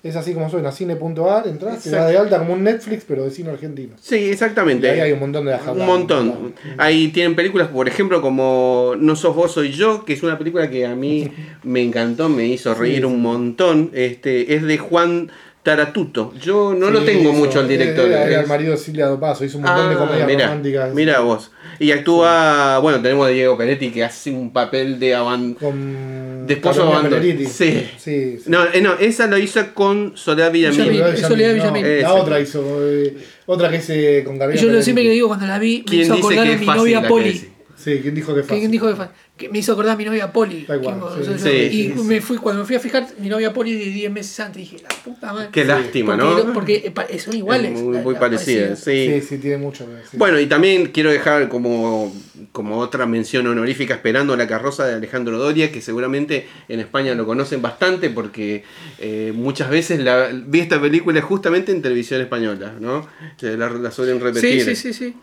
[0.00, 3.32] Es así como suena, cine.ar, entras, te da de alta como un Netflix, pero de
[3.32, 3.96] cine argentino.
[4.00, 4.88] Sí, Y exactamente.
[4.88, 6.54] ahí hay un montón de Un montón.
[6.76, 10.70] Ahí tienen películas, por ejemplo, como No sos vos, soy yo, que es una película
[10.70, 11.32] que a mí
[11.64, 13.90] me encantó, me hizo reír un montón.
[13.92, 15.32] Este, es de Juan
[15.68, 16.32] Taratuto.
[16.40, 18.06] Yo no lo Sí, tengo hizo- mucho al director.
[18.08, 20.46] Era, era es- el marido de Silvia Dopazo, hizo un montón de Ah, comedias mira,
[20.46, 20.94] románticas.
[20.94, 21.50] mira vos.
[21.78, 26.54] Y actúa, bueno, tenemos a Diego Peretti que hace un papel de aban- Con de
[26.54, 27.22] esposo abandonado.
[27.22, 27.46] Sí.
[27.48, 28.40] Sí, sí.
[28.46, 30.88] No, eh, no, esa lo hizo con Soledad Villamil.
[30.90, 31.16] Villamil.
[31.18, 32.02] Soledad Villamil, Villamil.
[32.02, 33.14] La otra hizo, eh,
[33.46, 34.62] otra que eh, con Y Gabriela.
[34.62, 36.76] yo lo siempre que digo cuando la vi, me ¿Quién hizo acordar a mi fácil
[36.80, 37.48] novia Poli.
[37.76, 38.58] Sí, ¿quién dijo que fácil?
[38.58, 40.66] ¿Quién dijo que, fa- que me hizo acordar a mi novia Poli?
[40.66, 41.30] Da igual, Que- sí.
[41.30, 43.86] yo- Sí, y sí, me fui, cuando me fui a fijar, mi novia Poli de
[43.86, 45.48] 10 meses antes, dije, la puta madre.
[45.52, 46.52] Qué lástima, porque, ¿no?
[46.52, 47.72] Porque eh, pa- son iguales.
[47.80, 49.26] Muy, la- parecidas, Sí, sí.
[49.26, 50.18] sí, tiene mucho que decir.
[50.18, 52.12] Bueno, y también quiero dejar como,
[52.52, 57.24] como otra mención honorífica esperando la carroza de Alejandro Doria, que seguramente en España lo
[57.24, 58.64] conocen bastante porque
[58.98, 63.06] eh, muchas veces la, vi esta película justamente en televisión española, ¿no?
[63.40, 64.64] La, la suelen repetir.
[64.64, 65.14] Sí, sí, sí, sí.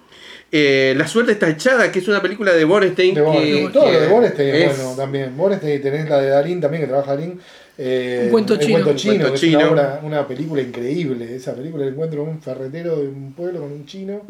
[0.52, 3.16] Eh, la suerte está echada, que es una película de Borenstein.
[3.16, 3.68] De Borestein.
[3.68, 5.38] que- Todo lo que de Borestein es, es- bueno también.
[5.38, 7.40] Borestein, tenés la de Darín también, que trabaja Darín.
[7.78, 8.74] Eh, Un cuento chino.
[8.84, 9.60] cuento Un cuento es chino.
[9.60, 11.36] una, obra- una película increíble.
[11.36, 14.22] Esa película, el encuentro de un ferretero de un pueblo con un chino.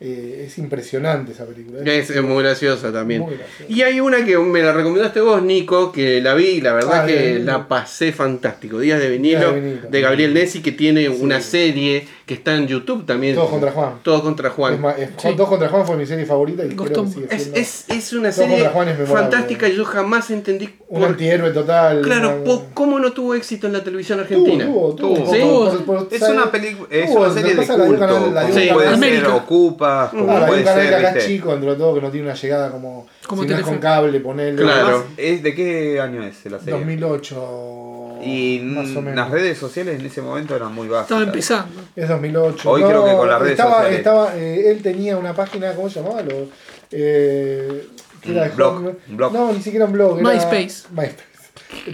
[0.00, 1.80] Eh, es impresionante esa película.
[1.84, 3.22] Es, es muy graciosa también.
[3.22, 3.64] Muy graciosa.
[3.72, 7.02] Y hay una que me la recomendaste vos, Nico, que la vi y la verdad
[7.02, 8.78] Ah, que la pasé fantástico.
[8.78, 9.88] Días de vinilo, Días de vinilo.
[9.90, 13.34] de Gabriel Nessi, que tiene una serie que está en YouTube también.
[13.36, 13.92] Todos contra Juan.
[14.02, 14.74] Todos contra Juan.
[14.74, 15.28] Es más, es- Sí.
[15.36, 18.12] Dos contra Juan fue mi serie favorita y creo que sigue Es, siendo es, es
[18.14, 18.68] una Todos serie
[19.06, 22.00] fantástica y yo jamás entendí un por- antihéroe total.
[22.02, 24.64] Claro, una- po- ¿cómo no tuvo éxito en la televisión argentina?
[24.64, 25.32] Tuvo, tuvo, tuvo.
[25.34, 25.40] ¿Sí?
[25.84, 27.98] Por- por- Es una película, es Tuvo, una serie de culto.
[27.98, 28.68] canal- la Sí.
[28.72, 29.34] puede ser América.
[29.34, 31.28] Ocupa, como hay puede ser, acá es ¿viste?
[31.30, 33.06] chico, dentro de todo, que no tiene una llegada como.
[33.26, 34.62] Como si no es con cable, ponerle.
[34.62, 35.04] Claro.
[35.16, 36.74] ¿es ¿De qué año es la serie?
[36.78, 38.18] 2008.
[38.24, 39.16] Y más o menos.
[39.16, 41.06] las redes sociales en ese momento eran muy bajas.
[41.06, 41.82] Estaba empezando.
[41.94, 42.70] Es 2008.
[42.70, 43.98] Hoy creo que con las redes estaba, sociales.
[43.98, 46.22] estaba, eh, él tenía una página, ¿cómo se llamaba?
[46.22, 46.46] Lo,
[46.92, 47.88] eh,
[48.22, 49.32] que era blog, blog.
[49.32, 50.20] No, ni siquiera un blog.
[50.22, 50.84] MySpace.
[50.92, 51.16] MySpace.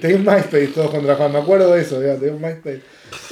[0.01, 2.83] Tenía un MySpace todos contra Juan, me acuerdo de eso, ya, tenía un MySpace.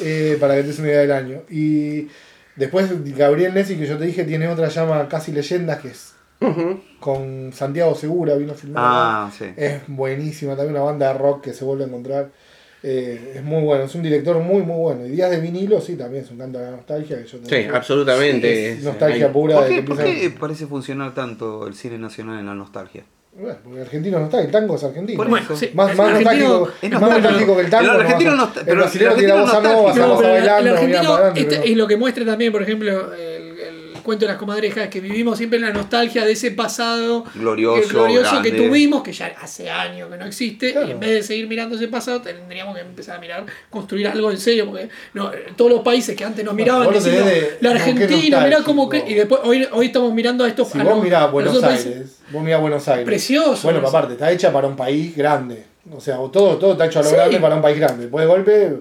[0.02, 1.42] Eh, para que te des una idea del año.
[1.50, 2.08] Y
[2.56, 6.14] después Gabriel Nessi, que yo te dije, tiene otra llama Casi Leyendas, que es
[6.98, 8.82] con Santiago Segura, vino a filmar.
[8.86, 9.46] Ah, sí.
[9.56, 12.30] Es buenísima, también una banda de rock que se vuelve a encontrar.
[12.82, 15.06] Eh, es muy bueno, es un director muy, muy bueno.
[15.06, 17.18] Y Días de vinilo, sí, también es un canto de la nostalgia.
[17.18, 17.76] Que yo Sí, digo.
[17.76, 18.72] absolutamente.
[18.72, 21.98] Es nostalgia Hay- pura ¿Por de que qué, por qué parece funcionar tanto el cine
[21.98, 23.04] nacional en la nostalgia?
[23.32, 25.16] Bueno, porque el argentino no está, el tango es argentino.
[25.16, 25.56] Por Bueno, eso.
[25.56, 25.70] sí.
[25.72, 27.54] Más, más argentino- nostálgico, es más nostálgico.
[27.56, 27.90] que el tango.
[27.90, 29.92] El no argentino vas a- no está- el brasileño tiene la nostálgico.
[29.94, 33.29] se No, el- argentino, este- y lo que muestra también, por ejemplo, el
[34.10, 37.86] cuento de las comadrejas, que vivimos siempre en la nostalgia de ese pasado Glorioso, eh,
[37.88, 40.88] glorioso que tuvimos, que ya hace años que no existe, Claro.
[40.88, 44.32] y en vez de seguir mirando ese pasado, tendríamos que empezar a mirar, construir algo
[44.32, 48.40] en serio, porque no, todos los países que antes nos miraban de- la como Argentina,
[48.44, 51.04] mirá cómo que, y después hoy, hoy estamos mirando a estos Si a vos los-
[51.04, 53.04] mirás a Buenos Aires, vos mirás Buenos Aires.
[53.06, 53.60] Precioso.
[53.70, 55.66] Bueno, aparte, está hecha para un país grande.
[55.96, 57.14] O sea, todo, todo está hecho a lo Sí.
[57.14, 58.02] grande para un país grande.
[58.02, 58.76] Después de golpe,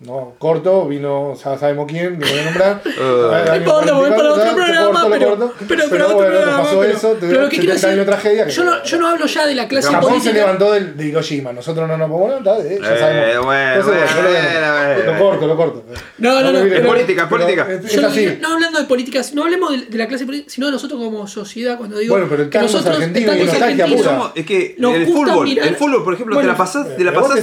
[0.00, 2.82] no, corto, vino, ya sabemos quién, no voy a nombrar.
[3.00, 6.80] No Año importa, voy para 44, otro programa, lo pero, pero, pero, otro programa, pasó
[6.80, 8.46] pero- eso, pero lo que quiero 70 años decir, tragedia.
[8.46, 10.32] que- yo no, yo no hablo ya de la clase Japón se política.
[10.34, 13.44] levantó del, de Hiroshima, nosotros no nos podemos levantar, eh, ya Eh, sabemos.
[13.44, 15.12] bueno, lo, bueno.
[15.12, 15.84] lo corto, lo corto.
[16.18, 17.66] No, no, no, pero- política, pero política.
[17.70, 18.08] Es, es Yo no,
[18.48, 21.26] no hablando de políticas, no hablemos de, de la clase política, sino de nosotros como
[21.26, 21.76] sociedad.
[21.76, 24.32] Cuando digo Bueno, pero el tango es nosotros, argentino el es nostalgia pura.
[24.34, 27.40] Es que el fútbol, el fútbol, por ejemplo, te la pasás, te la pasás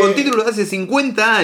[0.00, 1.39] con títulos de hace 50 años.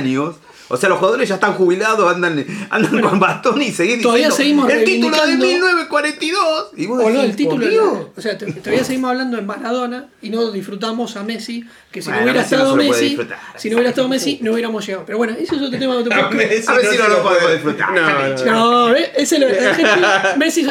[0.68, 4.66] O sea, los jugadores ya están jubilados, andan, andan con bastón y seguís Todavía diciendo,
[4.66, 6.66] seguimos el título de reivindicando- 1942.
[6.76, 7.56] Y vos O no, decís, el título.
[7.62, 7.98] "Por Dios".
[8.16, 11.64] O sea, todavía seguimos hablando de Maradona y no disfrutamos a Messi.
[11.92, 13.18] Que si Bueno, no hubiera Messi no estado puede Messi,
[13.56, 15.04] si no hubiera estado Messi, no hubiéramos llegado.
[15.06, 16.30] Pero bueno, eso es otro tema de otro A.
[16.32, 17.92] Messi si no se lo podemos disfrutar.
[17.92, 18.88] No, no.
[18.90, 19.12] No, ¿eh?
[19.16, 19.46] ese lo,
[20.36, 20.62] Messi.
[20.62, 20.70] El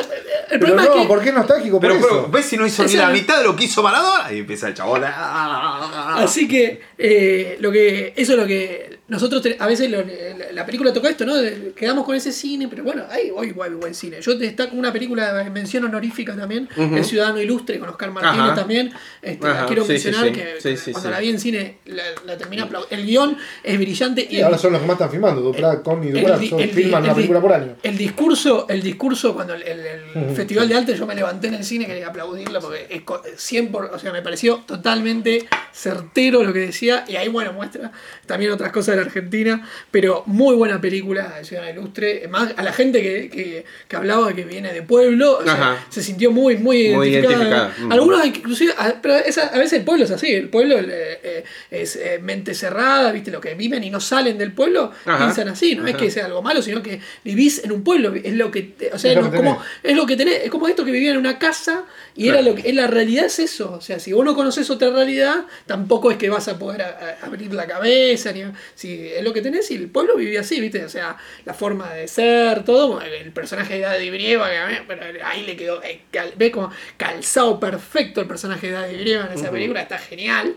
[0.49, 1.07] Pero problema no, es que.
[1.07, 1.79] ¿por qué nostálgico?
[1.79, 2.07] Por Pero, eso.
[2.09, 4.31] pero ves si no hizo ni Ese la mitad de lo que hizo Maradona.
[4.33, 5.03] Y empieza el chabón.
[5.05, 10.65] Así que, eh, lo que eso es lo que nosotros a veces lo- la, la
[10.65, 11.35] película toca esto, ¿no?
[11.35, 14.17] De- quedamos con ese cine, pero bueno, hay hoy buen, buen cine.
[14.21, 16.67] Yo destaco una película de mención honorífica también.
[16.75, 18.55] El Ciudadano Ilustre, con Oscar Martínez Ajá.
[18.55, 18.91] también.
[19.21, 20.31] Este, la quiero sí, mencionar sí.
[20.31, 21.13] que Sí, sí, cuando sí.
[21.13, 22.87] la vi en cine la, la aplaudiendo.
[22.89, 25.41] El guion es brillante y Y ahora son los que más están filmando.
[25.41, 27.75] Duprat, Con y el Duprat di- son- el di- filman el una película por año.
[27.83, 31.47] El discurso, el discurso cuando el, el- el Ujú, Festival de Arte yo me levanté
[31.47, 35.47] en el cine quería aplaudirla porque es co- 100 por- o sea, me pareció totalmente
[35.71, 37.91] certero lo que decía y ahí bueno muestra
[38.25, 42.63] también otras cosas de la Argentina, pero muy buena película de Ciudad Ilustre, más a
[42.63, 45.85] la gente que, que, que hablaba que viene de pueblo, o sea, Ajá.
[45.89, 47.43] se sintió muy muy, Muy identificada.
[47.43, 47.75] identificada.
[47.87, 47.91] Mm.
[47.91, 51.43] Algunos inclusive, a- pero esa- a veces el pueblo es así, el pueblo eh, eh,
[51.71, 55.17] es eh, mente cerrada, viste lo que viven y no salen del pueblo, Ajá.
[55.17, 58.33] piensan así, no es que sea algo malo, sino que vivís en un pueblo, es
[58.33, 59.67] lo que, te- o sea, Es lo no, que como, tenés.
[59.83, 61.83] es lo que tenés, es como esto que vivía en una casa
[62.15, 62.39] y Claro.
[62.39, 64.89] era lo que, es la realidad es eso, o sea, si vos no conoces otra
[64.89, 68.43] realidad, tampoco es que vas a poder a- a- abrir la cabeza, ni,
[68.75, 71.93] si es lo que tenés y el pueblo vivía así, viste, o sea, la forma
[71.93, 76.01] de ser, todo, el personaje de Daddy Brieva, que ahí le quedó, eh,
[76.35, 80.55] ves como calzado perfecto el personaje de Daddy Brieva en esa película, está genial,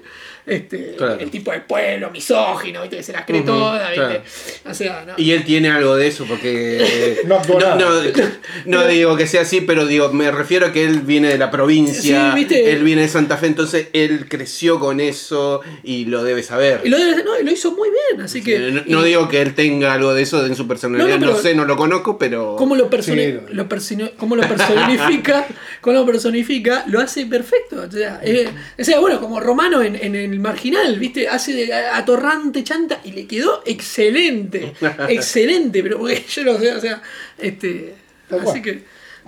[0.49, 1.19] este, Claro.
[1.21, 4.23] el tipo de pueblo, misógino, viste, que se las cree todas, viste, claro.
[4.71, 5.15] o sea, no.
[5.17, 7.19] Y él tiene algo de eso, porque.
[7.27, 7.77] No actuó no, nada.
[7.77, 11.39] no- no digo que sea así, pero digo, me refiero a que él viene de
[11.39, 12.73] la provincia, Sí, ¿viste?
[12.73, 16.81] él viene de Santa Fe, entonces él creció con eso y lo debe saber.
[16.85, 18.83] Y lo, debe- no, y lo hizo muy bien, así que.
[18.87, 21.33] No, y- digo que él tenga algo de eso en su personalidad, No, no, no,
[21.33, 22.57] pero- sé, no lo conozco, pero.
[22.57, 25.47] ¿Cómo lo, personi- Sí, lo- lo persino- cómo lo personifica?
[25.81, 26.85] ¿Cómo lo personifica?
[26.89, 27.83] Lo hace perfecto.
[27.89, 28.49] O sea, eh,
[28.79, 31.29] o sea, bueno, como Romano en, en el marginal, ¿viste?
[31.29, 34.73] Hace de atorrante chanta y le quedó excelente.
[35.09, 37.03] excelente, pero porque yo lo sé, o sea,
[37.39, 37.95] este.
[38.29, 38.63] Tal Así cual.
[38.63, 38.85] que.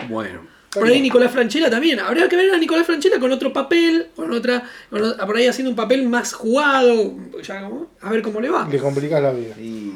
[0.09, 0.51] Bueno.
[0.73, 1.99] Por ahí Nicolás Franchella también.
[1.99, 5.71] Habría que ver a Nicolás Franchella con otro papel, con otra, con por ahí haciendo
[5.71, 8.69] un papel más jugado, ya como- a ver cómo le va.
[8.71, 9.57] Le complicás la vida.
[9.59, 9.95] Y...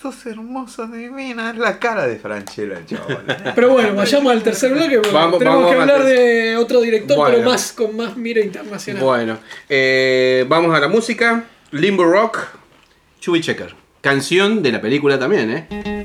[0.00, 1.50] Sos hermosa, divina.
[1.50, 3.24] Es la cara de Franchella, chaval.
[3.54, 7.16] Pero bueno, vayamos al tercer bloque porque Vamos- tenemos vamos que hablar de otro director,
[7.16, 7.36] Bueno.
[7.38, 9.02] pero más con más mira internacional.
[9.02, 9.38] Bueno,
[9.68, 11.44] eh, vamos a la música.
[11.72, 12.38] Limbo Rock,
[13.20, 13.74] Chubby Checker.
[14.00, 15.97] Canción de la película también, ¿eh?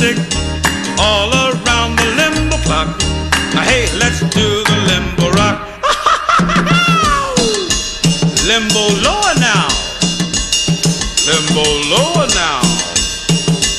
[0.00, 0.16] Stick
[0.98, 2.88] all around the limbo clock.
[3.68, 5.60] Hey, let's do the limbo rock.
[8.48, 9.68] limbo lower now,
[11.28, 11.60] limbo
[11.92, 12.64] lower now.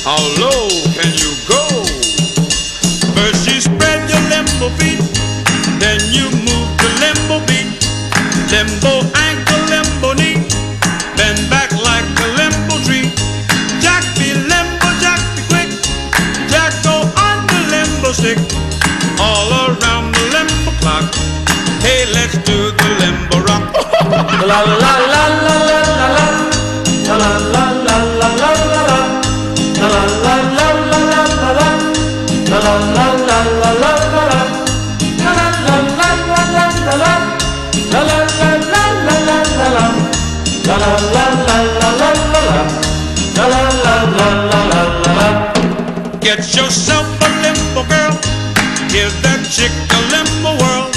[0.06, 1.82] How low can you go?
[3.18, 5.02] First you spread your limbo feet,
[5.82, 7.66] then you move the limbo beat.
[8.54, 9.51] Limbo ankle,
[18.22, 18.54] limbo
[19.18, 21.06] all around the limbo clock.
[21.82, 23.64] Hey, let's do the limbo rock.
[24.46, 26.26] la la la la la la la
[27.02, 29.00] la la la la la la la la.
[29.80, 31.70] La la la la la la la la.
[32.50, 34.40] La la la la la la la la.
[35.22, 37.12] La la la la la la la la.
[37.92, 39.86] La la la la la la la la.
[40.66, 42.62] La la la la la la la la.
[43.36, 45.28] La la la la la la la la.
[46.20, 47.41] Get yourself a
[47.72, 48.12] limbo girl.
[48.92, 50.92] Give that chick a limbo world.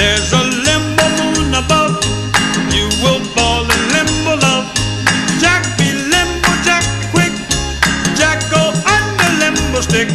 [0.00, 2.00] There's a limbo moon above.
[2.72, 4.64] You will fall in limbo love.
[5.36, 7.32] Jack be limbo, Jack quick.
[8.16, 10.08] Jack go the limbo stick,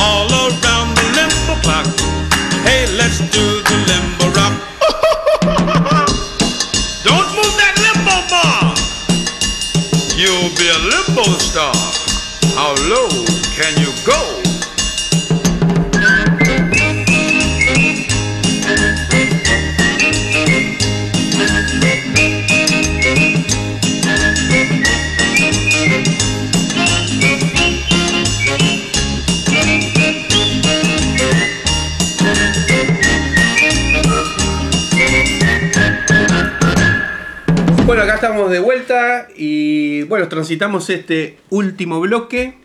[0.00, 1.86] all around the limbo clock.
[2.64, 4.54] Hey, let's do the limbo rock.
[7.04, 8.72] Don't move that limbo bar.
[10.16, 11.74] You'll be a limbo star.
[12.56, 13.31] How low
[40.12, 42.58] bueno, transitamos este último bloque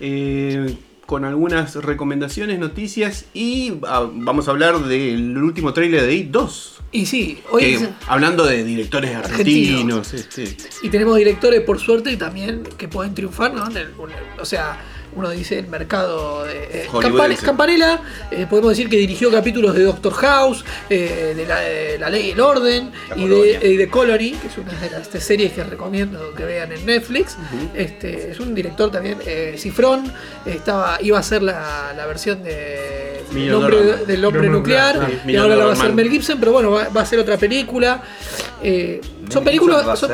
[0.00, 6.30] eh, con algunas recomendaciones, noticias y ah, vamos a hablar del último trailer de IT
[6.30, 6.80] 2.
[6.92, 12.16] Y sí, hoy que, es- hablando de directores argentinos, este, y tenemos directores por suerte
[12.16, 13.68] también que pueden triunfar, ¿no?
[14.40, 14.80] O sea,
[15.16, 16.88] uno dice el mercado de eh.
[17.00, 18.00] Campane- Campanella,
[18.30, 22.28] eh, podemos decir que dirigió capítulos de Doctor House, eh, de, la, de La Ley
[22.28, 23.58] y el Orden La y Colonia.
[23.60, 26.86] de, y de Colony, que es una de las series que recomiendo que vean en
[26.86, 27.36] Netflix.
[27.74, 30.12] este, es un director también, eh, Cifrón,
[30.46, 33.20] estaba, iba a ser la, la versión de
[33.54, 35.92] hombre- del hombre nuclear, y ahora la va a hacer.
[35.92, 38.02] Mel Gibson, pero bueno, va, va a ser otra película.
[38.62, 39.98] Eh, son películas.
[39.98, 40.10] Son-.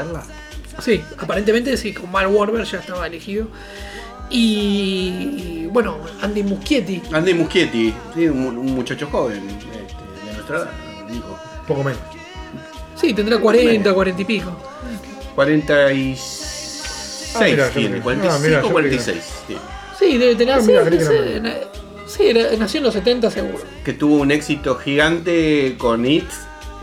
[0.80, 3.48] Sí, aparentemente sí, con Mark Wahlberg ya estaba elegido.
[4.30, 7.02] Y bueno, Andy Muschietti.
[7.12, 10.70] Andy Muschietti, sí, un, un muchacho joven este, de nuestra edad,
[11.08, 11.38] digo.
[11.66, 12.00] Poco menos.
[12.94, 14.52] Sí, tendrá 40, 40 y pico.
[15.34, 19.16] 46 Ah, mira, tiene, creí- 45 ah, mira, yo 46
[19.46, 19.62] tiene.
[19.98, 20.54] Sí, debe tener.
[20.54, 21.54] Ah, sí, mira, sí, na-
[22.06, 23.58] sí, nació en los 70 seguro.
[23.84, 26.24] Que tuvo un éxito gigante con It,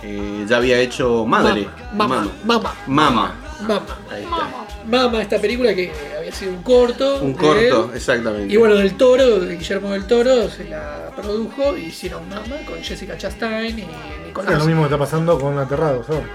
[0.04, 1.68] eh, ya había hecho Madre.
[1.94, 3.36] Mama, mama, Mama.
[3.68, 3.86] mama.
[4.12, 4.50] Ahí está.
[4.86, 5.92] Mama, esta película que
[6.24, 7.22] había sido un corto.
[7.22, 7.96] Un corto, él.
[7.98, 8.54] exactamente.
[8.54, 12.82] Y bueno, del Toro, de Guillermo del Toro, se la produjo y hicieron Mama con
[12.82, 13.88] Jessica Chastain y Es
[14.28, 14.60] Nicolás.
[14.60, 16.26] lo mismo que está pasando con Aterrados ahora.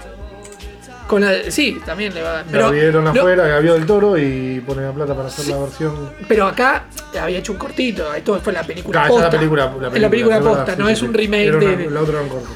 [1.07, 4.59] Con la, sí, también le va la vieron no, afuera, que había del toro y
[4.61, 6.11] ponen la plata para hacer la versión.
[6.27, 6.85] Pero acá
[7.19, 9.23] había hecho un cortito, esto fue la película Ah, ya posta.
[9.25, 11.05] la película, la película, Es la película es verdad, posta, no sí, es sí.
[11.05, 12.49] un remake Era una- de, La otra era un corto.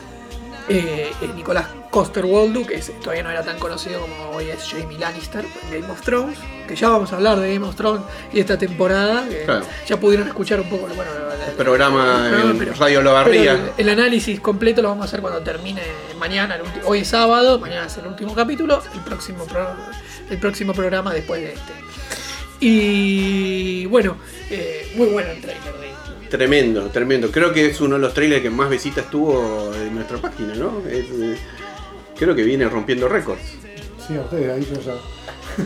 [0.70, 5.46] Eh, Nicolás Coster Waldau, que todavía no era tan conocido como hoy es Jamie Lannister
[5.72, 6.38] en Game of Thrones,
[6.68, 9.66] que ya vamos a hablar de Game of Thrones y esta temporada, que Claro.
[9.88, 11.12] ya pudieron escuchar un poco bueno,
[11.48, 15.42] el programa en pero- Radio pero el, el análisis completo lo vamos a hacer cuando
[15.42, 15.82] termine
[16.18, 19.76] mañana, el hoy es sábado, mañana es el último capítulo, el próximo, pro-
[20.30, 21.74] el próximo programa después de este.
[22.66, 24.16] Y bueno,
[24.50, 25.93] eh, muy bueno el trailer de
[26.38, 27.30] Tremendo, tremendo.
[27.30, 30.80] Creo que es uno de los trailers que más visitas tuvo en nuestra página, ¿no?
[30.90, 31.38] Es, eh,
[32.18, 33.40] creo que viene rompiendo récords.
[34.08, 34.94] Sí, a ustedes, ahí yo ya.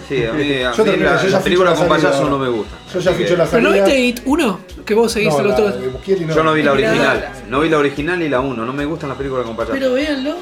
[0.09, 2.37] Sí, a mí, a Yo mí la, yo ya la película con salida payaso no
[2.37, 2.75] me gusta.
[2.93, 3.85] Yo ya ficho que- la ¿Pero no salida.
[3.85, 4.59] viste It 1?
[4.85, 5.69] Que vos seguís No, el otro.
[5.69, 6.35] no.
[6.35, 7.29] Yo no vi la original.
[7.47, 8.65] No vi la original y la 1.
[8.65, 9.77] No me gustan las películas con payasos.
[9.79, 10.35] Pero véanlo.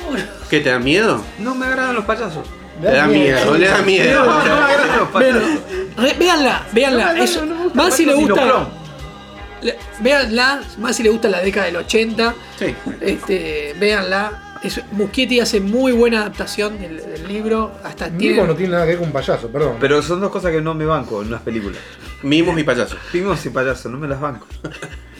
[0.49, 1.21] ¿Qué te da miedo?
[1.37, 2.47] No me agradan los payasos.
[2.81, 4.25] Le da miedo, le da miedo.
[4.25, 5.41] No, no me agradan los payasos.
[6.01, 7.23] Ve- Véanla, véanla.
[7.23, 7.39] Es-
[7.75, 8.67] más si le gusta.
[10.01, 12.35] Véanla, más si le gusta la década del 80.
[12.59, 12.75] Sí.
[13.01, 14.41] Este, véanla.
[14.63, 17.71] Es, Muschietti hace muy buena adaptación del, del libro.
[17.83, 18.35] Hasta tiene.
[18.35, 19.77] Mimo no tiene nada que ver con payaso, perdón.
[19.79, 21.79] Pero son dos cosas que no me banco en las películas.
[22.23, 22.97] Mimos y payasos.
[23.11, 24.47] Pimos y payasos, no me las banco.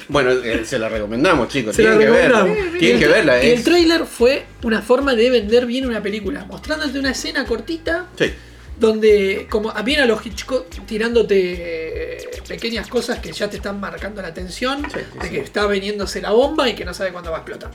[0.08, 1.76] Bueno, eh, se la recomendamos, chicos.
[1.76, 2.44] Se la Tienen que verla.
[2.80, 3.44] Tienen que el- verla.
[3.44, 3.64] Y el Es...
[3.64, 8.32] trailer fue una forma de vender bien una película, mostrándote una escena cortita Sí.
[8.80, 14.22] Donde, como bien a los Hitchcock, tirándote eh, pequeñas cosas que ya te están marcando
[14.22, 15.32] la atención, Sí, sí, de sí.
[15.34, 17.72] que está veniéndose la bomba y que no sabe cuándo va a explotar.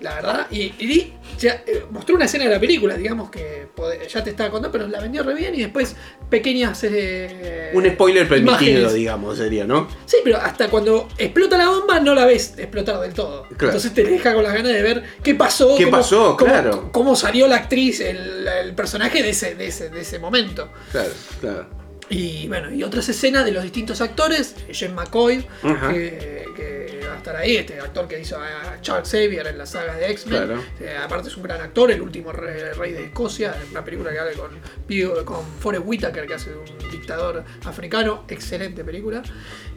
[0.00, 4.06] La verdad, y, y ya, eh, mostró una escena de la película, digamos que pode-
[4.06, 5.96] ya te estaba contando, pero la vendió re bien y después
[6.30, 6.84] pequeñas.
[6.84, 8.94] eh, Un spoiler permitido, imágenes.
[8.94, 9.88] digamos, sería, ¿no?
[10.06, 13.42] Sí, pero hasta cuando explota la bomba no la ves explotar del todo.
[13.48, 13.66] Claro.
[13.66, 15.74] Entonces te deja con las ganas de ver qué pasó.
[15.76, 16.36] ¿Qué pasó?
[16.36, 16.90] cómo- Claro.
[16.92, 20.68] Cómo salió la actriz, el, el personaje de ese, de, ese, de ese momento.
[20.92, 21.10] Claro,
[21.40, 21.66] claro.
[22.10, 24.54] Y bueno, y otras escenas de los distintos actores.
[24.70, 25.44] Jen McCoy,
[25.92, 29.94] que va a estar ahí, este actor que hizo a Charles Xavier en la saga
[29.96, 30.46] de X-Men.
[30.46, 30.62] Claro.
[30.80, 34.18] Eh, aparte es un gran actor, el último re- rey, de Escocia, una película que
[34.18, 38.24] habla con, con Forrest Whitaker, que hace un dictador africano.
[38.28, 39.22] Excelente película.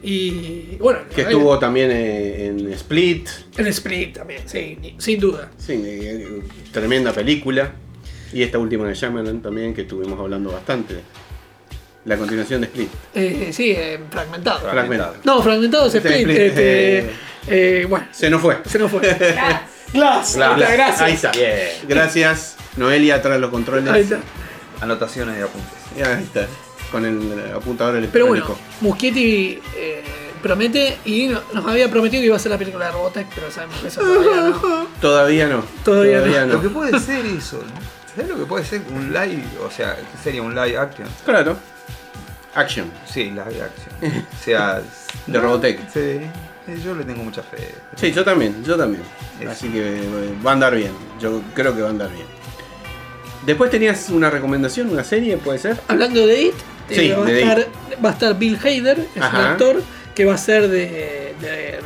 [0.03, 3.29] Y bueno, Que estuvo también eh, en Split.
[3.57, 5.51] en Split también, sí, sin duda.
[5.57, 6.41] Sí, eh,
[6.71, 7.73] tremenda película.
[8.33, 10.95] Y esta última de Shyamalan también, que estuvimos hablando bastante.
[12.05, 12.89] La continuación de Split.
[13.13, 14.69] Eh, sí, eh, fragmentado.
[14.69, 15.15] Fragmentado.
[15.23, 16.27] No, fragmentado es Este Split.
[16.29, 17.11] Split, este, eh.
[17.47, 18.57] eh, bueno, Se nos fue.
[18.65, 19.01] se nos fue.
[19.93, 20.35] Glass.
[20.35, 20.57] Glass.
[20.57, 21.01] Gracias.
[21.01, 21.31] Ahí está.
[21.31, 21.67] Bien.
[21.87, 22.55] Gracias.
[22.77, 23.91] Noelia tras los controles.
[23.93, 24.19] Ahí está.
[24.81, 26.07] Anotaciones y apuntes.
[26.07, 26.47] Ahí está.
[26.91, 28.47] Con el apuntador Pero electrónico.
[28.47, 30.03] bueno, Muschietti eh,
[30.41, 33.49] promete y no- nos había prometido que iba a ser la película de Robotech, pero
[33.51, 34.87] sabemos que eso todavía no.
[34.99, 35.63] Todavía no.
[35.85, 37.81] Todavía Lo que puede ser eso, ¿no?
[38.15, 39.43] ¿Sabes lo que puede ser un live?
[39.65, 41.07] O sea, ¿qué sería un live action?
[41.23, 41.55] Claro.
[42.55, 42.91] Action.
[43.05, 44.23] Sí, live action.
[44.39, 44.81] O sea.
[45.27, 45.79] De Robotech.
[45.91, 46.29] Sí, eh,
[46.83, 47.73] yo le tengo mucha fe.
[47.95, 49.03] Sí, yo también, yo también.
[49.39, 50.91] Es- Así que eh, va a andar bien.
[51.19, 52.25] Yo creo que va a andar bien.
[53.45, 55.79] Después tenías una recomendación, una serie, puede ser.
[55.87, 56.53] Hablando de It,
[56.89, 57.67] eh, Sí, va, a de estar,
[58.03, 59.81] va a estar Bill Hader, es un actor
[60.21, 61.79] que va a ser de, de,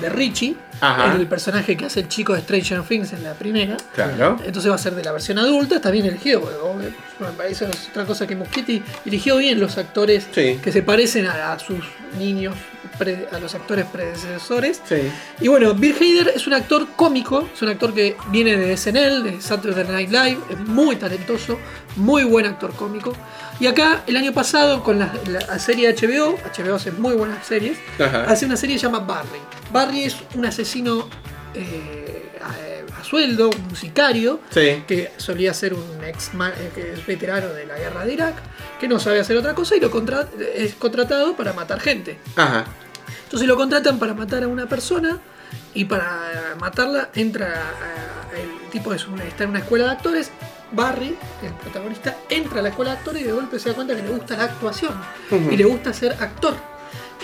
[0.00, 1.12] de Richie, Ajá.
[1.12, 3.76] es el personaje que hace el chico de Stranger Things en la primera.
[3.96, 4.38] Claro.
[4.44, 8.04] Entonces va a ser de la versión adulta, está bien elegido, porque me parece otra
[8.06, 10.60] cosa que Muschietti eligió bien los actores Sí.
[10.62, 11.80] que se parecen a, a sus
[12.16, 12.54] niños
[12.96, 14.80] pre- a los actores predecesores.
[14.88, 15.10] Sí.
[15.40, 19.24] Y bueno, Bill Hader es un actor cómico, es un actor que viene de SNL,
[19.24, 21.58] de Saturday Night Live, es muy talentoso,
[21.96, 23.12] muy buen actor cómico.
[23.60, 27.78] Y acá, el año pasado, con la, la serie HBO, HBO hace muy buenas series,
[27.98, 28.24] Ajá.
[28.24, 29.38] hace una serie que se llama Barry.
[29.70, 31.06] Barry es un asesino
[31.54, 34.82] eh, a, a sueldo, un sicario, Sí.
[34.88, 38.34] que solía ser un ex eh, que es veterano de la guerra de Irak,
[38.80, 42.18] que no sabe hacer otra cosa y lo contra- es contratado para matar gente.
[42.36, 42.64] Ajá.
[43.24, 45.18] Entonces lo contratan para matar a una persona
[45.74, 47.62] y para matarla entra
[48.34, 50.30] el tipo es una- está en una escuela de actores.
[50.72, 53.96] Barry, el protagonista, entra a la escuela de actores y de golpe se da cuenta
[53.96, 54.94] que le gusta la actuación
[55.50, 56.54] y le gusta ser actor.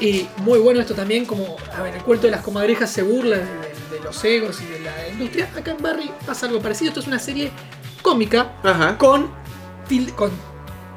[0.01, 3.37] Y muy bueno esto también, como a ver, el cuento de las comadrejas se burla
[3.37, 5.49] de, de- de los egos y de la industria.
[5.57, 6.89] Acá en Barry pasa algo parecido.
[6.89, 7.51] Esto es una serie
[8.03, 8.99] cómica Ajá.
[8.99, 9.31] con,
[9.89, 10.31] til- con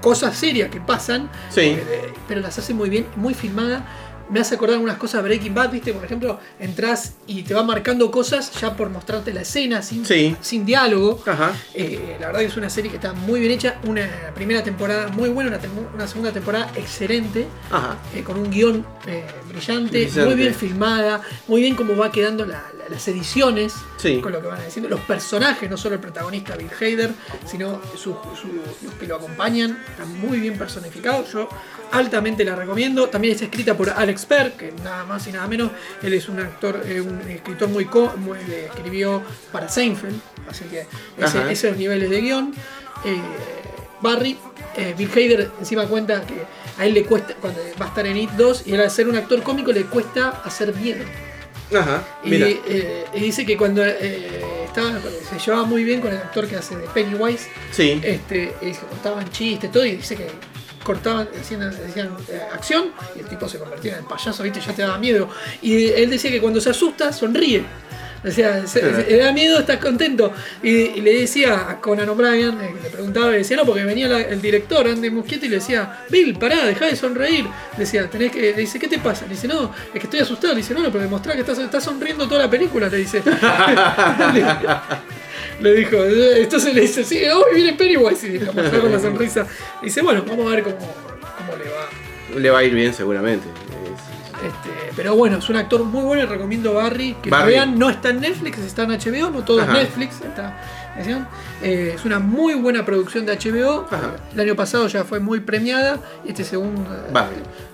[0.01, 1.61] cosas serias que pasan, Sí.
[1.61, 3.85] eh, pero las hace muy bien, muy filmada.
[4.29, 5.91] Me hace acordar unas cosas de Breaking Bad, ¿viste?
[5.91, 10.35] Por ejemplo, entras y te va marcando cosas ya por mostrarte la escena sin, Sí.
[10.39, 11.21] sin diálogo.
[11.25, 11.53] Ajá.
[11.73, 15.07] Eh, la verdad que es una serie que está muy bien hecha, una primera temporada
[15.07, 17.97] muy buena, una, tem- una segunda temporada excelente, Ajá.
[18.15, 20.25] eh, con un guion eh, brillante, Brillante.
[20.25, 24.19] muy bien filmada, muy bien cómo va quedando la- las ediciones, Sí.
[24.21, 27.11] con lo que van diciendo, los personajes, no solo el protagonista Bill Hader,
[27.45, 31.47] sino su- su- los que lo acompañan, están muy bien personificados, yo
[31.91, 35.71] altamente la recomiendo, también está escrita por Alex Per, que nada más y nada menos,
[36.03, 39.21] él es un actor, eh, un escritor muy, co- muy eh, escribió
[39.51, 40.85] para Seinfeld, así que
[41.17, 42.53] ese- esos niveles de guion.
[43.05, 43.21] Eh,
[44.01, 44.37] Barry,
[44.77, 46.43] eh, Bill Hader encima cuenta que
[46.77, 49.15] a él le cuesta, cuando va a estar en It 2, y al ser un
[49.17, 51.03] actor cómico le cuesta hacer miedo.
[51.75, 52.03] Ajá.
[52.23, 52.47] Y, Mira.
[52.49, 56.55] eh, y dice que cuando eh, estaba, se llevaba muy bien con el actor que
[56.55, 57.99] hace de Pennywise, Sí.
[58.03, 60.27] este, y se cortaban chistes, todo, y dice que
[60.83, 64.73] cortaban, decían, decían, eh, acción, y el tipo se convertía en el payaso, viste, ya
[64.73, 65.29] te daba miedo.
[65.61, 67.63] Y él decía que cuando se asusta, sonríe.
[68.23, 68.95] Decía, se, Claro.
[68.97, 70.33] se- le da miedo, estás contento.
[70.61, 74.07] Y, y le decía a Conan O'Brien, eh, le preguntaba, y decía, no, porque venía
[74.07, 77.45] la- el director, Andy Muschietti, y le decía, Bill, pará, dejá de sonreír.
[77.73, 78.41] Le decía, tenés que.
[78.41, 79.25] Le dice, ¿qué te pasa?
[79.25, 80.53] Le dice, no, es que estoy asustado.
[80.53, 83.21] Le dice, no, no, pero demostrá que estás, estás sonriendo toda la película, le dice.
[85.61, 88.27] le dijo, entonces le dice, sí, hoy viene Pennywise.
[88.27, 89.45] Y le mostró con la sonrisa.
[89.81, 92.39] Dice, bueno, vamos a ver cómo, cómo le va.
[92.39, 93.47] Le va a ir bien seguramente.
[93.49, 94.68] Es- Este,
[94.99, 97.15] pero bueno, es un actor muy bueno y recomiendo Barry.
[97.23, 97.43] Que Barry.
[97.43, 99.71] lo vean, no está en Netflix, está en HBO, no todo Ajá.
[99.71, 100.15] es Netflix.
[100.19, 100.57] Está.
[101.63, 103.87] Eh, es una muy buena producción de HBO.
[103.89, 104.17] Ajá.
[104.33, 106.01] El año pasado ya fue muy premiada.
[106.25, 106.85] y Este segundo,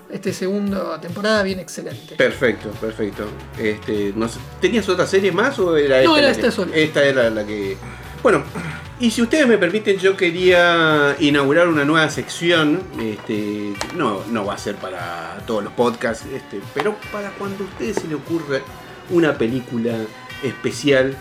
[0.08, 2.14] este segundo temporada viene excelente.
[2.14, 3.24] Perfecto, perfecto.
[3.58, 6.08] Este, no sé, ¿Tenías otra serie más o era esta?
[6.08, 6.76] No, era esta sola.
[6.76, 7.76] Esta era la que.
[8.22, 8.44] Bueno,
[8.98, 12.82] y si ustedes me permiten, yo quería inaugurar una nueva sección.
[13.00, 17.66] Este, no, no va a ser para todos los podcasts, este, pero para cuando a
[17.66, 18.60] ustedes se le ocurra
[19.10, 19.96] una película
[20.42, 21.16] especial.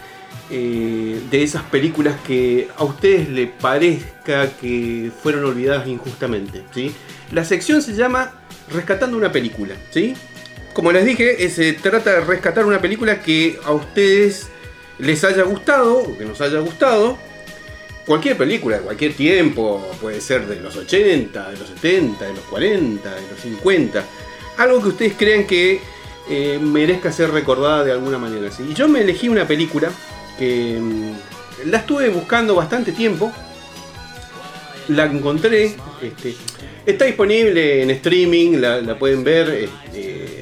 [0.50, 6.64] eh, de esas películas que a ustedes les parezca que fueron olvidadas injustamente.
[6.74, 6.94] ¿sí?
[7.32, 8.32] La sección se llama
[8.72, 9.76] Rescatando una película.
[9.92, 10.14] ¿sí?
[10.74, 14.50] Como les dije, eh, se trata de rescatar una película que a ustedes
[15.00, 17.18] les haya gustado o que nos haya gustado.
[18.06, 22.44] Cualquier película, de cualquier tiempo, puede ser de los 80, de los 70, de los
[22.44, 24.04] 40, de los 50.
[24.58, 25.82] Algo que ustedes crean que
[26.30, 28.52] eh, merezca ser recordada de alguna manera.
[28.52, 28.64] ¿sí?
[28.70, 29.90] Y yo me elegí una película
[30.38, 33.32] que mm, la estuve buscando bastante tiempo.
[34.90, 35.76] La encontré.
[36.00, 36.36] Este,
[36.86, 39.50] está disponible en streaming, la, pueden ver.
[39.50, 40.36] este,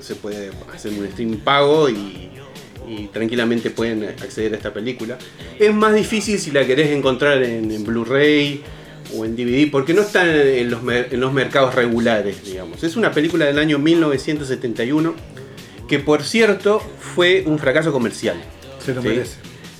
[0.00, 2.27] se puede hacer un streaming pago y,
[2.88, 5.18] y tranquilamente pueden acceder a esta película.
[5.58, 8.62] Es más difícil si la querés encontrar en, en Blu-ray
[9.16, 12.82] o en DVD porque no está en los, en los mercados regulares, digamos.
[12.82, 15.14] Es una película del año 1971
[15.88, 16.80] que por cierto
[17.14, 18.36] fue un fracaso comercial.
[18.84, 19.08] Se lo ¿sí?
[19.08, 19.36] merece.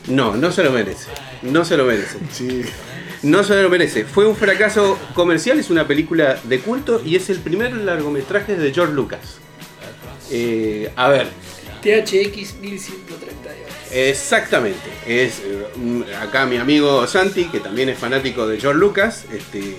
[0.08, 1.08] No, no se lo merece.
[1.42, 2.18] No se lo merece.
[2.32, 2.62] Sí.
[3.20, 4.04] No se lo merece.
[4.04, 8.72] Fue un fracaso comercial, es una película de culto y es el primer largometraje de
[8.72, 9.38] George Lucas.
[10.30, 11.26] Eh, a ver,
[11.82, 13.58] THX 1138.
[13.92, 14.78] exactamente.
[15.06, 19.76] Es eh, acá mi amigo Santi, que también es fanático de George Lucas, este,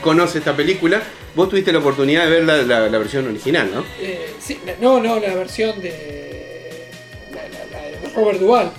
[0.00, 1.02] conoce esta película.
[1.34, 3.84] Vos tuviste la oportunidad de ver la, la- la versión original, ¿no?
[4.00, 6.90] Eh, sí, no, no, la versión de.
[7.32, 8.70] La, de Robert Duvall.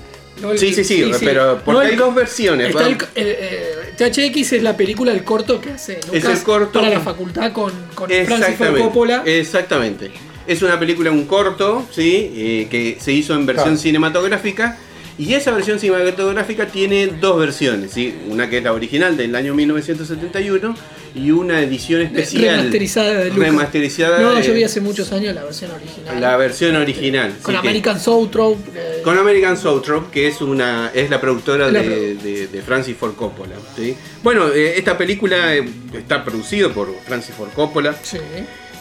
[0.42, 2.74] No el- Sí, sí, sí, pero porque No el- hay dos versiones.
[2.76, 6.90] El, eh, THX es la película, el corto que hace Lucas Es el corto para
[6.94, 8.78] la facultad con, con Francis Ford.
[8.78, 9.24] Coppola.
[9.26, 10.12] Exactamente.
[10.48, 12.32] Es una película, un corto, ¿sí?
[12.36, 13.82] Eh, que se hizo en versión Claro.
[13.82, 14.78] cinematográfica
[15.18, 18.14] Y esa versión cinematográfica tiene dos versiones, ¿sí?
[18.28, 20.76] una que es la original del año 1971
[21.16, 22.58] y una edición especial.
[22.58, 23.30] Remasterizada de.
[23.30, 26.20] Remasterizada No, de- yo vi hace muchos años la versión original.
[26.20, 27.34] la versión original.
[27.42, 28.30] con sí, American Soul
[28.76, 32.98] eh, con American Soultrop, que es una es la productora La de, de- de Francis
[32.98, 33.56] Ford Coppola.
[33.78, 33.96] ¿sí?
[34.22, 35.64] Bueno, eh, esta película eh,
[35.98, 37.96] está producida por Francis Ford Coppola.
[38.04, 38.18] Sí.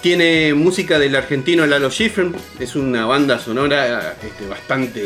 [0.08, 2.34] Tiene música del argentino Lalo Schifrin.
[2.60, 5.00] Es una banda sonora este, bastante.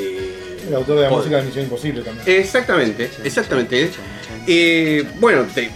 [0.67, 2.25] El autor de la Pod- música de Misión Imposible también.
[2.41, 3.91] Exactamente, exactamente.
[4.49, 5.71] Eh, bueno, te-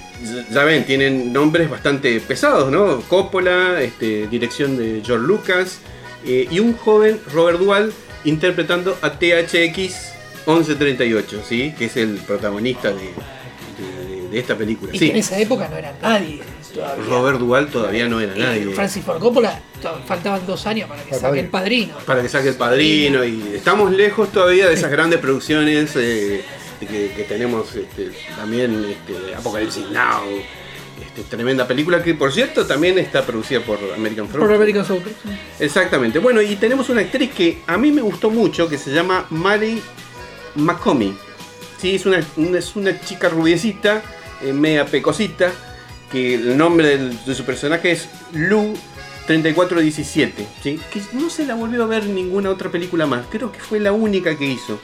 [0.51, 3.01] ya ven, tienen nombres bastante pesados, ¿no?
[3.03, 5.79] Coppola, este, dirección de George Lucas
[6.27, 7.93] eh, y un joven Robert Duvall
[8.25, 10.11] interpretando a THX
[10.49, 11.73] 1138, ¿sí?
[11.79, 14.91] Que es el protagonista de, de- de esta película.
[14.93, 16.41] Y Sí, que en esa época no era nadie
[16.75, 17.05] todavía.
[17.09, 18.67] Robert Duvall todavía no era nadie.
[18.75, 19.61] Francis Ford Coppola,
[20.07, 21.95] faltaban dos años para que Para saque el el padrino.
[22.07, 26.45] para que saque el padrino y estamos lejos todavía de esas grandes producciones eh,
[26.81, 30.23] que, que tenemos este, también este, Apocalipsis Now
[31.01, 35.03] este, tremenda película que por cierto también está producida por American Fruit Por American Soul.
[35.05, 35.31] sí.
[35.61, 39.27] exactamente bueno y tenemos una actriz que a mí me gustó mucho que se llama
[39.31, 39.81] Mary
[40.57, 41.15] McComey
[41.81, 44.03] sí es una, una- es una chica rubiecita
[44.43, 45.53] eh, media pecosita
[46.13, 48.75] que el nombre de su personaje es Lou
[49.27, 50.81] 3417, ¿sí?
[50.93, 53.81] que no se la volvió a ver en ninguna otra película más, creo que fue
[53.81, 54.79] la única que hizo.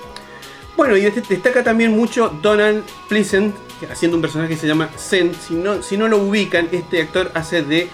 [0.77, 3.55] Bueno, y destaca también mucho Donald Pleasant,
[3.91, 5.33] haciendo un personaje que se llama Zen.
[5.35, 7.89] Si no, si no lo ubican, este actor hace de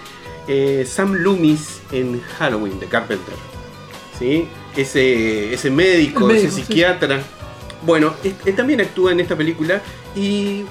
[0.47, 3.33] eh, Sam Loomis en Halloween de Carpenter.
[4.19, 4.47] ¿Sí?
[4.75, 6.61] Ese, ese médico, ese sí.
[6.61, 7.23] psiquiatra.
[7.81, 9.81] Bueno, él, él también actúa en esta película
[10.15, 10.65] y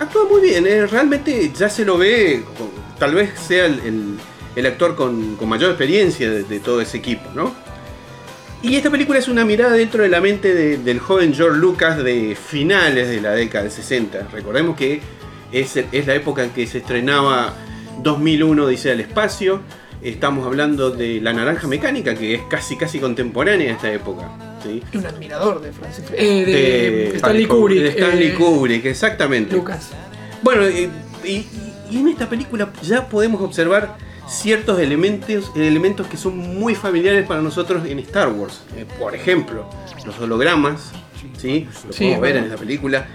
[0.00, 0.66] actúa muy bien.
[0.66, 2.42] eh, Realmente ya se lo ve,
[2.98, 4.18] tal vez sea el, el-
[4.56, 7.54] el actor con, con mayor experiencia de, todo ese equipo, ¿no?
[8.60, 12.02] Y esta película es una mirada dentro de la mente de- del joven George Lucas
[12.02, 14.26] de finales de la década del 60.
[14.32, 15.00] Recordemos que
[15.52, 17.54] es, es la época en que se estrenaba
[18.02, 19.60] 2001 Dice al Espacio.
[20.02, 24.28] Estamos hablando de La Naranja Mecánica, que es casi casi contemporánea a esta época.
[24.62, 24.82] ¿Sí?
[24.94, 26.52] Un admirador de Francis eh, de,
[27.12, 27.82] De Stanley Kubrick.
[27.82, 29.54] de Stanley eh, Kubrick, exactamente.
[29.54, 29.90] Lucas.
[30.42, 30.88] Bueno, eh,
[31.24, 31.46] y,
[31.90, 33.96] y en esta película ya podemos observar
[34.28, 38.60] ciertos elementos, elementos que son muy familiares para nosotros en Star Wars.
[38.76, 39.68] Eh, por ejemplo,
[40.04, 40.92] los hologramas,
[41.38, 41.66] ¿sí?
[41.86, 43.06] Lo Sí, podemos ver en esta película.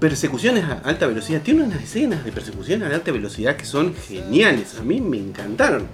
[0.00, 1.40] Persecuciones a alta velocidad.
[1.42, 4.76] Tiene unas escenas de persecución a alta velocidad que son geniales.
[4.78, 5.86] A mí me encantaron.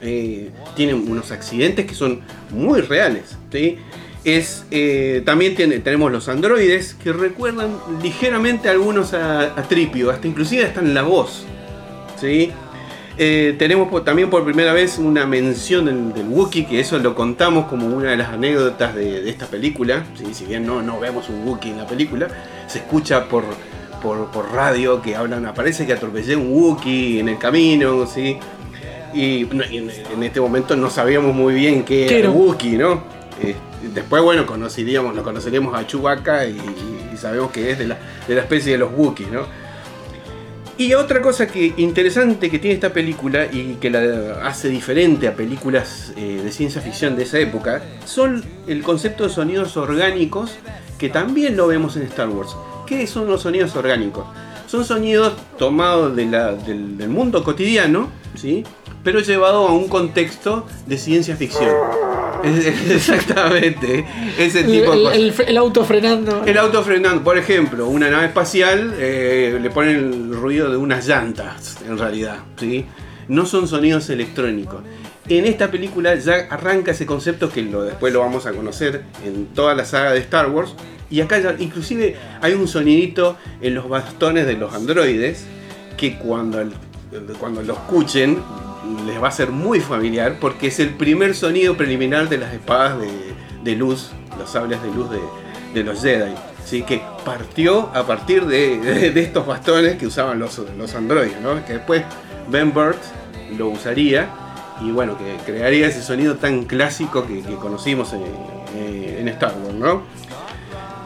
[0.00, 2.20] Eh, tienen unos accidentes que son
[2.50, 3.36] muy reales.
[3.52, 3.76] ¿sí?
[4.24, 7.70] Es, eh, también tiene- tenemos los androides que recuerdan
[8.02, 11.44] ligeramente a algunos a, a Tripio, hasta inclusive hasta en la voz.
[12.20, 12.50] ¿sí?
[13.16, 17.14] Eh, tenemos por- también por primera vez una mención del, del Wookiee, que eso lo
[17.14, 20.04] contamos como una de las anécdotas de, de esta película.
[20.18, 20.34] ¿sí?
[20.34, 22.28] Si bien no, no vemos un Wookiee en la película,
[22.66, 23.44] se escucha por,
[24.02, 28.36] por, por radio que hablan, aparece que atropellé un Wookiee en el camino, ¿sí?
[29.14, 32.28] Y, en, en este momento no sabíamos muy bien qué ¿Qué era era?
[32.28, 33.02] el Wookiee, ¿no?
[33.42, 36.58] Eh, después, bueno, conoceríamos, lo conoceríamos a Chewbacca y,
[37.16, 39.42] sabemos que es de la, de la especie de los Wookiees, ¿no?
[40.78, 45.34] Y otra cosa que interesante que tiene esta película y que la hace diferente a
[45.36, 50.52] películas eh, de ciencia ficción de esa época son el concepto de sonidos orgánicos
[50.98, 52.56] que también lo vemos en Star Wars.
[52.86, 54.24] ¿Qué son los sonidos orgánicos?
[54.66, 58.64] Son sonidos tomados del, del mundo cotidiano, ¿sí?
[59.04, 61.74] pero llevado a un contexto de ciencia ficción.
[62.44, 64.04] Es- exactamente,
[64.38, 65.16] ese El, tipo de el- cosas.
[65.18, 66.42] el fre- el auto frenando.
[66.44, 71.06] El auto frenando, por ejemplo, una nave espacial eh, le ponen el ruido de unas
[71.06, 72.86] llantas, en realidad, ¿sí?
[73.28, 74.82] No son sonidos electrónicos.
[75.28, 79.46] En esta película ya arranca ese concepto que lo, después lo vamos a conocer en
[79.46, 80.74] toda la saga de Star Wars.
[81.10, 85.44] Y acá ya, inclusive hay un sonidito en los bastones de los androides
[85.96, 86.72] que cuando, el-
[87.38, 88.38] cuando lo escuchen
[89.06, 92.98] les va a ser muy familiar porque es el primer sonido preliminar de las espadas
[93.62, 95.08] de, luz, los sables de luz
[95.74, 96.34] de, los Jedi.
[96.64, 96.82] ¿sí?
[96.82, 101.64] Que partió a partir de, estos bastones que usaban los, los androides, ¿no?
[101.64, 102.02] que después
[102.48, 102.98] Ben Burt
[103.56, 104.28] lo usaría
[104.80, 108.22] y bueno, que crearía ese sonido tan clásico que, conocimos en,
[109.18, 109.74] en Star Wars.
[109.74, 110.02] ¿no?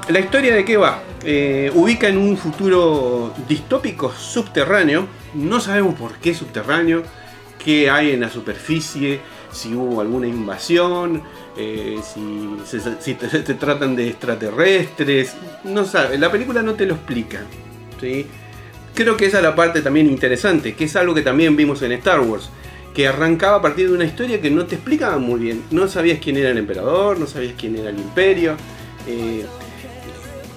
[0.08, 1.02] La historia de qué va?
[1.24, 5.06] Eh, ubica en un futuro distópico subterráneo.
[5.32, 7.02] No sabemos por qué subterráneo,
[7.64, 9.20] qué hay en la superficie,
[9.50, 11.22] si hubo alguna invasión,
[11.56, 12.00] eh,
[13.00, 15.34] si, te, tratan de extraterrestres.
[15.64, 17.40] No sabe, la película no te lo explica.
[18.00, 18.26] ¿sí?
[18.94, 21.92] Creo que esa es la parte también interesante, que es algo que también vimos en
[21.92, 22.50] Star Wars.
[22.94, 25.64] Que arrancaba a partir de una historia que no te explicaba muy bien.
[25.72, 28.56] No sabías quién era el emperador, no sabías quién era el imperio.
[29.08, 29.44] eh,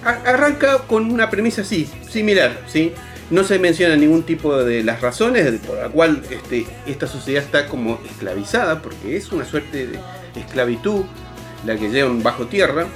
[0.04, 2.94] arranca con una premisa así, similar, ¿sí?
[3.30, 7.68] No se menciona ningún tipo de las razones por la cual este, esta sociedad está
[7.68, 10.00] como esclavizada, porque es una suerte de
[10.36, 11.04] esclavitud
[11.66, 12.88] la que llevan bajo tierra.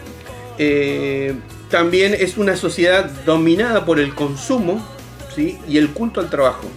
[0.57, 1.35] Eh,
[1.69, 4.85] también es una sociedad dominada por el consumo
[5.37, 6.67] y el culto al trabajo,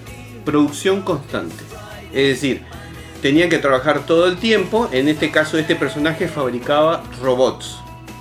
[0.44, 1.56] producción constante.
[2.12, 2.62] Es decir,
[3.20, 4.88] tenían que trabajar todo el tiempo.
[4.92, 7.78] En este caso, este personaje fabricaba robots.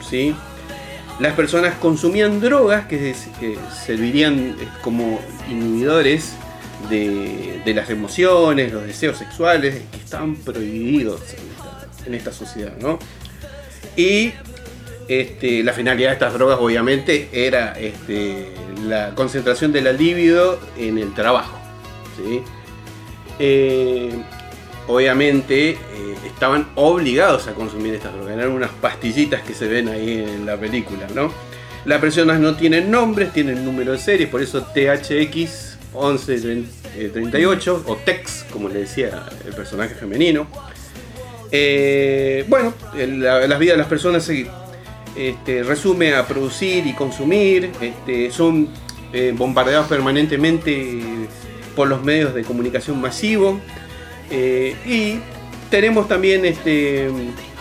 [0.10, 0.36] ¿sí?
[1.20, 3.16] Las personas consumían drogas que,
[3.86, 5.20] servirían eh, como
[5.50, 6.34] inhibidores
[6.90, 12.74] de, las emociones, los deseos sexuales, que estaban prohibidos en esta, en esta sociedad.
[12.80, 13.00] ¿no?
[13.96, 14.34] Y
[15.08, 18.48] este, la finalidad de estas drogas, obviamente, era este,
[18.86, 21.58] la concentración de la libido en el trabajo.
[22.18, 22.42] ¿sí?
[23.40, 24.24] Eh,
[24.88, 25.78] obviamente eh,
[26.26, 28.34] estaban obligados a consumir estas drogas.
[28.34, 31.32] Eran unas pastillitas que se ven ahí en la película, ¿no?
[31.86, 38.46] Las personas no tienen nombres, tienen número de series, por eso THX 1138 o TEX,
[38.52, 40.48] como le decía el personaje femenino.
[41.52, 44.48] Eh, bueno, la, las vidas de las personas se
[45.16, 47.72] este, resume a producir y consumir.
[47.82, 48.70] Este, son
[49.12, 51.02] eh, bombardeados permanentemente
[51.76, 53.60] por los medios de comunicación masivo.
[54.34, 55.20] Eh, y
[55.70, 57.10] tenemos también, este,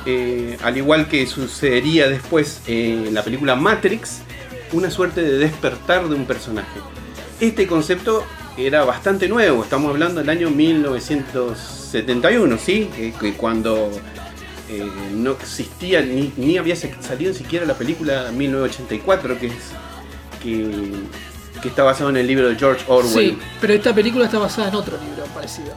[0.06, 4.22] eh, al igual que sucedería después en la película Matrix,
[4.72, 6.80] una suerte de despertar de un personaje.
[7.40, 8.24] Este concepto
[8.56, 12.90] era bastante nuevo, estamos hablando del año 1971, ¿sí?
[12.98, 13.90] Eh, cuando
[14.68, 19.52] eh, no existía ni, ni había salido siquiera la película 1984, que es
[20.42, 20.70] que,
[21.60, 23.12] que está basado en el libro de George Orwell.
[23.12, 25.74] Sí, pero esta película está basada en otro libro parecido.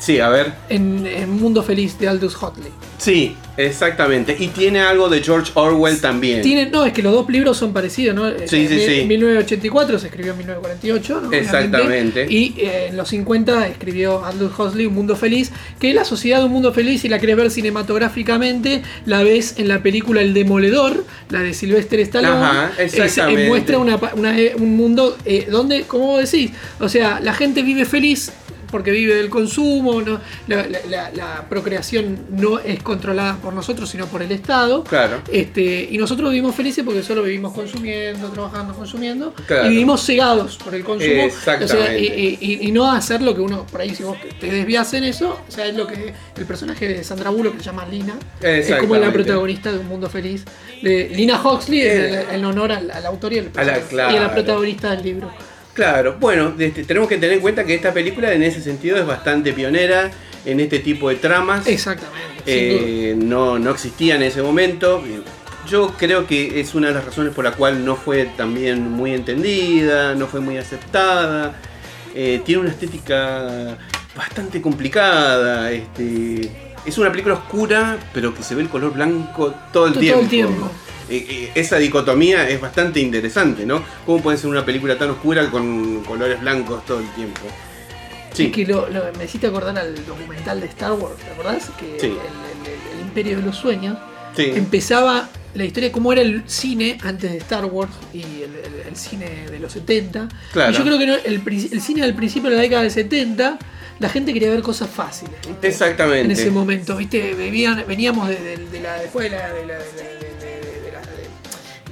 [0.00, 0.52] Sí, a ver.
[0.68, 2.70] En, en Mundo Feliz de Aldous Huxley.
[2.98, 4.36] Sí, exactamente.
[4.38, 6.40] Y tiene algo de George Orwell también.
[6.42, 8.28] Tiene, no, es que los dos libros son parecidos, ¿no?
[8.46, 9.00] Sí, sí, en, sí.
[9.00, 11.32] En 1984 se escribió en 1948, ¿no?
[11.32, 12.26] Exactamente.
[12.28, 15.50] Y eh, en los 50 escribió Aldous Huxley Un Mundo Feliz,
[15.80, 19.68] que la sociedad de Un Mundo Feliz, si la querés ver cinematográficamente, la ves en
[19.68, 22.34] la película El Demoledor, la de Sylvester Stallone.
[22.44, 23.48] Ajá, Es- eh, exactamente.
[23.48, 27.62] muestra una una- eh, un mundo eh, donde, como vos decís, o sea, la gente
[27.62, 28.32] vive feliz
[28.70, 30.20] porque vive del consumo, ¿no?
[30.46, 34.84] la, la- la- la procreación no es controlada por nosotros, sino por el Estado.
[34.84, 35.20] Claro.
[35.32, 39.32] Este, y nosotros vivimos felices porque solo vivimos consumiendo, trabajando, consumiendo.
[39.46, 39.66] Claro.
[39.66, 41.22] Y vivimos cegados por el consumo.
[41.22, 41.64] Exactamente.
[41.64, 44.50] O sea, y, y- y no hacer lo que uno, por ahí si vos te
[44.50, 47.66] desvías en eso, o sea, es lo que el personaje de Sandra Bullock que se
[47.66, 50.44] llama Lina, es como la protagonista de Un Mundo Feliz.
[50.82, 52.22] De Lina Huxley, Eh.
[52.30, 55.30] en, en honor al, al autor y, al y a la protagonista del libro.
[55.78, 59.06] Claro, bueno, este, tenemos que tener en cuenta que esta película en ese sentido es
[59.06, 60.10] bastante pionera
[60.44, 61.68] en este tipo de tramas.
[61.68, 62.42] Exactamente.
[62.46, 65.00] Eh, no, no existía en ese momento.
[65.68, 69.14] Yo creo que es una de las razones por la cual no fue también muy
[69.14, 71.54] entendida, no fue muy aceptada.
[72.12, 73.78] Eh, tiene una estética
[74.16, 75.70] bastante complicada.
[75.70, 76.50] Este,
[76.86, 80.22] es una película oscura, pero que se ve el color blanco todo el Todo tiempo.
[80.22, 80.70] el tiempo.
[81.10, 83.82] Eh, eh, esa dicotomía es bastante interesante, ¿no?
[84.04, 87.40] ¿Cómo puede ser una película tan oscura con colores blancos todo el tiempo?
[88.36, 91.70] Es que lo, lo- me hiciste acordar al documental de Star Wars, ¿te acordás?
[91.78, 92.06] Que Sí.
[92.06, 93.96] el, el- el- el Imperio de los Sueños
[94.36, 94.52] sí.
[94.54, 99.46] empezaba la historia de cómo era el cine antes de Star Wars y el, cine
[99.50, 100.28] de los 70.
[100.52, 100.72] Claro.
[100.72, 103.58] Y yo creo que no- el, cine del principio de la década del 70,
[103.98, 105.34] la gente quería ver cosas fáciles.
[105.46, 105.66] ¿viste?
[105.68, 106.20] Exactamente.
[106.24, 107.34] En ese momento, ¿viste?
[107.34, 109.78] Venían- veníamos de, de- de la, después de la, de la,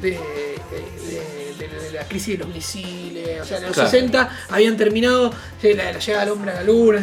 [0.01, 3.91] de- de- de- de- de la crisis de los misiles, o sea, en los Claro.
[3.91, 5.33] 60 habían terminado
[5.63, 7.01] eh, la, la llegada del hombre a la luna,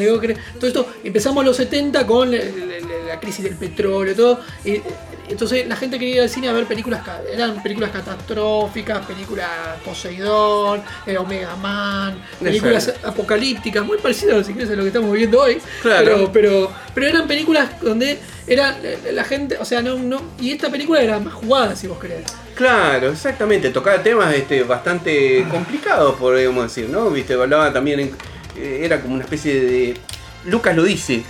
[0.60, 4.82] todo esto, empezamos los 70 con la, la- crisis del petróleo, todo, y,
[5.30, 7.02] entonces la gente quería ir al cine a ver películas,
[7.32, 9.48] eran películas catastróficas, películas
[9.86, 13.08] Poseidón, eh, Omega Man, películas Exacto.
[13.10, 16.06] apocalípticas, muy parecidas si querés a lo que estamos viendo hoy, Claro.
[16.06, 20.52] pero, pero, pero eran películas donde era la, la gente, o sea, no, no, y
[20.52, 22.26] esta película era más jugada, si vos querés.
[22.56, 23.70] Claro, exactamente.
[23.72, 27.10] Tocaba temas este, bastante complicados, podríamos decir, ¿no?
[27.10, 28.16] Viste, hablaba también, en-
[28.58, 29.98] eh, era como una especie de...
[30.46, 31.24] Lucas lo dice,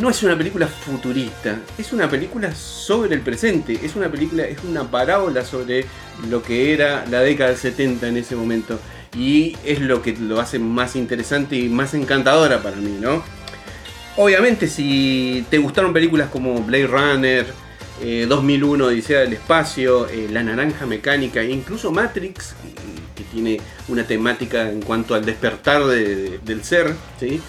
[0.00, 4.58] no es una película futurista, es una película sobre el presente, es una película, es
[4.64, 5.86] una parábola sobre
[6.28, 8.78] lo que era la década del 70 en ese momento.
[9.16, 13.22] Y es lo que lo hace más interesante y más encantadora para mí, ¿no?
[14.16, 17.46] Obviamente, si te gustaron películas como Blade Runner,
[18.02, 22.54] eh, 2001, Odisea del Espacio, eh, La Naranja Mecánica, e incluso Matrix,
[23.14, 27.40] que, tiene una temática en cuanto al despertar de- de- del ser, ¿sí?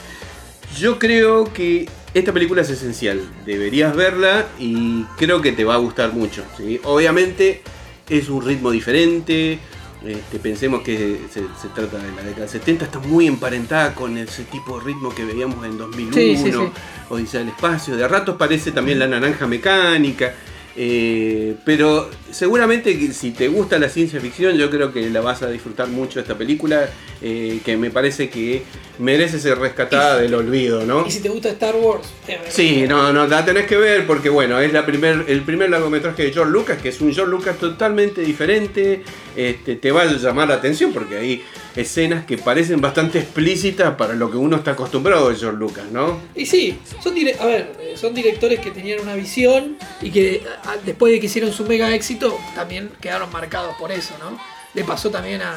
[0.77, 3.21] yo creo que esta película es esencial.
[3.45, 6.43] Deberías verla y creo que te va a gustar mucho.
[6.57, 6.79] ¿sí?
[6.83, 7.61] Obviamente,
[8.09, 9.59] es un ritmo diferente.
[10.05, 14.17] Este, pensemos que se, se trata de la década del 70, está muy emparentada con
[14.17, 16.57] ese tipo de ritmo que veíamos en 2001, Sí, sí, sí.
[17.09, 17.97] Odisea del Espacio.
[17.97, 20.33] De ratos parece también la naranja mecánica.
[20.81, 25.49] Eh, pero seguramente si te gusta la ciencia ficción, yo creo que la vas a
[25.49, 26.89] disfrutar mucho esta película,
[27.21, 28.63] eh, que me parece que
[28.97, 31.05] merece ser rescatada del olvido, ¿no?
[31.05, 34.29] Y si te gusta Star Wars, te Sí, no, no, la tenés que ver porque
[34.29, 37.57] bueno, es la primer, el primer largometraje de George Lucas, que es un George Lucas
[37.57, 39.03] totalmente diferente,
[39.35, 41.43] este, te va a llamar la atención porque hay
[41.75, 46.21] escenas que parecen bastante explícitas para lo que uno está acostumbrado de George Lucas, ¿no?
[46.35, 50.43] Y sí, son, a ver, son directores que tenían una visión y que
[50.85, 54.39] después de que hicieron su mega éxito también quedaron marcados por eso, ¿no?
[54.73, 55.53] Le pasó también a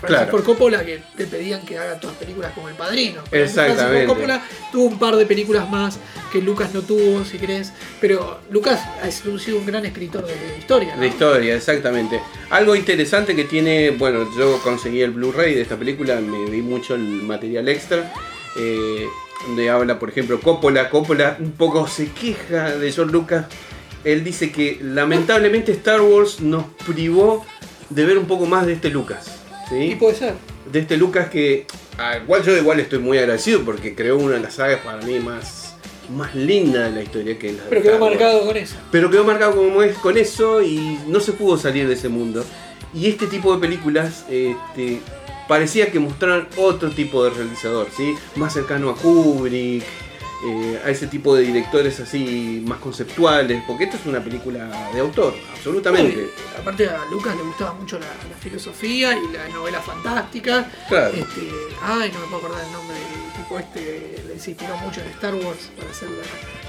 [0.00, 0.30] Francis Claro.
[0.30, 3.22] Ford Coppola que le pedían que haga todas películas como El Padrino.
[3.30, 3.82] Exactamente.
[3.82, 4.42] Francis Ford Coppola
[4.72, 5.98] tuvo un par de películas más
[6.32, 10.96] que Lucas no tuvo, si querés, pero Lucas ha sido un gran escritor de historia.
[10.96, 11.00] ¿no?
[11.02, 12.20] De historia, exactamente.
[12.50, 16.94] Algo interesante que tiene, bueno, yo conseguí el Blu-ray de esta película, me vi mucho
[16.96, 18.12] el material extra,
[18.58, 19.06] eh,
[19.46, 20.90] donde habla, por ejemplo, Coppola.
[20.90, 23.46] Coppola un poco se queja de George Lucas.
[24.04, 27.44] Él dice que lamentablemente Star Wars nos privó
[27.90, 29.40] de ver un poco más de este Lucas.
[29.70, 29.96] Y ¿sí?
[29.96, 30.34] puede ser.
[30.70, 31.66] De este Lucas que,
[31.98, 35.18] al cual yo igual estoy muy agradecido porque creó una de las sagas para mí
[35.20, 35.76] más,
[36.10, 38.14] más linda de la historia que es la Pero quedó Star Wars.
[38.18, 38.76] marcado con eso.
[38.90, 42.44] Pero quedó marcado como es con eso y no se pudo salir de ese mundo.
[42.92, 45.00] Y este tipo de películas este,
[45.48, 48.14] parecía que mostraran otro tipo de realizador, ¿sí?
[48.36, 49.84] Más cercano a Kubrick,
[50.46, 55.00] eh, a ese tipo de directores así más conceptuales, porque esto es una película de
[55.00, 56.30] autor, absolutamente.
[56.58, 60.70] Aparte a Lucas le gustaba mucho la, la filosofía y la novela fantástica.
[60.88, 61.14] Claro.
[61.14, 61.48] Este,
[61.82, 65.34] ay, no me puedo acordar el nombre del tipo este, le inspiró mucho en Star
[65.34, 66.63] Wars para hacer la,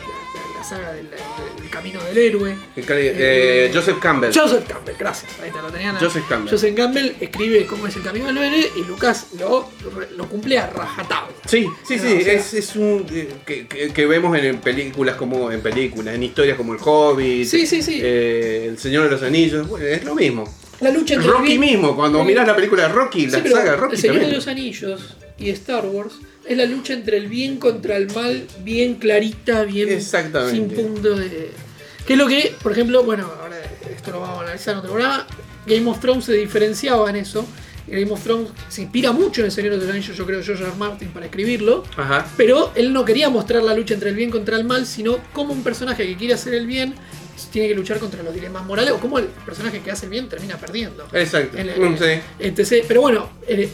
[0.57, 2.55] la- saga del, del camino del héroe.
[2.75, 4.31] Eh, Joseph Campbell.
[4.33, 5.31] Joseph Campbell, gracias.
[5.43, 5.95] Ahí te lo tenían.
[5.97, 6.51] Joseph Campbell.
[6.51, 9.69] Joseph Campbell escribe cómo es el camino del héroe y Lucas lo,
[10.17, 11.35] lo cumple a rajatabla.
[11.45, 15.15] Sí, sí, sí, O sea- es, es un eh, que, que- que vemos en películas
[15.17, 17.99] como en películas, en historias como El Hobbit, Sí, sí, sí.
[18.01, 20.51] eh, El Señor de los Anillos, bueno, es lo mismo.
[20.81, 23.77] La lucha entre Rocky mismo, cuando mirás la película de Rocky, Sí, la saga de
[23.77, 24.31] Rocky El Señor también.
[24.31, 26.15] de los Anillos y Star Wars
[26.47, 30.55] es la lucha entre el bien contra el mal, bien clarita, bien Exactamente.
[30.55, 31.51] sin punto de.
[32.05, 33.57] Que es lo que, por ejemplo, bueno, ahora
[33.93, 35.27] esto lo vamos a analizar en otro programa.
[35.65, 37.45] Game of Thrones se diferenciaba en eso.
[37.87, 40.63] Game of Thrones se inspira mucho en el Señor de los Anillos, yo creo, George
[40.63, 40.73] R.
[40.77, 41.83] Martin para escribirlo.
[41.97, 42.27] Ajá.
[42.37, 45.53] Pero él no quería mostrar la lucha entre el bien contra el mal, sino cómo
[45.53, 46.95] un personaje que quiere hacer el bien
[47.51, 50.27] tiene que luchar contra los dilemas morales o cómo el personaje que hace el bien
[50.29, 51.07] termina perdiendo.
[51.13, 51.57] Exacto.
[51.57, 52.05] En Mm, sí.
[52.39, 53.69] entonces, pero bueno, eh,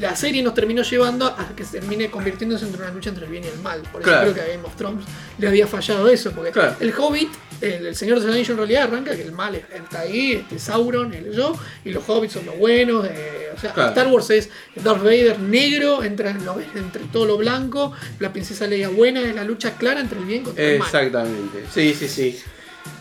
[0.00, 3.30] la serie nos terminó llevando a que se termine convirtiéndose entre una lucha entre el
[3.30, 3.80] bien y el mal.
[3.92, 4.32] Por eso Claro.
[4.32, 5.04] creo que a Game of Thrones
[5.38, 6.76] le había fallado eso, porque Claro.
[6.80, 7.30] el Hobbit,
[7.60, 10.58] el, el Señor de los Anillos en realidad arranca que el mal está ahí, este
[10.58, 13.06] Sauron, el yo, y los Hobbits son los buenos.
[13.10, 13.88] eh, o sea, Claro.
[13.90, 18.66] Star Wars es Darth Vader negro, entra en lo- entre todo lo blanco, la princesa
[18.66, 20.86] Leia buena, es la lucha clara entre el bien contra el mal.
[20.86, 21.64] Exactamente.
[21.72, 22.38] Sí, sí, sí.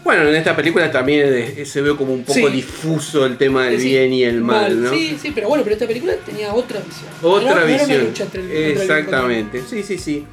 [0.03, 2.47] Bueno, en esta película también se ve como un poco Sí.
[2.47, 4.89] difuso el tema del Sí, bien y el mal, ¿no?
[4.93, 7.09] Sí, sí, pero bueno, pero esta película tenía otra visión.
[7.21, 8.05] Otra era- era visión.
[8.05, 9.31] lucha entre el- contra el bien contra el mal.
[9.41, 9.61] Exactamente.
[9.69, 10.25] Sí, sí, sí.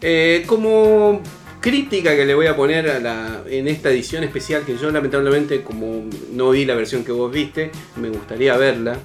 [0.00, 1.22] Eh, como
[1.60, 5.62] crítica que le voy a poner a la, en esta edición especial, que yo lamentablemente,
[5.62, 8.98] como no vi la versión que vos viste, me gustaría verla,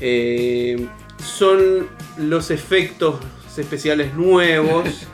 [0.00, 0.86] eh,
[1.24, 1.88] son
[2.18, 3.16] los efectos
[3.56, 4.84] especiales nuevos.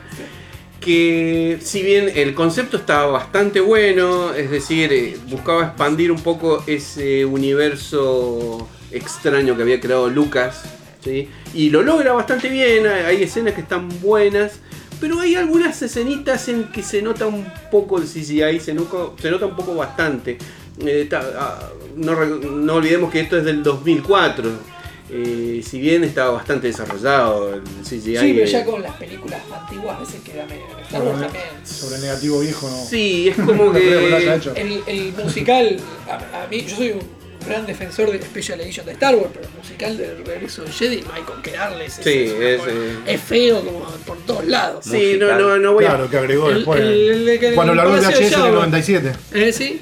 [0.79, 6.63] que si bien el concepto estaba bastante bueno, es decir, eh, buscaba expandir un poco
[6.67, 10.63] ese universo extraño que había creado Lucas,
[11.03, 11.29] ¿sí?
[11.53, 14.59] y lo logra bastante bien, hay escenas que están buenas,
[14.99, 19.31] pero hay algunas escenitas en que se nota un poco el CGI, se nota, se
[19.31, 20.37] nota un poco bastante.
[20.85, 24.78] Eh, ah, no, no olvidemos que esto es del 2004.
[25.11, 28.17] Eh, si bien estaba bastante desarrollado el CGI.
[28.17, 30.63] Sí, pero ya con las películas antiguas a veces queda medio.
[30.83, 31.45] Star Wars también.
[31.63, 32.85] Sobre el negativo viejo, no.
[32.85, 34.35] Sí, es como que lo haya que.
[34.37, 34.53] hecho.
[34.55, 35.77] El, el musical,
[36.07, 39.45] a, a mí, yo soy un gran defensor del Special Edition de Star Wars, pero
[39.47, 41.97] el musical del regreso de Jedi no hay con qué darles.
[41.97, 42.97] Es, Sí, es eh.
[43.07, 44.85] es feo como por todos lados.
[44.85, 45.89] Sí, no, no, no voy a.
[45.89, 46.81] Claro, que agregó El- después.
[46.81, 48.55] el- el- el- cuando el largó el Palacio de VHS en el Jabba.
[48.55, 49.11] 97.
[49.33, 49.53] ¿Eh?
[49.53, 49.81] ¿Sí?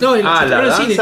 [0.00, 0.94] No, el, Ah, se la cine.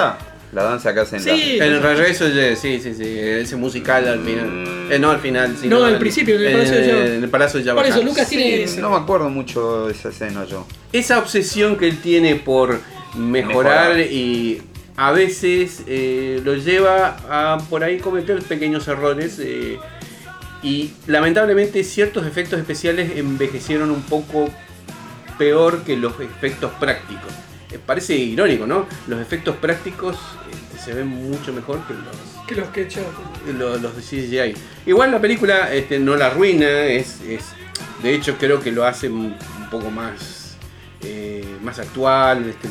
[0.53, 1.57] La danza que hacen Sí.
[1.59, 4.65] la- En el regreso, sí, sí, sí, ese musical al final.
[4.91, 5.79] Eh, no al final, sino.
[5.79, 7.17] No, al principio, en el Palacio de.
[7.17, 8.03] En el Palacio de Jabba Por eso.
[8.03, 8.67] Lucas tiene.
[8.67, 10.67] Sí, no me acuerdo mucho de esa escena yo.
[10.93, 12.81] Esa obsesión que él tiene por
[13.17, 14.01] mejorar, Mejorar.
[14.01, 14.61] y
[14.97, 19.39] a veces eh, lo lleva a por ahí cometer pequeños errores.
[19.41, 19.79] eh,
[20.63, 24.51] y lamentablemente ciertos efectos especiales envejecieron un poco
[25.39, 27.33] peor que los efectos prácticos.
[27.73, 28.87] Eh, Parece irónico, ¿no?
[29.07, 33.01] Los efectos prácticos eh, se ven mucho mejor que los, Que los que hecho.
[33.57, 34.55] los, los de CGI.
[34.87, 37.45] Igual la película este, no la arruina, es, es,
[38.03, 40.57] de hecho creo que lo hace un, un poco más,
[41.05, 42.49] eh, más actual.
[42.49, 42.69] este,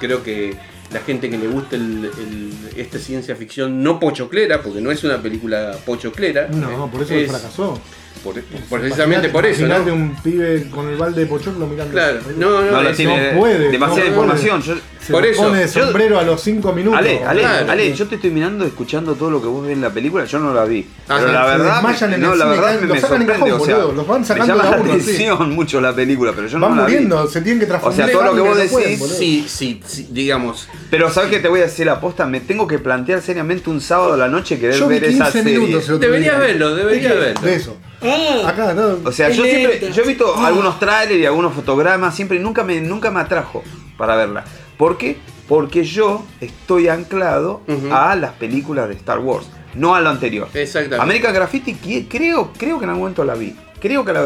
[0.00, 0.56] creo que
[0.92, 5.02] la gente que le gusta el, el- esta ciencia ficción no pochoclera, porque no es
[5.02, 6.48] una película pochoclera.
[6.48, 7.80] No, por eso es- fracasó.
[8.22, 9.76] Por- precisamente por eso, ¿no?
[9.92, 11.92] un pibe con el balde de pochoclo mirando.
[11.92, 14.08] Claro, no, no, No lo tiene no puede, demasiada no puede.
[14.08, 14.62] información.
[14.62, 16.98] Yo, Se por eso, pone de yo- sombrero a los 5 minutos.
[16.98, 17.70] Ale, Ale, Claro.
[17.70, 20.38] Ale, yo te estoy mirando, escuchando todo lo que vos ves en la película, yo
[20.40, 20.84] no la vi.
[21.08, 23.22] Ah, pero sí, la se verdad, desmayan en no, el la verdad me, me sacan
[23.22, 25.02] en sorprende, cajón, o sea, los van sacando me llama la uno, así.
[25.02, 26.92] atención mucho la película, pero yo no Van la vi.
[26.92, 28.00] muriendo, se tienen que transformar.
[28.00, 29.16] O sea, todo lo que vos no decís.
[29.16, 30.68] Sí, sí, sí, digamos.
[30.90, 33.80] Pero sabes que te voy a decir la posta, me tengo que plantear seriamente un
[33.80, 35.98] sábado a la noche querer Yo vi ver esa 15 serie.
[35.98, 37.40] Deberías verlo, deberías verlo.
[37.42, 37.76] De eso.
[38.06, 38.98] Ah, Acá, no.
[39.04, 42.80] O sea, yo siempre, yo he visto algunos trailers y algunos fotogramas, siempre nunca me,
[42.80, 43.62] nunca me atrajo
[43.96, 44.44] para verla.
[44.76, 45.18] ¿Por qué?
[45.48, 50.48] Porque yo estoy anclado a las películas de Star Wars, no a lo anterior.
[50.54, 51.02] Exactamente.
[51.02, 51.74] American Graffiti
[52.08, 53.54] creo, creo que en algún momento la vi.
[53.80, 54.22] Creo que vez.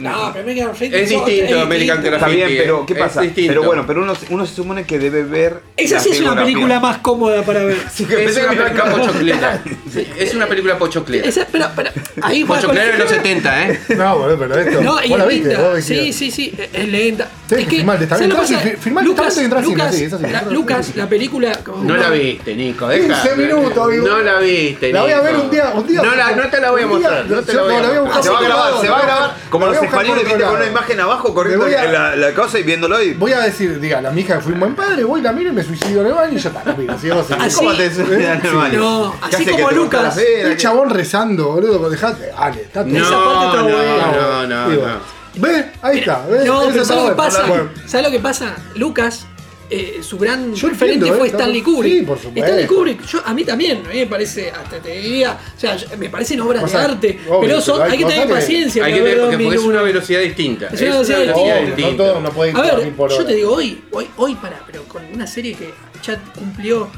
[0.00, 2.16] no, pero American Graffiti Es son- distinto es American distinto.
[2.16, 3.20] Está Graffiti, bien, pero ¿qué es pasa?
[3.22, 3.48] distinto.
[3.50, 5.60] Pero bueno, pero uno, uno se supone que debe ver.
[5.76, 7.78] Esa sí es una película más cómoda para ver.
[7.92, 9.62] Sí, que Es una película pochoclera.
[9.92, 11.26] Sí, Es una película pochoclera.
[11.28, 11.90] Esa, pero, pero,
[12.22, 13.80] ahí Pochoclera de los 70, ¿eh?
[13.96, 14.80] No, boludo, pero esto.
[14.82, 15.68] No, y vos la es viste, linda.
[15.70, 17.28] vos Sí, sí, sí, es- lenta.
[17.48, 18.76] Sí, es que, filmar, está ¿sabes bien, lo que entonces, pasa?
[18.76, 21.58] fi- filmar Lucas, Lucas, sí, la- Lucas, la película.
[21.82, 23.22] No la viste, Nico, deja.
[23.22, 24.06] 15 minutos, amigo.
[24.08, 25.72] No la viste, La voy a ver un día.
[25.74, 27.26] Un día No, no te la voy a mostrar.
[27.26, 28.22] No te la voy a no, mostrar.
[28.22, 29.36] Se va a grabar, se va a grabar.
[29.50, 32.62] Como los a españoles, viste, con una imagen abajo corriendo a- la, la cosa y
[32.62, 33.14] viéndolo ahí.
[33.14, 35.52] Voy a decir, diga, la mi hija fue un buen padre, voy, la miro y
[35.52, 38.40] me suicido en el baño y ya está, la piba, así Así- ¿Cómo te suicidas
[38.40, 38.78] en el baño?
[38.80, 40.16] No, ¿Qué así como que Lucas.
[40.18, 42.30] El chabón rezando, boludo, dejate.
[42.36, 42.92] Ale, está todo.
[42.92, 44.46] No, Esa parte está no, buena.
[44.46, 45.18] no, no.
[45.36, 45.66] ¿Ves?
[45.82, 46.22] Ahí está.
[46.28, 46.44] ¿ves?
[46.46, 47.44] No, pero ¿sabes lo que pasa?
[47.86, 48.56] ¿Sabes lo que pasa?
[48.74, 49.26] Lucas,
[49.70, 51.62] eh, su gran Yo referente entiendo, fue eh, Stanley.
[51.62, 51.98] Kubrick.
[52.00, 52.40] Sí, por supuesto.
[52.44, 55.76] Stanley Kubrick, yo, a mí también, a mí me parece, hasta te diría, o sea,
[55.98, 58.84] me parecen obras Cosa- de arte, obvio, pero son, pero hay hay que tener paciencia
[58.84, 59.70] Hay que tener, porque, porque es 2001.
[59.78, 60.66] una velocidad distinta.
[60.68, 61.20] Es una velocidad
[61.66, 61.90] distinta.
[61.90, 63.26] no todo no puede ir A ver, por yo hora.
[63.26, 65.70] te digo, hoy, hoy, hoy para, pero con una serie que
[66.02, 66.88] ya cumplió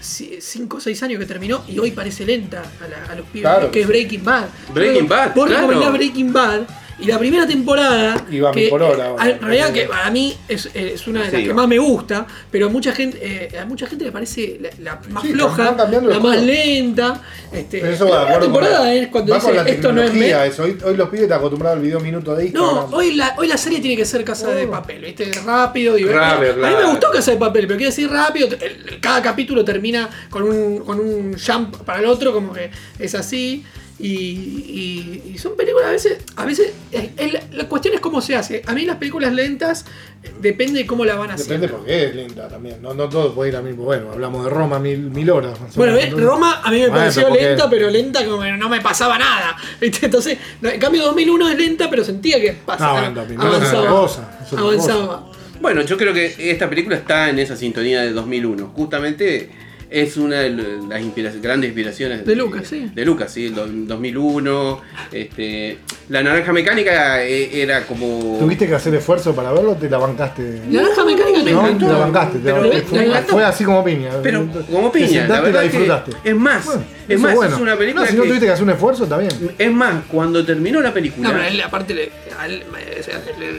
[0.00, 3.42] 5 o 6 años que terminó y hoy parece lenta a, la- a los pibes,
[3.50, 3.70] Claro.
[3.70, 4.46] que es Breaking Bad.
[4.74, 5.92] Breaking Bad, Vos claro.
[5.92, 6.60] Breaking Bad
[6.98, 8.24] y la primera temporada.
[8.30, 9.28] Iba que, por hora, eh, ahora.
[9.30, 12.26] En realidad, que para mí es, es una de las Sí, que más me gusta,
[12.50, 16.18] pero mucha gente, eh, a mucha gente le parece la, la más Sí, floja, la
[16.20, 17.20] más lenta.
[17.52, 20.12] Este, Pero eso la va con temporada la- es cuando dice la esto no es
[20.14, 20.62] eso.
[20.62, 22.94] Hoy, hoy los pibes están acostumbrados al video minuto de no, Instagram.
[22.94, 24.70] hoy la, hoy la serie tiene que ser Casa de Oh.
[24.70, 25.30] Papel, ¿viste?
[25.44, 26.20] Rápido, divertido.
[26.24, 28.48] Rápido, A mí me gustó Casa de Papel, pero quiero decir rápido.
[28.48, 33.14] el- cada capítulo termina con un, con un jump para el otro, como que es
[33.14, 33.64] así.
[33.98, 36.18] Y, y- y son películas a veces.
[36.36, 38.62] A veces es- es la, cuestión es cómo se hace.
[38.66, 39.86] A mí las películas lentas
[40.22, 41.54] eh, depende de cómo la van haciendo.
[41.54, 42.82] Depende porque es lenta también.
[42.82, 43.84] No, no todo puede ir al mismo.
[43.84, 45.58] Bueno, hablamos de Roma mil, mil horas.
[45.74, 45.96] Bueno.
[45.96, 48.80] Entonces- Roma a mí me Bueno, pareció pero lenta, pero lenta como que no me
[48.82, 49.56] pasaba nada.
[49.80, 50.04] ¿viste?
[50.06, 53.00] Entonces, no, en cambio 2001 es lenta, pero sentía que pasaba.
[53.00, 53.88] No, bueno, 2001 es avanzaba.
[53.88, 55.30] cosa, avanzaba.
[55.60, 58.72] Bueno, yo creo que esta película está en esa sintonía de 2001.
[58.76, 59.48] Justamente
[59.90, 62.90] es una de las inspiraciones, grandes inspiraciones De Lucas, sí.
[62.94, 64.80] De Lucas, sí, el do- 2001.
[65.12, 68.36] Este, la naranja mecánica eh, era como.
[68.40, 70.62] ¿Tuviste que hacer esfuerzo para verlo o te la bancaste?
[70.70, 71.86] La naranja mecánica me no, encantó.
[71.86, 72.38] te la bancaste.
[72.38, 72.62] Te Pero
[73.06, 74.10] la- fue, así como piña.
[74.22, 76.10] Pero como Te piña, sentaste verdad la que disfrutaste.
[76.24, 77.54] es más, Bueno, es más, bueno.
[77.56, 79.32] es una película No, si no que- tuviste que hacer un esfuerzo, está bien.
[79.58, 81.28] Es más, cuando terminó la película.
[81.28, 82.62] No, pero él, aparte, le- a él,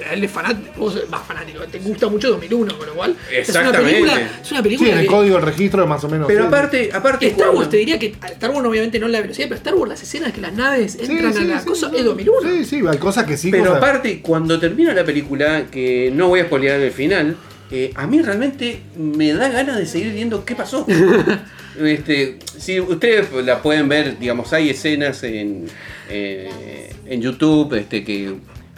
[0.10, 4.14] a es fanático, más fanático, te gusta mucho 2001, con lo cual es una película,
[4.42, 6.17] es una Sí, película en el que- código del registro más o menos.
[6.26, 6.48] Pero sí.
[6.48, 9.76] aparte, aparte Star Wars te diría que Star Wars obviamente no la velocidad, pero Star
[9.76, 11.98] Wars las escenas que las naves Sí, entran sí, a la sí, cosa sí.
[11.98, 12.50] es 2001.
[12.50, 13.52] Sí, sí, hay cosas que sí.
[13.52, 17.36] Pero cosas- aparte, cuando termina la película, que no voy a spoilear el final,
[17.70, 20.86] eh, a mí realmente me da ganas de seguir viendo qué pasó.
[21.80, 25.66] este, si ustedes la pueden ver, digamos, hay escenas en,
[26.10, 28.36] eh, en YouTube, este, que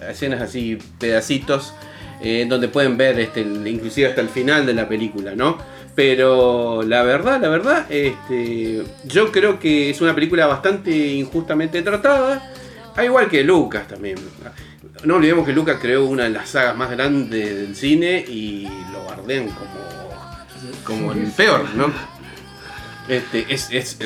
[0.10, 1.74] escenas así, pedacitos,
[2.22, 5.58] eh, donde pueden ver este, inclusive hasta el final de la película, ¿no?
[6.00, 12.54] Pero la verdad, la verdad, este, yo creo que es una película bastante injustamente tratada.
[12.96, 14.16] Al igual que Lucas también.
[15.04, 19.04] No olvidemos que Lucas creó una de las sagas más grandes del cine y lo
[19.10, 20.16] bardean como,
[20.86, 21.92] como el peor, ¿no?
[23.10, 23.98] Este, es, es,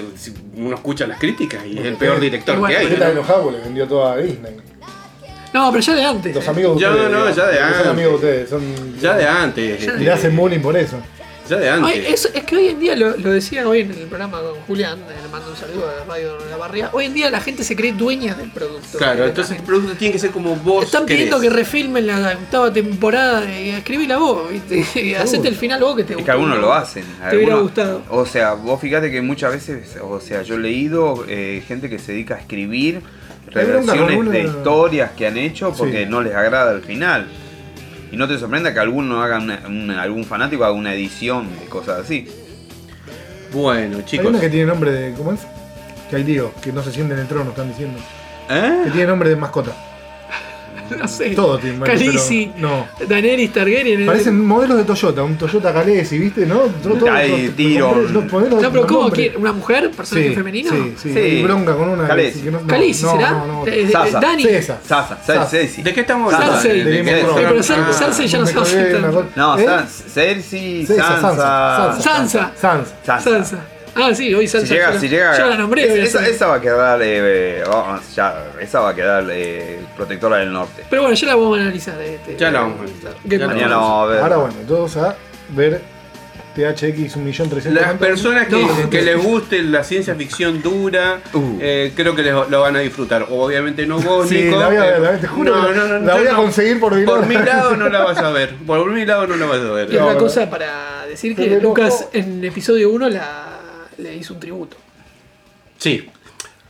[0.55, 2.97] uno escucha las críticas y es el peor director Bueno, que hay.
[2.97, 3.05] ¿no?
[3.05, 4.55] de los Jaguars le vendió todo a Disney.
[5.53, 6.35] No, pero ya de antes.
[6.35, 7.11] Los amigos de Ya, ustedes.
[7.11, 7.87] no, digamos, ya de porque Son antes.
[7.91, 8.49] amigos de ustedes.
[8.49, 9.83] Son, Ya de antes.
[9.83, 10.97] Y le hacen bullying por eso.
[11.49, 12.09] Ya de antes.
[12.09, 14.99] Es, es que hoy en día, lo, lo decía hoy en el programa con Julián,
[14.99, 17.41] eh, le mando un saludo a la radio de la barría, hoy en día la
[17.41, 18.97] gente se cree dueña del producto.
[18.97, 22.71] Claro, entonces el producto tiene que ser como vos Están pidiendo que refilmen la octava
[22.71, 24.85] temporada y escribí la voz, ¿viste?
[25.01, 26.25] Y hacete el final vos que te Es gusta.
[26.25, 27.03] que algunos lo hacen.
[27.29, 28.01] Te hubiera gustado.
[28.09, 31.99] O sea, vos fíjate que muchas veces, o sea, yo he leído eh, gente que
[31.99, 33.01] se dedica a escribir
[33.47, 36.09] reversiones de historias que han hecho porque Sí.
[36.09, 37.27] no les agrada el final.
[38.13, 41.65] Y no te sorprenda que alguno haga una- una- algún fanático haga una edición de
[41.65, 42.27] cosas así.
[43.51, 44.27] Bueno, Hay chicos.
[44.27, 45.13] una que tiene nombre de.
[45.15, 45.39] ¿Cómo es?
[46.11, 47.97] Que hay tío, que no se siente en el trono, están diciendo.
[48.47, 48.91] Que ¿Eh?
[48.91, 49.71] tiene nombre de mascota.
[50.97, 51.29] No sé.
[51.31, 51.79] Todo tiene.
[51.85, 52.87] Khaleesi, No.
[53.07, 54.05] Daenerys Targaryen.
[54.05, 56.45] Parecen modelos de Toyota, un Toyota Khaleesi, ¿viste?
[56.45, 56.59] ¿No?
[56.83, 57.95] Todo- todo- Hay todo- me tiro.
[58.11, 59.11] los modelos No, pero ¿cómo?
[59.37, 59.91] ¿Una mujer?
[59.91, 60.71] ¿Personaje Sí, femenino?
[60.71, 62.07] Sí, sí, bronca con una.
[62.07, 62.39] Khaleesi.
[62.41, 63.31] que no- no, Khaleesi, ¿será?
[63.31, 64.19] No, no, Eh, Sasa.
[64.19, 64.43] Dani.
[64.43, 65.57] Sasa, Sasa.
[65.57, 66.59] ¿De qué estamos hablando?
[66.59, 67.03] Cersei.
[67.03, 67.93] pero Ah.
[67.93, 68.99] Cersei ya no se va a colgué sentar.
[68.99, 69.27] una cosa.
[69.35, 69.57] No.
[69.57, 72.51] San- Cersei, Sansa, Sansa.
[72.55, 73.19] Sansa.
[73.21, 73.57] Sansa.
[73.95, 74.73] Ah, sí, hoy Si salsa.
[74.73, 75.37] llega, ya, si llega.
[75.37, 76.03] ya la nombré.
[76.03, 77.01] Es- esa, va a quedar.
[77.01, 80.83] eh, eh, vamos, ya, esa va a quedar eh, protectora del norte.
[80.89, 82.01] Pero bueno, ya la vamos a analizar.
[82.01, 83.13] Este, Ya la vamos a analizar.
[83.25, 84.21] Ya Mañana vamos a ver.
[84.21, 85.15] Ahora bueno, todos a
[85.49, 85.81] ver
[86.55, 87.71] THX 1.300.000.
[87.71, 88.89] Las personas que, No.
[88.89, 91.57] que les guste la ciencia ficción dura, Uh.
[91.59, 93.25] eh, creo que les- lo van a disfrutar.
[93.29, 94.59] Obviamente no vos, Sí, Nico.
[94.59, 96.31] la voy a ver, la voy- te juro no, no, no, la yo voy a
[96.33, 96.37] no.
[96.37, 97.17] conseguir por mi lado.
[97.17, 98.55] Por mi lado no la vas a ver.
[98.67, 99.93] Por mi lado no la vas a ver.
[99.93, 101.59] Y No, cosa para decir que.
[101.59, 103.52] Lucas en episodio 1 la,
[104.03, 104.77] le hizo un tributo.
[105.77, 106.07] Sí.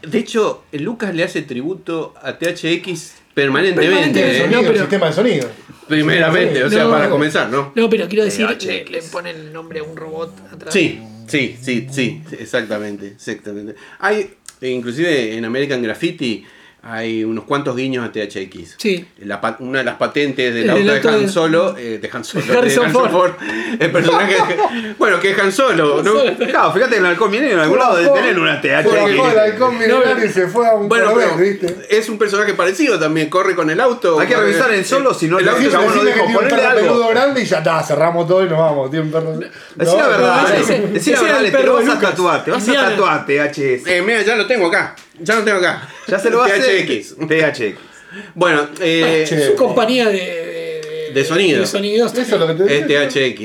[0.01, 4.37] De hecho, Lucas le hace tributo a THX permanentemente.
[4.37, 4.39] ¿eh?
[4.41, 5.49] Sonido, No, pero- sistema de sonido.
[5.87, 6.91] Primeramente, o sea, No.
[6.91, 7.71] para comenzar, ¿no?
[7.75, 8.65] No, pero quiero decir, THX.
[8.65, 10.73] le, le pone el nombre a un robot atrás.
[10.73, 13.75] Sí, sí, sí, sí, exactamente, exactamente.
[13.99, 16.45] Hay, inclusive en American Graffiti,
[16.85, 18.75] hay unos cuantos guiños a THX.
[18.77, 19.07] Sí.
[19.19, 22.25] La una de las patentes del El auto de Han de- Solo, eh, de Han
[22.25, 23.31] Solo, de Harrison Ford.
[23.79, 24.35] el personaje,
[24.99, 26.11] bueno, que es Han Solo, ¿no?
[26.45, 28.83] Claro, fíjate que en el halcón viene en algún lado de tener una Fue el
[29.17, 29.37] THX.
[29.37, 31.87] halcón milenario y se fue a un Bueno, corredor, pero ¿viste?
[31.89, 34.19] es un personaje parecido también, corre con el auto.
[34.19, 36.47] Hay que revisar en Solo, si no el auto Decime lo que dijo, tiene un
[36.49, 38.91] perro peludo grande y ya está, cerramos todo y nos vamos.
[38.91, 39.31] Tiene un perro.
[39.39, 42.43] Decí la No, verdad, no, Decí la verdad, el dale, te de vas a tatuar,
[42.43, 43.87] te vas a tatuar THS.
[43.87, 45.89] Eh, mira, ya lo tengo acá, ya lo tengo acá.
[46.07, 46.85] Ya se lo va a hacer.
[46.85, 47.15] THX.
[47.27, 47.77] THX.
[48.35, 49.47] Bueno, eh, Che.
[49.47, 51.61] Su compañía de, de, De sonido.
[51.61, 52.13] de sonidos.
[52.13, 52.99] Eso es lo que te Es digo.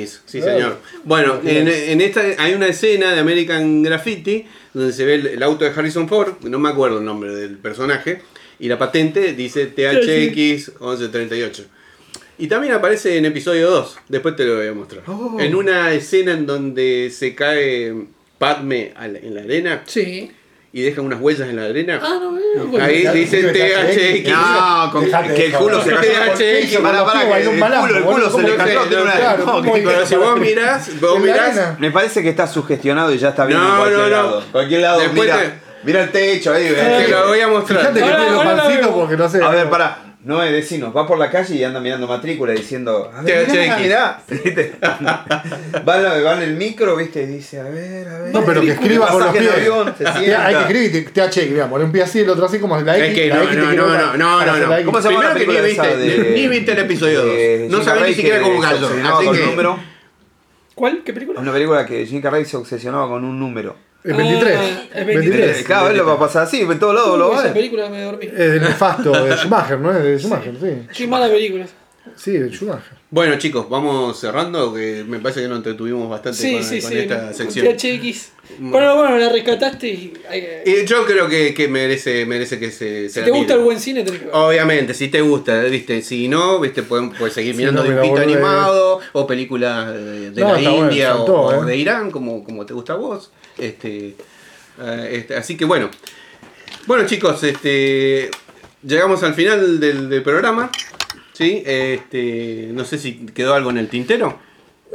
[0.05, 0.59] THX, sí Claro.
[0.59, 0.79] señor.
[1.05, 5.43] Bueno, en, en esta hay una escena de American Graffiti donde se ve el, el
[5.43, 8.21] auto de Harrison Ford, no me acuerdo el nombre del personaje,
[8.59, 11.65] y la patente dice THX 1138.
[12.41, 15.03] Y también aparece en episodio 2, después te lo voy a mostrar.
[15.07, 15.39] Oh.
[15.41, 17.95] En una escena en donde se cae
[18.39, 20.31] Padme en la arena Sí.
[20.73, 21.99] Y deja unas huellas en la arena.
[22.03, 22.85] Ah, no, bueno.
[22.85, 24.31] Ahí Ya, dice dice THX.
[24.31, 25.05] No, con-
[25.35, 25.91] que el culo se.
[25.93, 26.77] THX.
[26.83, 28.81] Para, para, que el culo, el culo se le ¿cómo cayó.
[29.47, 29.63] no.
[29.73, 31.79] Pero si vos mirás, vos mirás.
[31.79, 34.11] Me parece que está sugestionado y ya está viendo No, en cualquier no, no.
[34.11, 34.45] lado.
[34.53, 35.31] Cualquier lado, Después
[35.85, 36.69] mira, el techo ahí.
[36.75, 37.81] te lo voy a mostrar.
[37.81, 39.43] Fíjate que tiene los pancitos porque no sé.
[39.43, 40.08] A ver, para.
[40.25, 43.11] No es vecinos, va por la calle y anda mirando matrícula diciendo.
[43.15, 44.23] A ver, mirá, mirá.
[45.89, 48.35] Va, en la- va en el micro, viste, y dice, a ver, a ver.
[48.35, 49.51] No, pero que escriba con los pies.
[49.53, 52.99] avión, se Hay que escribir THX, poner un pie así, el otro así como la
[52.99, 53.09] X.
[53.09, 54.85] Es que la no, no, no, no, no, no.
[54.85, 57.35] ¿Cómo se llama Primero la que ni viste, de- ni viste el episodio 2.
[57.35, 59.77] de No sabés ni siquiera cómo obsesionaba Así que-?
[60.75, 61.03] ¿Cuál?
[61.05, 61.41] ¿Qué película?
[61.41, 63.77] Una película que Jim Carrey se obsesionaba con un número.
[64.05, 64.57] El 23.
[64.59, 65.63] Ah, el 23.
[65.65, 67.53] Cada vez lo va a pasar así, en todos lados lo va a ver.
[67.53, 68.27] película me dormí.
[68.27, 69.91] Es de nefasto, de Schumacher, ¿no?
[69.97, 70.89] Es de Schumacher, sí.
[70.97, 71.67] Qué mala película.
[72.17, 72.97] Sí, de Schumacher.
[73.11, 76.91] Bueno, chicos, vamos cerrando, que me parece que nos entretuvimos bastante Sí, con, sí, con
[76.91, 76.99] sí.
[76.99, 77.67] esta sección.
[77.77, 78.33] THX.
[78.61, 80.13] Bueno, bueno, la rescataste y.
[80.29, 83.31] hay que- Y yo creo que, que merece, merece que se, se si la te
[83.33, 83.59] gusta mire.
[83.59, 84.35] el buen cine, tenés que ver.
[84.35, 86.01] Obviamente, si te gusta, ¿viste?
[86.03, 86.83] Si no, ¿viste?
[86.83, 90.59] Pueden, puedes seguir Si mirando no, mira, dibujito animado o películas de, de No, la
[90.59, 91.67] está bueno, India o- saltó, o, eh.
[91.67, 93.31] de Irán, como, como te gusta a vos.
[93.59, 94.15] Este,
[94.81, 95.91] eh, este, así que bueno.
[96.87, 98.31] Bueno, chicos, este,
[98.83, 100.71] llegamos al final del, del programa.
[101.33, 101.63] ¿Sí?
[101.65, 104.39] Este, no sé si quedó algo en el tintero.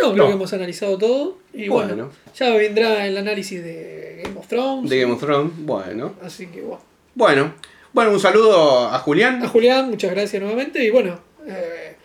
[0.02, 0.27] No, creo No.
[0.27, 1.38] que hemos analizado todo.
[1.53, 2.11] Y bueno, Bueno.
[2.35, 4.90] ya vendrá el análisis de Game of Thrones.
[4.90, 5.52] De Game of Thrones.
[5.60, 6.15] Bueno.
[6.22, 6.81] Así que bueno.
[7.15, 7.53] Bueno.
[7.94, 9.44] Bueno, un saludo a Julián.
[9.44, 10.84] A Julián, muchas gracias nuevamente.
[10.84, 11.95] Y bueno, eh,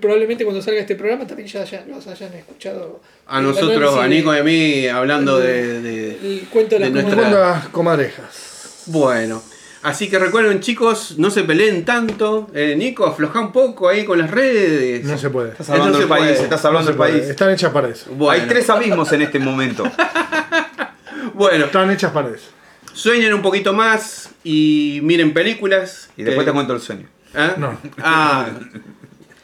[0.00, 3.00] probablemente cuando salga este programa también ya, ya los hayan escuchado.
[3.26, 6.10] A nosotros, a Nico y a mí, hablando de, de-
[6.40, 8.82] El cuento de nuestra- las comadrejas.
[8.86, 9.42] Bueno,
[9.82, 12.48] así que recuerden chicos, no se peleen tanto.
[12.54, 15.04] Eh, Nico, afloja un poco ahí con las redes.
[15.04, 15.50] No se puede.
[15.50, 16.42] Estás hablando del país, puede.
[16.42, 17.22] estás hablando del país.
[17.24, 18.10] Están hechas para eso.
[18.12, 19.84] Bueno, Hay tres abismos en este momento.
[21.34, 22.48] bueno, Están hechas para eso.
[22.92, 26.08] sueñen un poquito más y miren películas.
[26.16, 27.06] Y después Eh, te cuento el sueño.
[27.34, 27.52] ¿eh?
[27.58, 27.78] No.
[27.98, 28.48] Ah,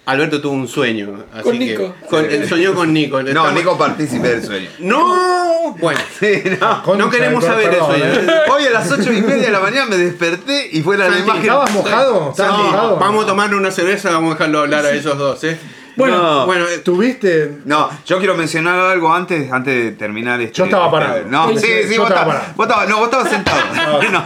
[0.06, 1.24] Alberto tuvo un sueño.
[1.32, 1.94] Así Con que- Nico.
[2.08, 3.20] con- eh, soñó con Nico.
[3.22, 4.68] No, Estamos- Nico partícipe del sueño.
[4.78, 5.74] ¡No!
[5.80, 6.82] Bueno, Sí, no.
[6.84, 8.04] Concha no queremos saber perdón, eso.
[8.20, 8.26] ¿eh?
[8.52, 11.22] Hoy a las 8 y media de la mañana me desperté y fue la Santi,
[11.22, 11.42] imagen.
[11.42, 12.30] ¿Estabas mojado?
[12.30, 12.96] ¿Estabas No, mojado?
[12.98, 15.58] vamos a tomar una cerveza, vamos a dejarlo hablar a esos dos, ¿eh?
[15.96, 16.46] Bueno, No.
[16.46, 17.58] Bueno, eh, ¿Tuviste?
[17.64, 20.54] No, yo quiero mencionar algo antes, antes de terminar este.
[20.58, 21.24] Yo estaba este- parado.
[21.28, 24.02] No, Sí, sí, sí, sí, yo vos estaba vos estabas- no, vos estabas sentado.
[24.12, 24.24] No.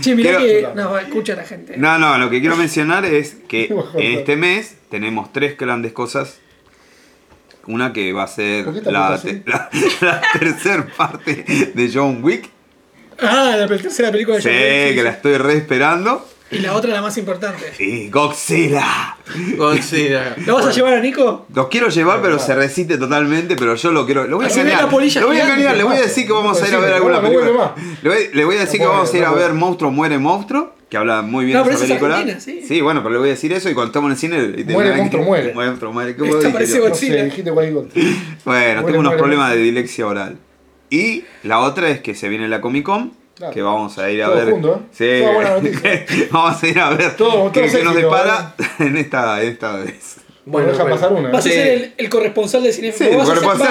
[0.00, 0.80] che, mirá Quiero- que.
[0.80, 1.76] No, escucha la gente.
[1.76, 3.64] No, no, lo que quiero mencionar es que
[3.94, 6.38] en este mes tenemos tres grandes cosas.
[7.66, 9.70] Una que va a ser ¿Por qué te la, te- la,
[10.00, 12.48] la tercera parte de John Wick.
[13.20, 16.28] Ah, la tercera película de Sí, John Wick, que la estoy re esperando.
[16.52, 17.72] Y la otra, la más importante.
[17.78, 19.16] Y Godzilla.
[19.56, 20.36] Godzilla.
[20.46, 21.46] ¿Lo vas a llevar a Nico?
[21.54, 24.26] Los quiero llevar, pero se resiste totalmente, pero yo lo quiero.
[24.26, 24.82] Lo voy a engañar.
[24.84, 26.94] Lo voy a engañar, le voy a decir que vamos a ir a Sí, ver
[26.94, 27.74] alguna película.
[28.02, 29.52] Le voy, le voy a decir que vamos a ir a ver.
[29.54, 32.18] Monstruo muere monstruo, que habla muy bien No, de esa esa es película.
[32.18, 32.80] argentina, sí.
[32.80, 34.60] bueno, pero le voy a decir eso y cuando estamos en el cine.
[34.60, 35.54] y te- Muere, monstruo, muere.
[35.54, 36.16] Muere, monstruo, muere.
[36.16, 36.84] ¿Cómo Esta dije parece yo?
[36.84, 37.30] No Godzilla.
[37.34, 37.50] sé.
[37.50, 37.82] Bueno,
[38.44, 39.58] Muere, tengo unos muere, problemas muere.
[39.60, 40.38] de dilexia oral.
[40.90, 43.12] Y la otra es que se viene la Comic Con.
[43.42, 43.54] Claro.
[43.54, 44.50] Que vamos a ir a Todo ver.
[44.50, 44.78] junto, ¿eh?
[44.92, 45.20] Sí.
[45.34, 45.56] Buena
[46.30, 50.16] vamos a ir a ver Todo- todos qué nos depara en esta, en esta vez.
[50.44, 51.30] Bueno, deja pasar una.
[51.30, 52.90] Vas a ser el, el corresponsal de cine.
[52.90, 53.28] Sí, vos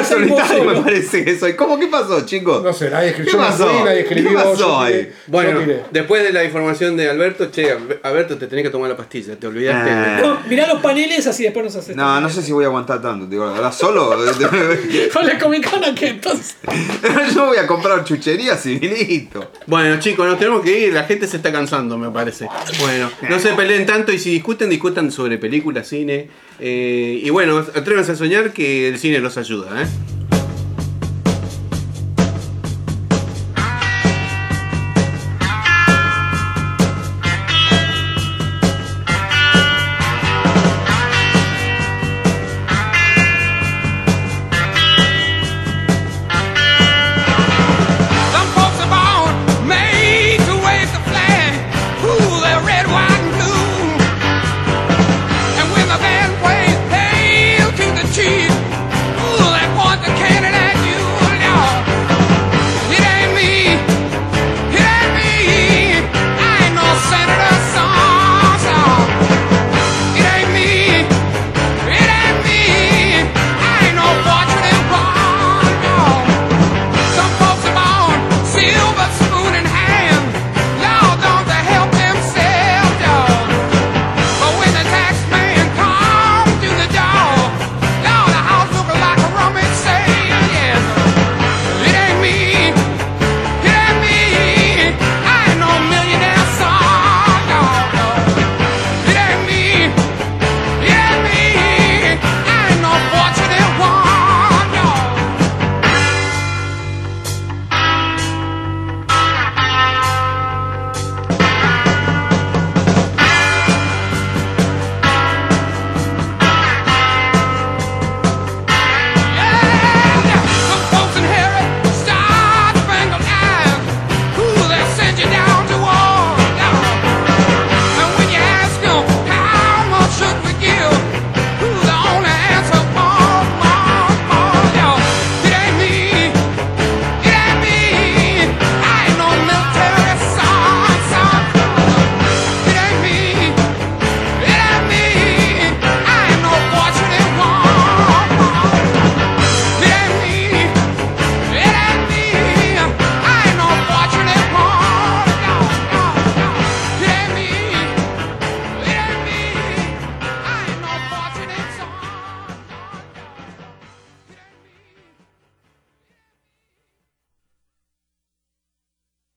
[0.07, 1.53] solitario me parece que soy.
[1.53, 1.77] ¿Cómo?
[1.77, 2.63] ¿Qué pasó, chicos?
[2.63, 3.33] No sé, nadie ¿Qué escribió.
[3.33, 3.67] Yo no pasó?
[3.67, 4.29] fui, nadie escribió.
[4.29, 4.93] ¿Qué pasó yo ahí?
[4.93, 5.59] tiré, Bueno,
[5.91, 9.47] después de la información de Alberto, che, Alberto, te tenés que tomar la pastilla, te
[9.47, 9.91] olvidaste.
[9.91, 10.19] Ah.
[10.21, 11.95] No, mirá los paneles, así después nos haces.
[11.95, 14.09] No, no sé si voy a aguantar tanto, te digo, la verdad, solo.
[15.13, 16.55] Con la Comic Con aquí entonces.
[17.35, 19.51] Yo voy a comprar chucherías y listo.
[19.67, 22.47] Bueno, chicos, nos tenemos que ir, la gente se está cansando, me parece.
[22.79, 26.29] Bueno, no se peleen tanto y si discuten, discutan sobre películas, cine.
[26.61, 29.87] Eh, y bueno, atrévanse a soñar que el cine los ayuda, ¿eh?